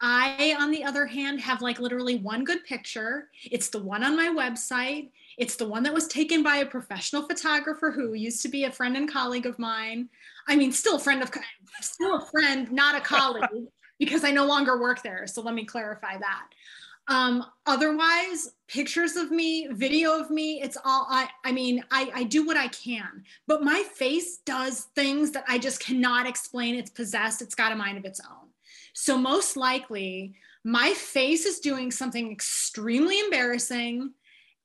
I, 0.00 0.54
on 0.60 0.70
the 0.70 0.84
other 0.84 1.06
hand, 1.06 1.40
have 1.40 1.62
like 1.62 1.78
literally 1.78 2.16
one 2.16 2.44
good 2.44 2.64
picture. 2.64 3.28
It's 3.50 3.70
the 3.70 3.82
one 3.82 4.04
on 4.04 4.16
my 4.16 4.28
website. 4.28 5.10
It's 5.38 5.56
the 5.56 5.66
one 5.66 5.82
that 5.84 5.94
was 5.94 6.08
taken 6.08 6.42
by 6.42 6.56
a 6.56 6.66
professional 6.66 7.26
photographer 7.26 7.90
who 7.90 8.12
used 8.12 8.42
to 8.42 8.48
be 8.48 8.64
a 8.64 8.72
friend 8.72 8.96
and 8.96 9.10
colleague 9.10 9.46
of 9.46 9.58
mine. 9.58 10.10
I 10.46 10.56
mean, 10.56 10.72
still 10.72 10.96
a 10.96 11.00
friend 11.00 11.22
of, 11.22 11.30
still 11.80 12.16
a 12.16 12.26
friend, 12.26 12.70
not 12.70 12.96
a 12.96 13.00
colleague, 13.00 13.68
because 13.98 14.24
I 14.24 14.30
no 14.30 14.44
longer 14.44 14.78
work 14.78 15.02
there. 15.02 15.26
So 15.26 15.40
let 15.40 15.54
me 15.54 15.64
clarify 15.64 16.18
that. 16.18 16.48
Um, 17.08 17.44
otherwise, 17.66 18.52
pictures 18.66 19.16
of 19.16 19.30
me, 19.30 19.68
video 19.70 20.18
of 20.18 20.30
me, 20.30 20.62
it's 20.62 20.78
all, 20.84 21.06
I, 21.10 21.28
I 21.44 21.52
mean, 21.52 21.84
I, 21.90 22.10
I 22.14 22.24
do 22.24 22.46
what 22.46 22.56
I 22.56 22.68
can, 22.68 23.24
but 23.46 23.62
my 23.62 23.84
face 23.94 24.38
does 24.38 24.88
things 24.94 25.30
that 25.32 25.44
I 25.46 25.58
just 25.58 25.80
cannot 25.80 26.26
explain. 26.26 26.74
It's 26.74 26.90
possessed. 26.90 27.42
It's 27.42 27.54
got 27.54 27.72
a 27.72 27.76
mind 27.76 27.98
of 27.98 28.04
its 28.04 28.20
own. 28.20 28.48
So, 28.94 29.18
most 29.18 29.56
likely, 29.56 30.34
my 30.64 30.94
face 30.94 31.44
is 31.44 31.60
doing 31.60 31.90
something 31.90 32.32
extremely 32.32 33.20
embarrassing, 33.20 34.12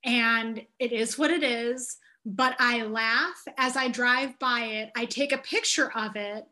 and 0.06 0.62
it 0.80 0.94
is 0.94 1.18
what 1.18 1.32
it 1.32 1.44
is. 1.44 1.98
But 2.26 2.56
I 2.60 2.84
laugh 2.84 3.44
as 3.58 3.76
I 3.76 3.90
drive 3.90 4.38
by 4.40 4.62
it. 4.62 4.92
I 4.96 5.06
take 5.06 5.34
a 5.34 5.38
picture 5.40 5.92
of 5.96 6.16
it 6.16 6.46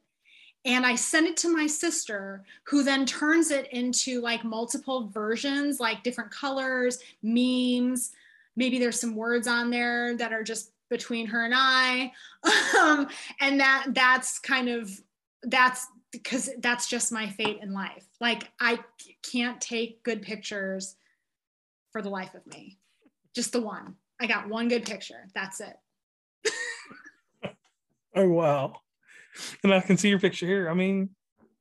and 0.66 0.86
I 0.86 0.96
send 0.96 1.28
it 1.28 1.38
to 1.38 1.56
my 1.56 1.68
sister, 1.68 2.44
who 2.64 2.84
then 2.84 3.06
turns 3.06 3.52
it 3.52 3.72
into 3.72 4.22
like 4.22 4.44
multiple 4.44 5.08
versions, 5.08 5.80
like 5.80 6.04
different 6.04 6.32
colors, 6.32 7.00
memes. 7.24 8.12
Maybe 8.56 8.80
there's 8.80 9.00
some 9.00 9.16
words 9.16 9.48
on 9.48 9.70
there 9.70 10.18
that 10.18 10.34
are 10.34 10.44
just 10.44 10.72
between 10.90 11.28
her 11.28 11.46
and 11.46 11.54
I. 11.56 12.12
Um, 12.78 13.08
and 13.42 13.60
that 13.60 13.88
that's 13.90 14.40
kind 14.40 14.70
of 14.70 14.90
that's 15.44 15.88
because 16.12 16.50
that's 16.60 16.88
just 16.88 17.12
my 17.12 17.28
fate 17.28 17.60
in 17.62 17.74
life. 17.74 18.06
Like 18.22 18.50
I 18.60 18.80
can't 19.24 19.60
take 19.60 20.04
good 20.04 20.22
pictures 20.22 20.96
for 21.92 22.02
the 22.02 22.10
life 22.10 22.34
of 22.36 22.46
me. 22.48 22.78
Just 23.34 23.52
the 23.52 23.62
one. 23.62 23.96
I 24.22 24.28
got 24.28 24.48
one 24.48 24.68
good 24.68 24.86
picture. 24.86 25.28
That's 25.34 25.62
it. 25.62 25.78
oh 28.16 28.30
wow. 28.30 28.82
And 29.64 29.74
I 29.74 29.80
can 29.80 29.98
see 29.98 30.10
your 30.10 30.20
picture 30.20 30.46
here. 30.46 30.70
I 30.70 30.74
mean, 30.74 31.10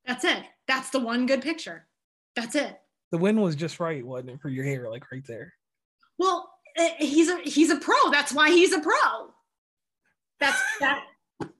that's 0.06 0.24
it. 0.24 0.44
That's 0.66 0.90
the 0.90 1.00
one 1.00 1.26
good 1.26 1.42
picture. 1.42 1.86
That's 2.34 2.54
it. 2.54 2.78
The 3.10 3.18
wind 3.18 3.40
was 3.40 3.56
just 3.56 3.80
right, 3.80 4.04
wasn't 4.04 4.30
it, 4.30 4.40
for 4.40 4.48
your 4.48 4.64
hair, 4.64 4.90
like 4.90 5.10
right 5.10 5.26
there? 5.26 5.52
Well, 6.18 6.50
eh, 6.76 6.94
he's 6.98 7.28
a 7.28 7.38
he's 7.44 7.70
a 7.70 7.76
pro. 7.76 8.10
That's 8.10 8.32
why 8.32 8.50
he's 8.50 8.72
a 8.72 8.80
pro. 8.80 9.32
That's 10.40 10.60
that. 10.80 11.04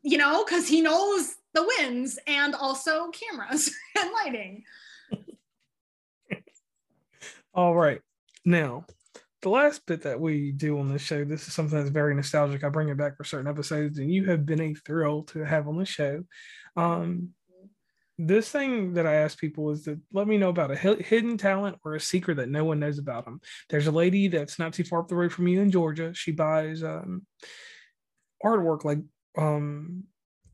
You 0.03 0.19
know, 0.19 0.45
because 0.45 0.67
he 0.67 0.81
knows 0.81 1.35
the 1.53 1.69
winds 1.79 2.19
and 2.27 2.55
also 2.55 3.11
cameras 3.11 3.71
and 3.99 4.11
lighting. 4.13 4.65
All 7.53 7.75
right. 7.75 8.01
Now, 8.45 8.87
the 9.43 9.49
last 9.51 9.85
bit 9.87 10.03
that 10.03 10.21
we 10.21 10.53
do 10.53 10.79
on 10.79 10.93
this 10.93 11.03
show, 11.03 11.25
this 11.25 11.47
is 11.47 11.55
something 11.55 11.79
that's 11.79 11.91
very 11.91 12.15
nostalgic. 12.15 12.65
I 12.65 12.69
bring 12.69 12.89
it 12.89 12.97
back 12.97 13.17
for 13.17 13.25
certain 13.25 13.49
episodes, 13.49 13.99
and 13.99 14.11
you 14.13 14.27
have 14.27 14.47
been 14.47 14.61
a 14.61 14.75
thrill 14.75 15.25
to 15.25 15.45
have 15.45 15.69
on 15.69 15.77
the 15.77 15.85
show. 15.85 16.25
Um, 16.77 17.31
this 18.19 18.51
thing 18.51 18.95
that 18.95 19.07
I 19.07 19.17
ask 19.17 19.39
people 19.39 19.71
is 19.73 19.83
to 19.83 20.01
let 20.13 20.27
me 20.27 20.39
know 20.39 20.49
about 20.49 20.71
a 20.71 20.77
hidden 20.77 21.37
talent 21.37 21.77
or 21.85 21.95
a 21.95 22.01
secret 22.01 22.37
that 22.37 22.49
no 22.49 22.65
one 22.65 22.81
knows 22.81 22.99
about 22.99 23.27
them. 23.27 23.41
There's 23.69 23.89
a 23.89 23.93
lady 23.93 24.29
that's 24.29 24.59
not 24.59 24.73
too 24.73 24.85
far 24.85 25.01
up 25.01 25.09
the 25.09 25.17
road 25.17 25.33
from 25.33 25.49
you 25.49 25.61
in 25.61 25.71
Georgia. 25.71 26.15
She 26.15 26.33
buys 26.33 26.83
um, 26.83 27.27
artwork 28.43 28.85
like 28.85 29.01
um, 29.37 30.05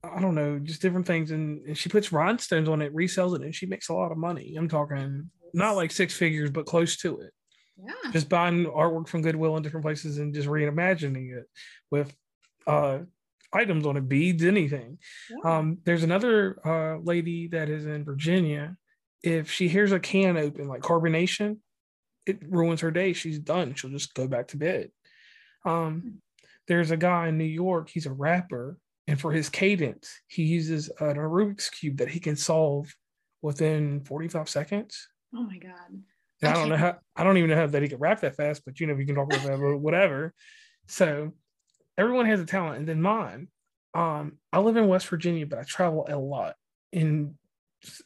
I 0.05 0.21
don't 0.21 0.35
know, 0.35 0.59
just 0.59 0.83
different 0.83 1.07
things. 1.07 1.31
And, 1.31 1.65
and 1.67 1.79
she 1.79 1.89
puts 1.89 2.13
rhinestones 2.13 2.69
on 2.69 2.83
it, 2.83 2.95
resells 2.95 3.37
it, 3.37 3.43
and 3.43 3.55
she 3.55 3.67
makes 3.67 3.89
a 3.89 3.95
lot 3.95 4.11
of 4.11 4.19
money. 4.19 4.57
I'm 4.59 4.69
talking 4.69 5.31
not 5.55 5.77
like 5.77 5.93
six 5.93 6.17
figures, 6.17 6.51
but 6.51 6.67
close 6.67 6.97
to 6.99 7.21
it. 7.21 7.31
Yeah. 7.77 8.13
Just 8.13 8.29
buying 8.29 8.67
artwork 8.67 9.09
from 9.09 9.23
Goodwill 9.23 9.57
in 9.57 9.63
different 9.63 9.85
places 9.85 10.19
and 10.19 10.35
just 10.35 10.49
reimagining 10.49 11.37
it 11.37 11.45
with 11.91 12.15
uh, 12.67 13.01
items 13.53 13.87
on 13.87 13.97
it, 13.97 14.09
beads, 14.09 14.45
anything. 14.45 14.99
Yeah. 15.31 15.59
Um, 15.59 15.79
there's 15.85 16.03
another 16.03 16.59
uh, 16.65 16.99
lady 16.99 17.49
that 17.49 17.69
is 17.69 17.87
in 17.87 18.05
Virginia. 18.05 18.77
If 19.23 19.51
she 19.51 19.69
hears 19.69 19.93
a 19.93 20.01
can 20.01 20.37
open, 20.37 20.69
like 20.69 20.83
carbonation, 20.83 21.59
it 22.27 22.39
ruins 22.49 22.81
her 22.81 22.91
day. 22.91 23.13
She's 23.13 23.39
done. 23.39 23.75
She'll 23.75 23.91
just 23.91 24.15
go 24.15 24.29
back 24.29 24.49
to 24.49 24.57
bed. 24.57 24.91
Um, 25.65 26.01
hmm. 26.01 26.09
there's 26.69 26.91
a 26.91 26.97
guy 26.97 27.29
in 27.29 27.39
New 27.39 27.45
York. 27.45 27.89
He's 27.89 28.07
a 28.07 28.13
rapper 28.13 28.79
and 29.07 29.21
for 29.21 29.33
his 29.33 29.49
cadence, 29.49 30.21
he 30.29 30.45
uses 30.45 30.91
an 31.01 31.17
Rubik's 31.17 31.69
cube 31.69 31.99
that 31.99 32.09
he 32.09 32.21
can 32.21 32.37
solve 32.37 32.95
within 33.43 34.05
45 34.05 34.49
seconds. 34.49 35.09
Oh 35.35 35.43
my 35.43 35.59
God. 35.59 36.03
And 36.43 36.51
I, 36.51 36.55
I 36.55 36.55
don't 36.55 36.69
know 36.69 36.77
how, 36.77 36.99
I 37.17 37.25
don't 37.25 37.39
even 37.39 37.51
know 37.51 37.57
how 37.57 37.67
that 37.67 37.83
he 37.83 37.89
could 37.89 38.01
rap 38.01 38.21
that 38.21 38.37
fast, 38.37 38.63
but 38.65 38.81
you 38.81 38.87
know, 38.87 38.95
we 38.95 39.07
can 39.07 39.15
talk 39.15 39.33
about 39.33 39.47
that, 39.47 39.79
whatever. 39.79 40.35
So 40.89 41.33
everyone 41.97 42.27
has 42.27 42.41
a 42.41 42.47
talent. 42.47 42.79
And 42.79 42.89
then 42.89 43.01
mine, 43.01 43.49
um, 43.95 44.39
I 44.53 44.59
live 44.59 44.77
in 44.77 44.89
West 44.89 45.09
Virginia, 45.09 45.47
but 45.47 45.59
I 45.59 45.63
travel 45.63 46.07
a 46.09 46.17
lot. 46.17 46.57
In 46.93 47.37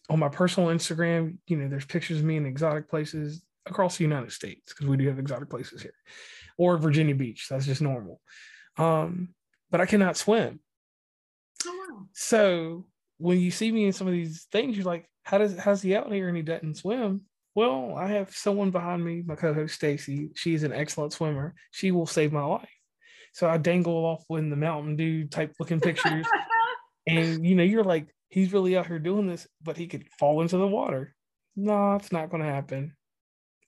on 0.08 0.18
my 0.18 0.28
personal 0.28 0.70
Instagram, 0.70 1.38
you 1.46 1.56
know, 1.56 1.68
there's 1.68 1.84
pictures 1.84 2.18
of 2.18 2.24
me 2.24 2.36
in 2.36 2.46
exotic 2.46 2.88
places 2.88 3.42
across 3.66 3.96
the 3.96 4.04
United 4.04 4.32
States 4.32 4.72
because 4.72 4.86
we 4.86 4.96
do 4.96 5.08
have 5.08 5.18
exotic 5.18 5.50
places 5.50 5.82
here, 5.82 5.94
or 6.56 6.78
Virginia 6.78 7.14
Beach. 7.14 7.48
That's 7.50 7.66
just 7.66 7.82
normal. 7.82 8.20
Um, 8.78 9.34
but 9.70 9.80
I 9.80 9.86
cannot 9.86 10.16
swim. 10.16 10.60
Oh, 11.66 11.86
wow. 11.90 12.06
So 12.12 12.86
when 13.18 13.38
you 13.38 13.50
see 13.50 13.72
me 13.72 13.86
in 13.86 13.92
some 13.92 14.06
of 14.06 14.12
these 14.12 14.46
things, 14.50 14.76
you're 14.76 14.86
like, 14.86 15.08
how 15.24 15.38
does 15.38 15.58
how's 15.58 15.82
he 15.82 15.94
out 15.96 16.12
here 16.12 16.28
and 16.28 16.36
he 16.36 16.42
doesn't 16.42 16.76
swim? 16.76 17.22
Well, 17.56 17.94
I 17.96 18.08
have 18.08 18.36
someone 18.36 18.70
behind 18.70 19.02
me, 19.02 19.22
my 19.24 19.34
co-host 19.34 19.74
Stacy. 19.74 20.28
She's 20.34 20.62
an 20.62 20.74
excellent 20.74 21.14
swimmer. 21.14 21.54
She 21.70 21.90
will 21.90 22.06
save 22.06 22.30
my 22.30 22.44
life. 22.44 22.68
So 23.32 23.48
I 23.48 23.56
dangle 23.56 23.94
off 23.94 24.24
in 24.28 24.50
the 24.50 24.56
Mountain 24.56 24.96
Dew 24.96 25.26
type 25.26 25.54
looking 25.58 25.80
pictures. 25.80 26.26
and 27.06 27.46
you 27.46 27.54
know, 27.54 27.62
you're 27.62 27.82
like, 27.82 28.14
he's 28.28 28.52
really 28.52 28.76
out 28.76 28.88
here 28.88 28.98
doing 28.98 29.26
this, 29.26 29.48
but 29.62 29.78
he 29.78 29.86
could 29.86 30.06
fall 30.18 30.42
into 30.42 30.58
the 30.58 30.66
water. 30.66 31.14
No, 31.56 31.94
it's 31.94 32.12
not 32.12 32.28
gonna 32.28 32.44
happen. 32.44 32.94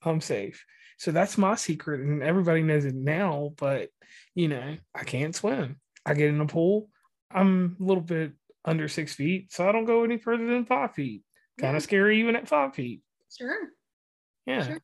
I'm 0.03 0.21
safe. 0.21 0.63
So 0.99 1.11
that's 1.11 1.35
my 1.35 1.55
secret, 1.55 2.01
and 2.01 2.21
everybody 2.21 2.61
knows 2.61 2.85
it 2.85 2.93
now. 2.93 3.53
But 3.57 3.89
you 4.35 4.49
know, 4.49 4.77
I 4.93 5.03
can't 5.03 5.35
swim. 5.35 5.77
I 6.05 6.13
get 6.13 6.29
in 6.29 6.41
a 6.41 6.45
pool. 6.45 6.89
I'm 7.31 7.75
a 7.79 7.83
little 7.83 8.03
bit 8.03 8.33
under 8.65 8.87
six 8.87 9.15
feet, 9.15 9.51
so 9.51 9.67
I 9.67 9.71
don't 9.71 9.85
go 9.85 10.03
any 10.03 10.19
further 10.19 10.45
than 10.45 10.65
five 10.65 10.93
feet. 10.93 11.23
Kind 11.57 11.75
of 11.75 11.81
yeah. 11.81 11.87
scary 11.87 12.19
even 12.19 12.35
at 12.35 12.47
five 12.47 12.75
feet. 12.75 13.01
Sure. 13.35 13.69
Yeah. 14.49 14.65
Sure. 14.65 14.79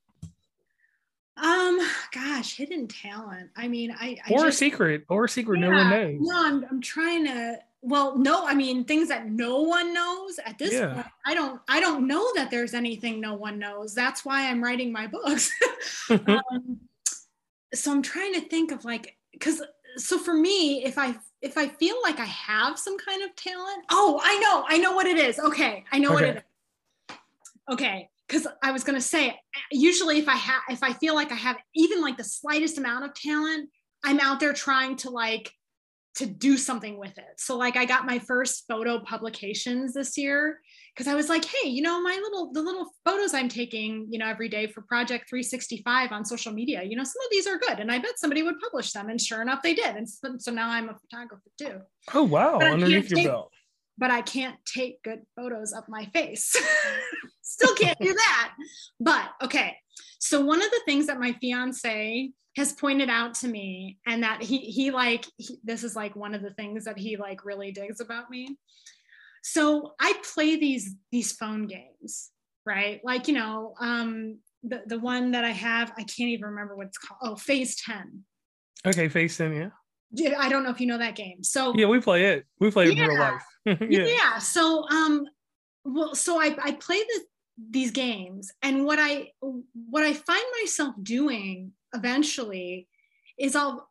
Um, 1.37 1.79
gosh, 2.13 2.55
hidden 2.55 2.87
talent. 2.87 3.49
I 3.57 3.67
mean, 3.67 3.91
I, 3.91 4.17
I 4.25 4.31
or 4.31 4.45
just, 4.45 4.47
a 4.47 4.51
secret, 4.51 5.03
or 5.09 5.25
a 5.25 5.29
secret 5.29 5.59
yeah, 5.59 5.67
no 5.67 5.75
one 5.75 5.89
knows. 5.89 6.17
No, 6.19 6.45
I'm, 6.45 6.65
I'm 6.69 6.81
trying 6.81 7.25
to. 7.25 7.59
Well, 7.81 8.17
no, 8.17 8.47
I 8.47 8.55
mean 8.55 8.83
things 8.83 9.09
that 9.09 9.27
no 9.27 9.61
one 9.61 9.93
knows 9.93 10.39
at 10.43 10.57
this 10.57 10.73
yeah. 10.73 10.93
point. 10.93 11.07
I 11.25 11.35
don't, 11.35 11.61
I 11.67 11.79
don't 11.79 12.07
know 12.07 12.25
that 12.35 12.49
there's 12.49 12.73
anything 12.73 13.19
no 13.19 13.35
one 13.35 13.59
knows. 13.59 13.93
That's 13.93 14.25
why 14.25 14.49
I'm 14.49 14.63
writing 14.63 14.91
my 14.91 15.07
books. 15.07 15.51
um, 16.09 16.79
so 17.73 17.91
I'm 17.91 18.01
trying 18.01 18.33
to 18.35 18.41
think 18.41 18.71
of 18.71 18.85
like, 18.85 19.17
because 19.33 19.61
so 19.97 20.17
for 20.17 20.33
me, 20.33 20.83
if 20.83 20.97
I 20.97 21.15
if 21.41 21.57
I 21.57 21.67
feel 21.67 21.95
like 22.01 22.19
I 22.19 22.25
have 22.25 22.79
some 22.79 22.97
kind 22.97 23.21
of 23.23 23.35
talent, 23.35 23.83
oh, 23.91 24.19
I 24.23 24.39
know, 24.39 24.65
I 24.67 24.77
know 24.79 24.93
what 24.93 25.05
it 25.05 25.17
is. 25.17 25.37
Okay, 25.37 25.83
I 25.91 25.99
know 25.99 26.13
okay. 26.13 26.15
what 26.15 26.23
it 26.23 26.37
is. 26.37 27.15
Okay, 27.71 28.09
because 28.27 28.47
I 28.63 28.71
was 28.71 28.83
gonna 28.83 29.01
say, 29.01 29.39
usually 29.71 30.19
if 30.19 30.27
I 30.27 30.35
have, 30.35 30.61
if 30.69 30.83
I 30.83 30.93
feel 30.93 31.15
like 31.15 31.31
I 31.31 31.35
have 31.35 31.57
even 31.75 32.01
like 32.01 32.17
the 32.17 32.23
slightest 32.23 32.77
amount 32.77 33.05
of 33.05 33.13
talent, 33.13 33.69
I'm 34.03 34.19
out 34.19 34.39
there 34.39 34.53
trying 34.53 34.95
to 34.97 35.09
like 35.09 35.51
to 36.15 36.25
do 36.25 36.57
something 36.57 36.97
with 36.97 37.17
it. 37.17 37.39
So 37.39 37.57
like 37.57 37.75
I 37.75 37.85
got 37.85 38.05
my 38.05 38.19
first 38.19 38.63
photo 38.69 38.99
publications 38.99 39.93
this 39.93 40.17
year 40.17 40.61
because 40.95 41.11
I 41.11 41.15
was 41.15 41.27
like, 41.27 41.43
hey, 41.43 41.67
you 41.67 41.81
know, 41.81 42.01
my 42.01 42.15
little 42.23 42.53
the 42.53 42.61
little 42.61 42.87
photos 43.03 43.33
I'm 43.33 43.49
taking, 43.49 44.07
you 44.09 44.17
know, 44.17 44.27
every 44.27 44.47
day 44.47 44.67
for 44.67 44.81
Project 44.81 45.29
365 45.29 46.11
on 46.11 46.23
social 46.23 46.53
media, 46.53 46.83
you 46.83 46.95
know, 46.95 47.03
some 47.03 47.21
of 47.21 47.31
these 47.31 47.47
are 47.47 47.57
good, 47.57 47.79
and 47.79 47.91
I 47.91 47.99
bet 47.99 48.17
somebody 48.17 48.43
would 48.43 48.59
publish 48.59 48.93
them, 48.93 49.09
and 49.09 49.19
sure 49.19 49.41
enough, 49.41 49.61
they 49.61 49.73
did, 49.73 49.95
and 49.95 50.09
so, 50.09 50.35
so 50.37 50.51
now 50.51 50.69
I'm 50.69 50.89
a 50.89 50.95
photographer 50.95 51.49
too. 51.59 51.81
Oh 52.13 52.23
wow! 52.23 52.59
Underneath 52.59 53.11
your 53.11 53.23
belt. 53.23 53.51
But 53.97 54.11
I 54.11 54.21
can't 54.21 54.57
take 54.65 55.01
good 55.03 55.21
photos 55.35 55.71
of 55.71 55.83
my 55.87 56.05
face. 56.05 56.55
Still 57.41 57.75
can't 57.75 57.99
do 57.99 58.13
that. 58.13 58.53
But 58.99 59.29
okay, 59.43 59.77
so 60.19 60.41
one 60.41 60.61
of 60.61 60.69
the 60.69 60.81
things 60.85 61.07
that 61.07 61.19
my 61.19 61.33
fiance 61.39 62.31
has 62.57 62.73
pointed 62.73 63.09
out 63.09 63.35
to 63.35 63.47
me, 63.47 63.97
and 64.05 64.23
that 64.23 64.41
he 64.41 64.57
he 64.59 64.91
like 64.91 65.25
he, 65.37 65.57
this 65.63 65.83
is 65.83 65.95
like 65.95 66.15
one 66.15 66.35
of 66.35 66.41
the 66.41 66.53
things 66.53 66.85
that 66.85 66.97
he 66.97 67.17
like 67.17 67.45
really 67.45 67.71
digs 67.71 68.01
about 68.01 68.29
me 68.29 68.57
so 69.47 69.93
I 69.99 70.13
play 70.33 70.55
these 70.55 70.95
these 71.11 71.31
phone 71.31 71.67
games, 71.67 72.31
right? 72.65 72.99
Like, 73.03 73.27
you 73.27 73.35
know, 73.35 73.75
um, 73.79 74.39
the, 74.63 74.81
the 74.87 74.99
one 74.99 75.31
that 75.31 75.45
I 75.45 75.51
have, 75.51 75.91
I 75.91 76.01
can't 76.01 76.31
even 76.31 76.45
remember 76.45 76.75
what 76.75 76.87
it's 76.87 76.97
called. 76.97 77.19
Oh, 77.21 77.35
Phase 77.35 77.75
10. 77.75 78.23
Okay, 78.87 79.07
Phase 79.07 79.37
10, 79.37 79.71
yeah. 80.15 80.39
I 80.39 80.49
don't 80.49 80.63
know 80.63 80.71
if 80.71 80.81
you 80.81 80.87
know 80.87 80.97
that 80.97 81.15
game. 81.15 81.43
So 81.43 81.75
yeah, 81.75 81.85
we 81.85 81.99
play 81.99 82.25
it. 82.25 82.45
We 82.59 82.71
play 82.71 82.87
it 82.87 82.97
yeah, 82.97 83.03
in 83.03 83.09
real 83.09 83.19
life. 83.19 83.43
yeah. 83.89 84.05
yeah. 84.05 84.37
So 84.37 84.87
um, 84.89 85.25
well, 85.83 86.15
so 86.15 86.39
I 86.39 86.55
I 86.61 86.71
play 86.73 86.99
the, 86.99 87.21
these 87.71 87.91
games, 87.91 88.51
and 88.61 88.85
what 88.85 88.99
I 88.99 89.31
what 89.89 90.03
I 90.03 90.13
find 90.13 90.43
myself 90.61 90.95
doing 91.01 91.71
eventually 91.93 92.87
is 93.37 93.55
I'll 93.55 93.89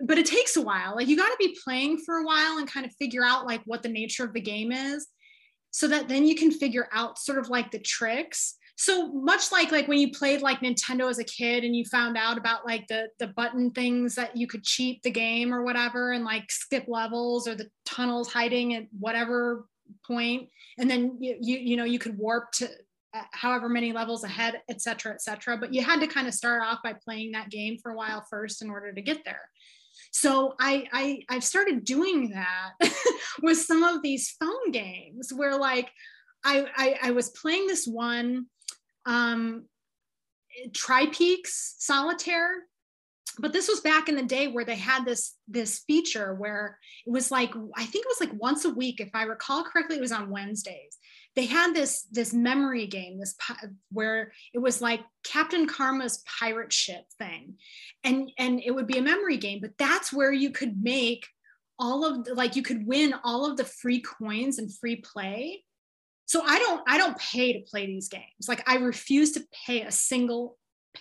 but 0.00 0.18
it 0.18 0.26
takes 0.26 0.56
a 0.56 0.62
while. 0.62 0.94
Like 0.94 1.08
you 1.08 1.16
got 1.16 1.28
to 1.28 1.36
be 1.38 1.56
playing 1.64 1.98
for 1.98 2.16
a 2.16 2.24
while 2.24 2.58
and 2.58 2.70
kind 2.70 2.84
of 2.84 2.92
figure 2.94 3.24
out 3.24 3.46
like 3.46 3.62
what 3.64 3.82
the 3.82 3.88
nature 3.88 4.24
of 4.24 4.32
the 4.32 4.40
game 4.40 4.70
is 4.70 5.06
so 5.70 5.88
that 5.88 6.08
then 6.08 6.26
you 6.26 6.34
can 6.34 6.50
figure 6.50 6.88
out 6.92 7.18
sort 7.18 7.38
of 7.38 7.48
like 7.48 7.70
the 7.70 7.78
tricks. 7.78 8.55
So 8.76 9.08
much 9.08 9.50
like 9.50 9.72
like 9.72 9.88
when 9.88 9.98
you 9.98 10.12
played 10.12 10.42
like 10.42 10.60
Nintendo 10.60 11.08
as 11.08 11.18
a 11.18 11.24
kid 11.24 11.64
and 11.64 11.74
you 11.74 11.84
found 11.86 12.16
out 12.16 12.36
about 12.36 12.66
like 12.66 12.86
the 12.88 13.08
the 13.18 13.28
button 13.28 13.70
things 13.70 14.14
that 14.16 14.36
you 14.36 14.46
could 14.46 14.64
cheat 14.64 15.02
the 15.02 15.10
game 15.10 15.52
or 15.52 15.62
whatever 15.62 16.12
and 16.12 16.24
like 16.24 16.50
skip 16.50 16.84
levels 16.86 17.48
or 17.48 17.54
the 17.54 17.70
tunnels 17.86 18.30
hiding 18.30 18.74
at 18.74 18.86
whatever 18.98 19.66
point 20.06 20.48
and 20.78 20.90
then 20.90 21.16
you 21.20 21.36
you, 21.40 21.58
you 21.58 21.76
know 21.76 21.84
you 21.84 21.98
could 21.98 22.18
warp 22.18 22.52
to 22.52 22.68
uh, 23.14 23.22
however 23.32 23.68
many 23.68 23.92
levels 23.92 24.24
ahead 24.24 24.60
et 24.68 24.82
cetera 24.82 25.12
et 25.12 25.22
cetera. 25.22 25.56
But 25.56 25.72
you 25.72 25.82
had 25.82 26.00
to 26.00 26.06
kind 26.06 26.26
of 26.26 26.34
start 26.34 26.62
off 26.62 26.80
by 26.84 26.92
playing 26.92 27.32
that 27.32 27.50
game 27.50 27.78
for 27.82 27.92
a 27.92 27.96
while 27.96 28.26
first 28.28 28.60
in 28.60 28.68
order 28.68 28.92
to 28.92 29.00
get 29.00 29.24
there. 29.24 29.48
So 30.12 30.54
I, 30.60 30.86
I 30.92 31.22
I've 31.30 31.44
started 31.44 31.84
doing 31.84 32.30
that 32.30 32.72
with 33.42 33.58
some 33.58 33.82
of 33.82 34.02
these 34.02 34.34
phone 34.38 34.70
games 34.70 35.32
where 35.34 35.56
like 35.56 35.90
I, 36.44 36.66
I, 36.76 36.98
I 37.04 37.10
was 37.12 37.30
playing 37.30 37.66
this 37.66 37.86
one 37.86 38.46
um, 39.06 39.66
Tri-Peaks 40.74 41.76
Solitaire. 41.78 42.62
But 43.38 43.52
this 43.52 43.68
was 43.68 43.80
back 43.80 44.08
in 44.08 44.16
the 44.16 44.22
day 44.22 44.48
where 44.48 44.64
they 44.64 44.76
had 44.76 45.04
this 45.04 45.34
this 45.46 45.80
feature 45.80 46.34
where 46.34 46.78
it 47.06 47.10
was 47.10 47.30
like 47.30 47.52
i 47.76 47.84
think 47.84 48.06
it 48.06 48.08
was 48.08 48.20
like 48.20 48.40
once 48.40 48.64
a 48.64 48.70
week 48.70 48.98
if 48.98 49.10
i 49.12 49.24
recall 49.24 49.62
correctly 49.62 49.96
it 49.96 50.00
was 50.00 50.12
on 50.12 50.30
wednesdays. 50.30 50.96
They 51.34 51.44
had 51.44 51.74
this 51.74 52.04
this 52.10 52.32
memory 52.32 52.86
game 52.86 53.18
this 53.18 53.34
where 53.92 54.32
it 54.54 54.58
was 54.58 54.80
like 54.80 55.02
captain 55.22 55.66
karma's 55.66 56.24
pirate 56.40 56.72
ship 56.72 57.04
thing. 57.18 57.56
And 58.04 58.30
and 58.38 58.62
it 58.64 58.70
would 58.70 58.86
be 58.86 58.96
a 58.96 59.02
memory 59.02 59.36
game 59.36 59.60
but 59.60 59.76
that's 59.76 60.14
where 60.14 60.32
you 60.32 60.50
could 60.50 60.82
make 60.82 61.26
all 61.78 62.06
of 62.06 62.24
the, 62.24 62.34
like 62.34 62.56
you 62.56 62.62
could 62.62 62.86
win 62.86 63.14
all 63.22 63.44
of 63.44 63.58
the 63.58 63.64
free 63.64 64.00
coins 64.00 64.58
and 64.58 64.74
free 64.74 64.96
play 64.96 65.62
so 66.26 66.42
i 66.44 66.58
don't 66.58 66.82
i 66.86 66.98
don't 66.98 67.16
pay 67.18 67.52
to 67.52 67.60
play 67.60 67.86
these 67.86 68.08
games. 68.08 68.48
Like 68.48 68.68
i 68.68 68.76
refuse 68.76 69.32
to 69.32 69.44
pay 69.66 69.82
a 69.82 69.90
single 69.90 70.58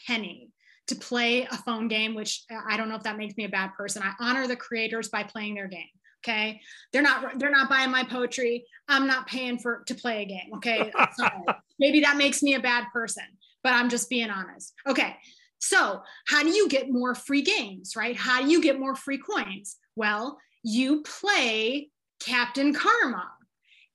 penny 0.08 0.52
to 0.88 0.96
play 0.96 1.44
a 1.44 1.58
phone 1.58 1.88
game 1.88 2.16
which 2.16 2.44
i 2.70 2.78
don't 2.78 2.90
know 2.90 2.96
if 2.96 3.04
that 3.04 3.18
makes 3.18 3.36
me 3.36 3.46
a 3.46 3.50
bad 3.50 3.72
person. 3.78 4.02
I 4.04 4.14
honor 4.20 4.48
the 4.48 4.56
creators 4.56 5.10
by 5.10 5.24
playing 5.24 5.56
their 5.56 5.68
game 5.68 5.88
okay? 6.24 6.60
They're 6.92 7.02
not 7.02 7.38
they're 7.40 7.52
not 7.52 7.70
buying 7.70 7.92
my 7.92 8.04
poetry. 8.04 8.66
I'm 8.88 9.08
not 9.08 9.28
paying 9.28 9.60
for 9.60 9.84
to 9.88 9.96
play 9.96 10.24
a 10.24 10.26
game 10.26 10.54
okay? 10.56 10.92
Maybe 11.80 12.00
that 12.02 12.18
makes 12.18 12.42
me 12.42 12.56
a 12.56 12.60
bad 12.60 12.86
person 12.94 13.26
but 13.64 13.74
i'm 13.74 13.90
just 13.90 14.10
being 14.10 14.30
honest. 14.30 14.74
Okay 14.88 15.16
so 15.60 16.02
how 16.28 16.44
do 16.44 16.50
you 16.50 16.70
get 16.70 16.92
more 16.92 17.16
free 17.16 17.42
games 17.42 17.96
right? 17.96 18.16
How 18.16 18.42
do 18.42 18.50
you 18.50 18.62
get 18.62 18.80
more 18.80 18.96
free 18.96 19.18
coins? 19.18 19.78
Well 19.96 20.38
you 20.64 21.04
play 21.04 21.90
captain 22.20 22.74
karma 22.74 23.30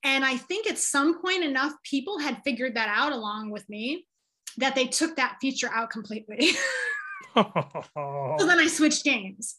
and 0.04 0.24
i 0.24 0.36
think 0.36 0.68
at 0.68 0.78
some 0.78 1.20
point 1.20 1.44
enough 1.44 1.72
people 1.84 2.18
had 2.18 2.42
figured 2.44 2.74
that 2.74 2.88
out 2.88 3.12
along 3.12 3.50
with 3.50 3.68
me 3.68 4.06
that 4.56 4.74
they 4.74 4.86
took 4.86 5.16
that 5.16 5.36
feature 5.40 5.70
out 5.72 5.90
completely. 5.90 6.50
So 7.36 8.46
then 8.46 8.58
i 8.58 8.66
switched 8.78 9.04
games. 9.04 9.56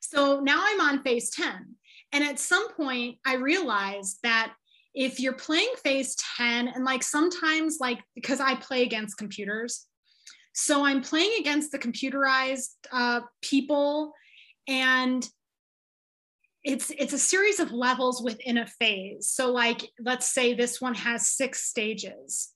So 0.00 0.40
now 0.40 0.62
i'm 0.64 0.80
on 0.80 1.02
phase 1.02 1.28
10 1.30 1.76
and 2.12 2.22
at 2.22 2.38
some 2.38 2.72
point, 2.74 3.18
I 3.26 3.36
realized 3.36 4.18
that 4.22 4.52
if 4.94 5.18
you're 5.18 5.32
playing 5.32 5.72
phase 5.82 6.14
10, 6.36 6.68
and 6.68 6.84
like 6.84 7.02
sometimes, 7.02 7.78
like 7.80 8.00
because 8.14 8.40
I 8.40 8.54
play 8.56 8.82
against 8.82 9.16
computers, 9.16 9.86
so 10.52 10.84
I'm 10.84 11.00
playing 11.00 11.40
against 11.40 11.72
the 11.72 11.78
computerized 11.78 12.74
uh, 12.92 13.22
people, 13.40 14.12
and 14.68 15.26
it's 16.64 16.90
it's 16.90 17.12
a 17.12 17.18
series 17.18 17.60
of 17.60 17.72
levels 17.72 18.22
within 18.22 18.58
a 18.58 18.66
phase. 18.66 19.28
So 19.28 19.50
like 19.50 19.88
let's 20.00 20.32
say 20.32 20.54
this 20.54 20.80
one 20.80 20.94
has 20.94 21.28
six 21.28 21.64
stages. 21.64 22.50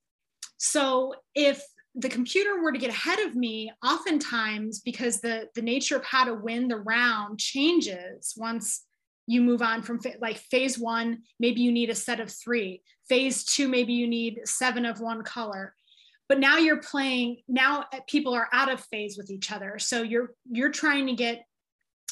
So 0.58 1.14
if 1.34 1.62
the 1.94 2.08
computer 2.08 2.62
were 2.62 2.72
to 2.72 2.78
get 2.78 2.90
ahead 2.90 3.20
of 3.20 3.34
me, 3.34 3.72
oftentimes 3.84 4.80
because 4.80 5.20
the 5.20 5.48
the 5.54 5.62
nature 5.62 5.96
of 5.96 6.04
how 6.04 6.24
to 6.24 6.34
win 6.34 6.68
the 6.68 6.76
round 6.76 7.38
changes 7.38 8.34
once 8.36 8.86
you 9.26 9.40
move 9.40 9.60
on 9.60 9.82
from 9.82 10.00
like 10.20 10.36
phase 10.36 10.78
one 10.78 11.18
maybe 11.40 11.60
you 11.60 11.72
need 11.72 11.90
a 11.90 11.94
set 11.94 12.20
of 12.20 12.30
three 12.30 12.82
phase 13.08 13.44
two 13.44 13.68
maybe 13.68 13.92
you 13.92 14.06
need 14.06 14.40
seven 14.44 14.86
of 14.86 15.00
one 15.00 15.22
color 15.22 15.74
but 16.28 16.38
now 16.38 16.58
you're 16.58 16.80
playing 16.80 17.38
now 17.48 17.84
uh, 17.92 17.98
people 18.06 18.34
are 18.34 18.48
out 18.52 18.72
of 18.72 18.80
phase 18.80 19.16
with 19.16 19.30
each 19.30 19.50
other 19.50 19.78
so 19.78 20.02
you're 20.02 20.32
you're 20.50 20.70
trying 20.70 21.06
to 21.06 21.14
get 21.14 21.44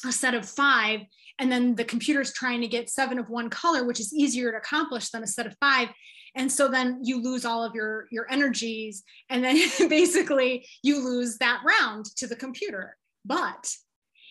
a 0.05 0.11
set 0.11 0.33
of 0.33 0.47
five 0.47 1.01
and 1.39 1.51
then 1.51 1.75
the 1.75 1.83
computer's 1.83 2.33
trying 2.33 2.61
to 2.61 2.67
get 2.67 2.89
seven 2.89 3.19
of 3.19 3.29
one 3.29 3.49
color 3.49 3.85
which 3.85 3.99
is 3.99 4.13
easier 4.13 4.51
to 4.51 4.57
accomplish 4.57 5.09
than 5.09 5.23
a 5.23 5.27
set 5.27 5.45
of 5.45 5.55
five. 5.59 5.89
And 6.35 6.51
so 6.51 6.67
then 6.67 6.99
you 7.01 7.21
lose 7.21 7.45
all 7.45 7.63
of 7.63 7.75
your 7.75 8.07
your 8.11 8.29
energies 8.31 9.03
and 9.29 9.43
then 9.43 9.57
basically 9.89 10.67
you 10.83 11.03
lose 11.03 11.37
that 11.37 11.61
round 11.65 12.05
to 12.17 12.27
the 12.27 12.35
computer. 12.35 12.97
But 13.23 13.71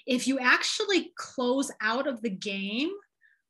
if 0.07 0.27
you 0.27 0.39
actually 0.39 1.13
close 1.17 1.71
out 1.81 2.07
of 2.07 2.21
the 2.23 2.31
game 2.31 2.91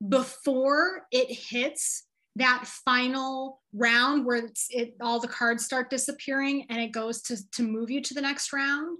before 0.08 1.06
it 1.10 1.30
hits 1.30 2.04
that 2.36 2.66
final 2.84 3.60
round 3.72 4.24
where 4.24 4.50
it 4.70 4.94
all 5.00 5.20
the 5.20 5.28
cards 5.28 5.64
start 5.64 5.90
disappearing 5.90 6.66
and 6.68 6.80
it 6.80 6.92
goes 6.92 7.22
to 7.22 7.36
to 7.52 7.62
move 7.62 7.90
you 7.90 8.00
to 8.02 8.14
the 8.14 8.20
next 8.20 8.52
round 8.52 8.98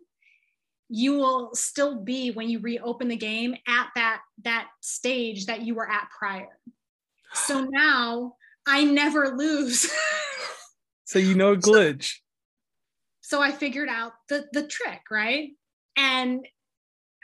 you 0.88 1.14
will 1.14 1.54
still 1.54 2.00
be 2.00 2.30
when 2.30 2.48
you 2.48 2.60
reopen 2.60 3.08
the 3.08 3.16
game 3.16 3.54
at 3.66 3.88
that 3.94 4.20
that 4.44 4.68
stage 4.80 5.46
that 5.46 5.62
you 5.62 5.74
were 5.74 5.90
at 5.90 6.08
prior. 6.16 6.58
So 7.32 7.64
now 7.70 8.34
i 8.66 8.84
never 8.84 9.36
lose. 9.36 9.90
So 11.06 11.18
you 11.18 11.34
know 11.34 11.52
a 11.52 11.56
glitch. 11.58 12.14
So, 13.20 13.36
so 13.36 13.42
i 13.42 13.52
figured 13.52 13.88
out 13.88 14.12
the 14.28 14.46
the 14.52 14.66
trick 14.66 15.02
right? 15.10 15.50
And 15.96 16.46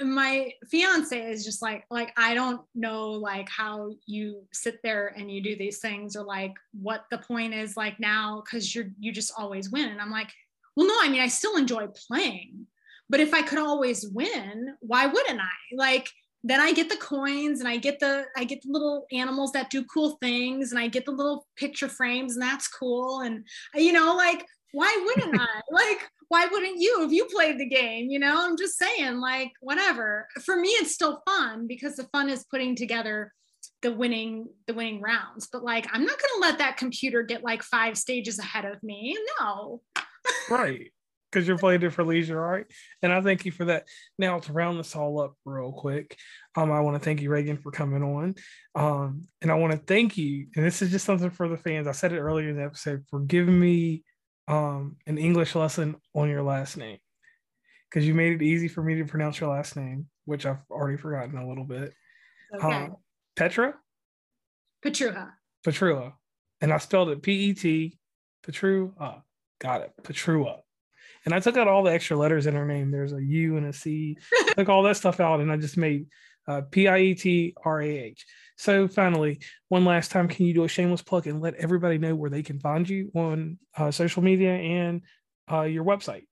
my 0.03 0.53
fiance 0.71 1.19
is 1.19 1.45
just 1.45 1.61
like 1.61 1.85
like 1.91 2.11
i 2.17 2.33
don't 2.35 2.63
know 2.75 3.11
like 3.11 3.49
how 3.51 3.91
you 4.07 4.43
sit 4.53 4.79
there 4.83 5.09
and 5.17 5.31
you 5.31 5.43
do 5.43 5.57
these 5.57 5.79
things 5.79 6.17
or 6.17 6.25
like 6.25 6.55
what 6.73 7.05
the 7.11 7.19
point 7.19 7.53
is 7.53 7.77
like 7.77 8.01
now 8.01 8.43
because 8.43 8.75
you're 8.75 8.89
you 8.99 9.13
just 9.13 9.33
always 9.37 9.71
win. 9.71 9.89
And 9.89 10.01
i'm 10.01 10.11
like 10.11 10.31
well 10.77 10.87
no 10.87 10.95
i 11.03 11.09
mean 11.09 11.21
i 11.21 11.29
still 11.29 11.57
enjoy 11.57 11.87
playing 12.09 12.67
but 13.11 13.21
if 13.21 13.35
i 13.35 13.43
could 13.43 13.59
always 13.59 14.07
win 14.09 14.75
why 14.81 15.07
wouldn't 15.07 15.41
i? 15.41 15.77
Like 15.77 16.09
then 16.43 16.61
i 16.61 16.73
get 16.73 16.89
the 16.89 16.97
coins 16.97 17.61
and 17.61 17.69
i 17.69 17.77
get 17.77 18.01
the 18.01 18.25
i 18.37 18.45
get 18.45 18.63
the 18.63 18.73
little 18.73 19.07
animals 19.13 19.53
that 19.53 19.69
do 19.69 19.85
cool 19.85 20.17
things 20.23 20.71
and 20.71 20.81
i 20.81 20.89
get 20.89 21.05
the 21.05 21.11
little 21.11 21.47
picture 21.57 21.89
frames 21.89 22.35
and 22.35 22.43
that's 22.43 22.69
cool. 22.69 23.21
And 23.21 23.45
you 23.75 23.93
know 23.93 24.15
like 24.17 24.47
why 24.73 25.05
wouldn't 25.05 25.39
i? 25.39 25.61
Like 25.71 26.09
why 26.29 26.47
wouldn't 26.47 26.81
you 26.81 27.05
if 27.05 27.11
you 27.11 27.27
played 27.27 27.59
the 27.59 27.67
game 27.67 28.09
you 28.09 28.19
know? 28.19 28.47
I'm 28.47 28.57
just 28.57 28.79
saying 28.79 29.21
like 29.21 29.53
whatever. 29.61 30.29
For 30.45 30.57
me 30.57 30.69
it's 30.69 30.95
still 30.95 31.23
fun 31.27 31.67
because 31.67 31.97
the 31.97 32.09
fun 32.13 32.31
is 32.31 32.47
putting 32.51 32.77
together 32.77 33.33
the 33.83 33.93
winning 33.93 34.49
the 34.67 34.75
winning 34.75 35.03
rounds. 35.03 35.49
But 35.53 35.65
like 35.65 35.87
i'm 35.93 36.05
not 36.05 36.19
going 36.19 36.35
to 36.37 36.41
let 36.41 36.59
that 36.59 36.77
computer 36.77 37.23
get 37.23 37.45
like 37.45 37.63
five 37.63 37.99
stages 37.99 38.39
ahead 38.39 38.65
of 38.65 38.83
me. 38.83 39.19
No. 39.41 39.83
Right 40.49 40.93
because 41.31 41.47
you're 41.47 41.59
playing 41.59 41.83
it 41.83 41.93
for 41.93 42.05
leisure 42.05 42.41
right 42.41 42.67
and 43.03 43.13
i 43.13 43.21
thank 43.21 43.45
you 43.45 43.53
for 43.53 43.67
that 43.67 43.85
now 44.19 44.39
to 44.39 44.53
round 44.53 44.79
this 44.79 44.97
all 44.97 45.21
up 45.21 45.35
real 45.45 45.73
quick 45.73 46.17
um, 46.57 46.73
i 46.73 46.81
want 46.81 46.97
to 46.97 47.05
thank 47.05 47.21
you 47.21 47.31
raegan 47.31 47.61
for 47.61 47.71
coming 47.71 48.03
on 48.03 48.35
um, 48.75 49.23
and 49.43 49.51
i 49.51 49.55
want 49.55 49.73
to 49.73 49.79
thank 49.79 50.17
you 50.17 50.47
and 50.57 50.65
this 50.65 50.83
is 50.83 50.91
just 50.91 51.07
something 51.07 51.31
for 51.31 51.49
the 51.49 51.57
fans 51.57 51.87
i 51.87 51.93
said 51.93 52.13
it 52.13 52.21
earlier 52.21 52.49
in 52.49 52.57
the 52.57 52.65
episode 52.65 53.05
for 53.09 53.21
giving 53.21 53.59
me 53.59 54.03
um, 54.51 54.97
an 55.07 55.17
English 55.17 55.55
lesson 55.55 55.97
on 56.15 56.29
your 56.29 56.43
last 56.43 56.77
name 56.77 56.99
because 57.89 58.07
you 58.07 58.15
made 58.15 58.33
it 58.33 58.45
easy 58.45 58.67
for 58.67 58.83
me 58.83 58.97
to 58.97 59.05
pronounce 59.05 59.41
your 59.41 59.51
last 59.51 59.77
name, 59.77 60.07
which 60.25 60.45
I've 60.45 60.59
already 60.71 60.97
forgotten 60.97 61.39
a 61.39 61.49
little 61.49 61.65
bit. 61.65 61.93
Okay. 62.55 62.67
Um, 62.67 62.97
Petra? 63.37 63.75
Petruha. 64.85 65.31
Petrua. 65.65 66.15
And 66.61 66.73
I 66.73 66.79
spelled 66.79 67.11
it 67.11 67.23
P 67.23 67.33
E 67.33 67.55
T, 67.55 67.99
Petrua. 68.45 69.23
Got 69.61 69.83
it. 69.83 69.93
Petrua. 70.03 70.61
And 71.25 71.35
I 71.35 71.41
took 71.41 71.57
out 71.57 71.69
all 71.69 71.83
the 71.83 71.93
extra 71.93 72.17
letters 72.17 72.47
in 72.47 72.55
her 72.55 72.67
name. 72.67 72.91
There's 72.91 73.13
a 73.13 73.23
U 73.23 73.57
and 73.57 73.67
a 73.67 73.73
C. 73.73 74.17
took 74.57 74.69
all 74.69 74.83
that 74.85 74.97
stuff 74.97 75.21
out 75.21 75.41
and 75.41 75.53
I 75.53 75.57
just 75.57 75.77
made 75.77 76.07
uh, 76.49 76.63
P 76.71 76.89
I 76.89 76.99
E 76.99 77.15
T 77.15 77.55
R 77.65 77.83
A 77.83 77.89
H. 77.89 78.27
So 78.57 78.89
finally, 78.89 79.41
one 79.69 79.85
last 79.85 80.11
time, 80.11 80.27
can 80.29 80.47
you 80.47 80.55
do 80.55 80.65
a 80.65 80.69
shameless 80.69 81.03
plug 81.03 81.27
and 81.27 81.41
let 81.41 81.55
everybody 81.55 81.99
know 81.99 82.15
where 82.15 82.31
they 82.31 82.43
can 82.43 82.61
find 82.61 82.89
you 82.89 83.11
on 83.15 83.59
uh, 83.77 83.91
social 83.91 84.23
media 84.23 84.53
and 84.53 85.03
uh, 85.51 85.63
your 85.63 85.85
website? 85.85 86.27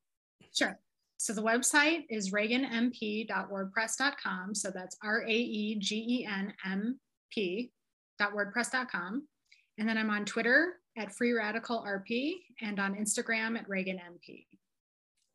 Sure. 0.55 0.78
So 1.19 1.32
the 1.32 1.43
website 1.43 2.05
is 2.10 2.31
raeganmp.wordpress.com. 2.32 4.55
So 4.55 4.70
that's 4.70 4.97
R 5.02 5.23
A 5.23 5.32
E 5.32 5.77
G 5.78 6.05
E 6.09 6.27
N 6.27 6.52
M 6.65 7.01
P.wordpress.com. 7.31 9.27
And 9.78 9.89
then 9.89 9.97
I'm 9.97 10.10
on 10.10 10.24
Twitter 10.24 10.74
at 10.97 11.15
Free 11.15 11.32
Radical 11.32 11.85
RP 11.86 12.32
and 12.60 12.81
on 12.81 12.97
Instagram 12.97 13.56
at 13.59 13.69
Raegan 13.69 14.01
MP. 14.01 14.47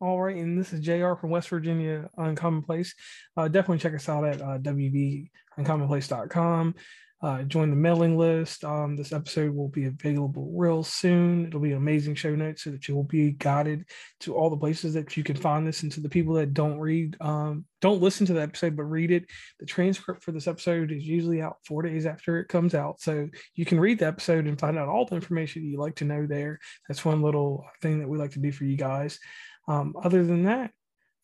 All 0.04 0.20
right, 0.20 0.36
and 0.36 0.58
this 0.58 0.74
is 0.74 0.80
JR 0.80 1.14
from 1.14 1.30
West 1.30 1.48
Virginia 1.48 2.10
Uncommonplace. 2.18 2.90
Uh, 3.38 3.48
definitely 3.48 3.78
check 3.78 3.94
us 3.94 4.06
out 4.06 4.26
at 4.26 4.42
uh, 4.42 4.58
wvuncommonplace.com. 4.58 6.74
Uh, 7.22 7.42
join 7.44 7.70
the 7.70 7.76
mailing 7.76 8.18
list. 8.18 8.64
Um, 8.64 8.96
this 8.96 9.14
episode 9.14 9.54
will 9.54 9.70
be 9.70 9.86
available 9.86 10.52
real 10.54 10.84
soon. 10.84 11.46
It'll 11.46 11.58
be 11.58 11.72
amazing 11.72 12.16
show 12.16 12.34
notes 12.34 12.64
so 12.64 12.70
that 12.70 12.86
you 12.86 12.94
will 12.94 13.04
be 13.04 13.30
guided 13.30 13.86
to 14.20 14.34
all 14.34 14.50
the 14.50 14.58
places 14.58 14.92
that 14.92 15.16
you 15.16 15.24
can 15.24 15.36
find 15.36 15.66
this. 15.66 15.82
And 15.82 15.90
to 15.92 16.02
the 16.02 16.10
people 16.10 16.34
that 16.34 16.52
don't 16.52 16.78
read, 16.78 17.16
um, 17.22 17.64
don't 17.80 18.02
listen 18.02 18.26
to 18.26 18.34
the 18.34 18.42
episode, 18.42 18.76
but 18.76 18.82
read 18.82 19.10
it. 19.10 19.24
The 19.58 19.64
transcript 19.64 20.22
for 20.22 20.32
this 20.32 20.46
episode 20.46 20.92
is 20.92 21.06
usually 21.06 21.40
out 21.40 21.56
four 21.66 21.80
days 21.80 22.04
after 22.04 22.38
it 22.40 22.48
comes 22.48 22.74
out. 22.74 23.00
So 23.00 23.30
you 23.54 23.64
can 23.64 23.80
read 23.80 24.00
the 24.00 24.06
episode 24.06 24.46
and 24.46 24.60
find 24.60 24.76
out 24.76 24.88
all 24.88 25.06
the 25.06 25.14
information 25.14 25.64
you 25.64 25.78
like 25.78 25.94
to 25.96 26.04
know 26.04 26.26
there. 26.26 26.60
That's 26.88 27.06
one 27.06 27.22
little 27.22 27.64
thing 27.80 28.00
that 28.00 28.08
we 28.08 28.18
like 28.18 28.32
to 28.32 28.38
do 28.38 28.52
for 28.52 28.64
you 28.64 28.76
guys. 28.76 29.18
Um, 29.66 29.94
other 30.02 30.24
than 30.24 30.44
that, 30.44 30.70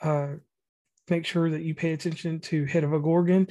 uh, 0.01 0.35
make 1.09 1.27
sure 1.27 1.51
that 1.51 1.63
you 1.63 1.75
pay 1.75 1.93
attention 1.93 2.41
to 2.41 2.65
Head 2.65 2.85
of 2.85 2.93
a 2.93 3.01
Gorgon 3.01 3.49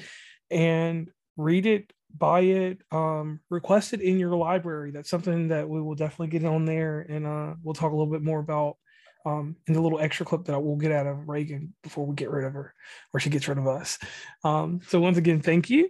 and 0.49 1.09
read 1.37 1.65
it, 1.65 1.93
buy 2.15 2.41
it, 2.41 2.81
um, 2.91 3.39
request 3.49 3.93
it 3.93 4.01
in 4.01 4.17
your 4.17 4.35
library. 4.35 4.91
That's 4.91 5.09
something 5.09 5.49
that 5.49 5.69
we 5.69 5.81
will 5.81 5.95
definitely 5.95 6.27
get 6.27 6.45
on 6.45 6.65
there, 6.65 7.01
and 7.01 7.25
uh, 7.25 7.53
we'll 7.63 7.75
talk 7.75 7.91
a 7.91 7.95
little 7.95 8.11
bit 8.11 8.23
more 8.23 8.39
about 8.39 8.77
um, 9.25 9.55
in 9.67 9.73
the 9.73 9.81
little 9.81 9.99
extra 9.99 10.25
clip 10.25 10.45
that 10.45 10.53
I 10.53 10.57
will 10.57 10.77
get 10.77 10.91
out 10.91 11.07
of 11.07 11.17
Raegan 11.27 11.69
before 11.83 12.05
we 12.05 12.15
get 12.15 12.31
rid 12.31 12.45
of 12.45 12.53
her, 12.53 12.73
or 13.13 13.19
she 13.19 13.29
gets 13.29 13.47
rid 13.47 13.57
of 13.57 13.67
us. 13.67 13.99
Um, 14.43 14.81
so 14.87 14.99
once 14.99 15.17
again, 15.17 15.41
thank 15.41 15.69
you. 15.69 15.89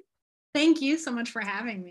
Thank 0.54 0.82
you 0.82 0.98
so 0.98 1.12
much 1.12 1.30
for 1.30 1.42
having 1.42 1.84
me. 1.84 1.88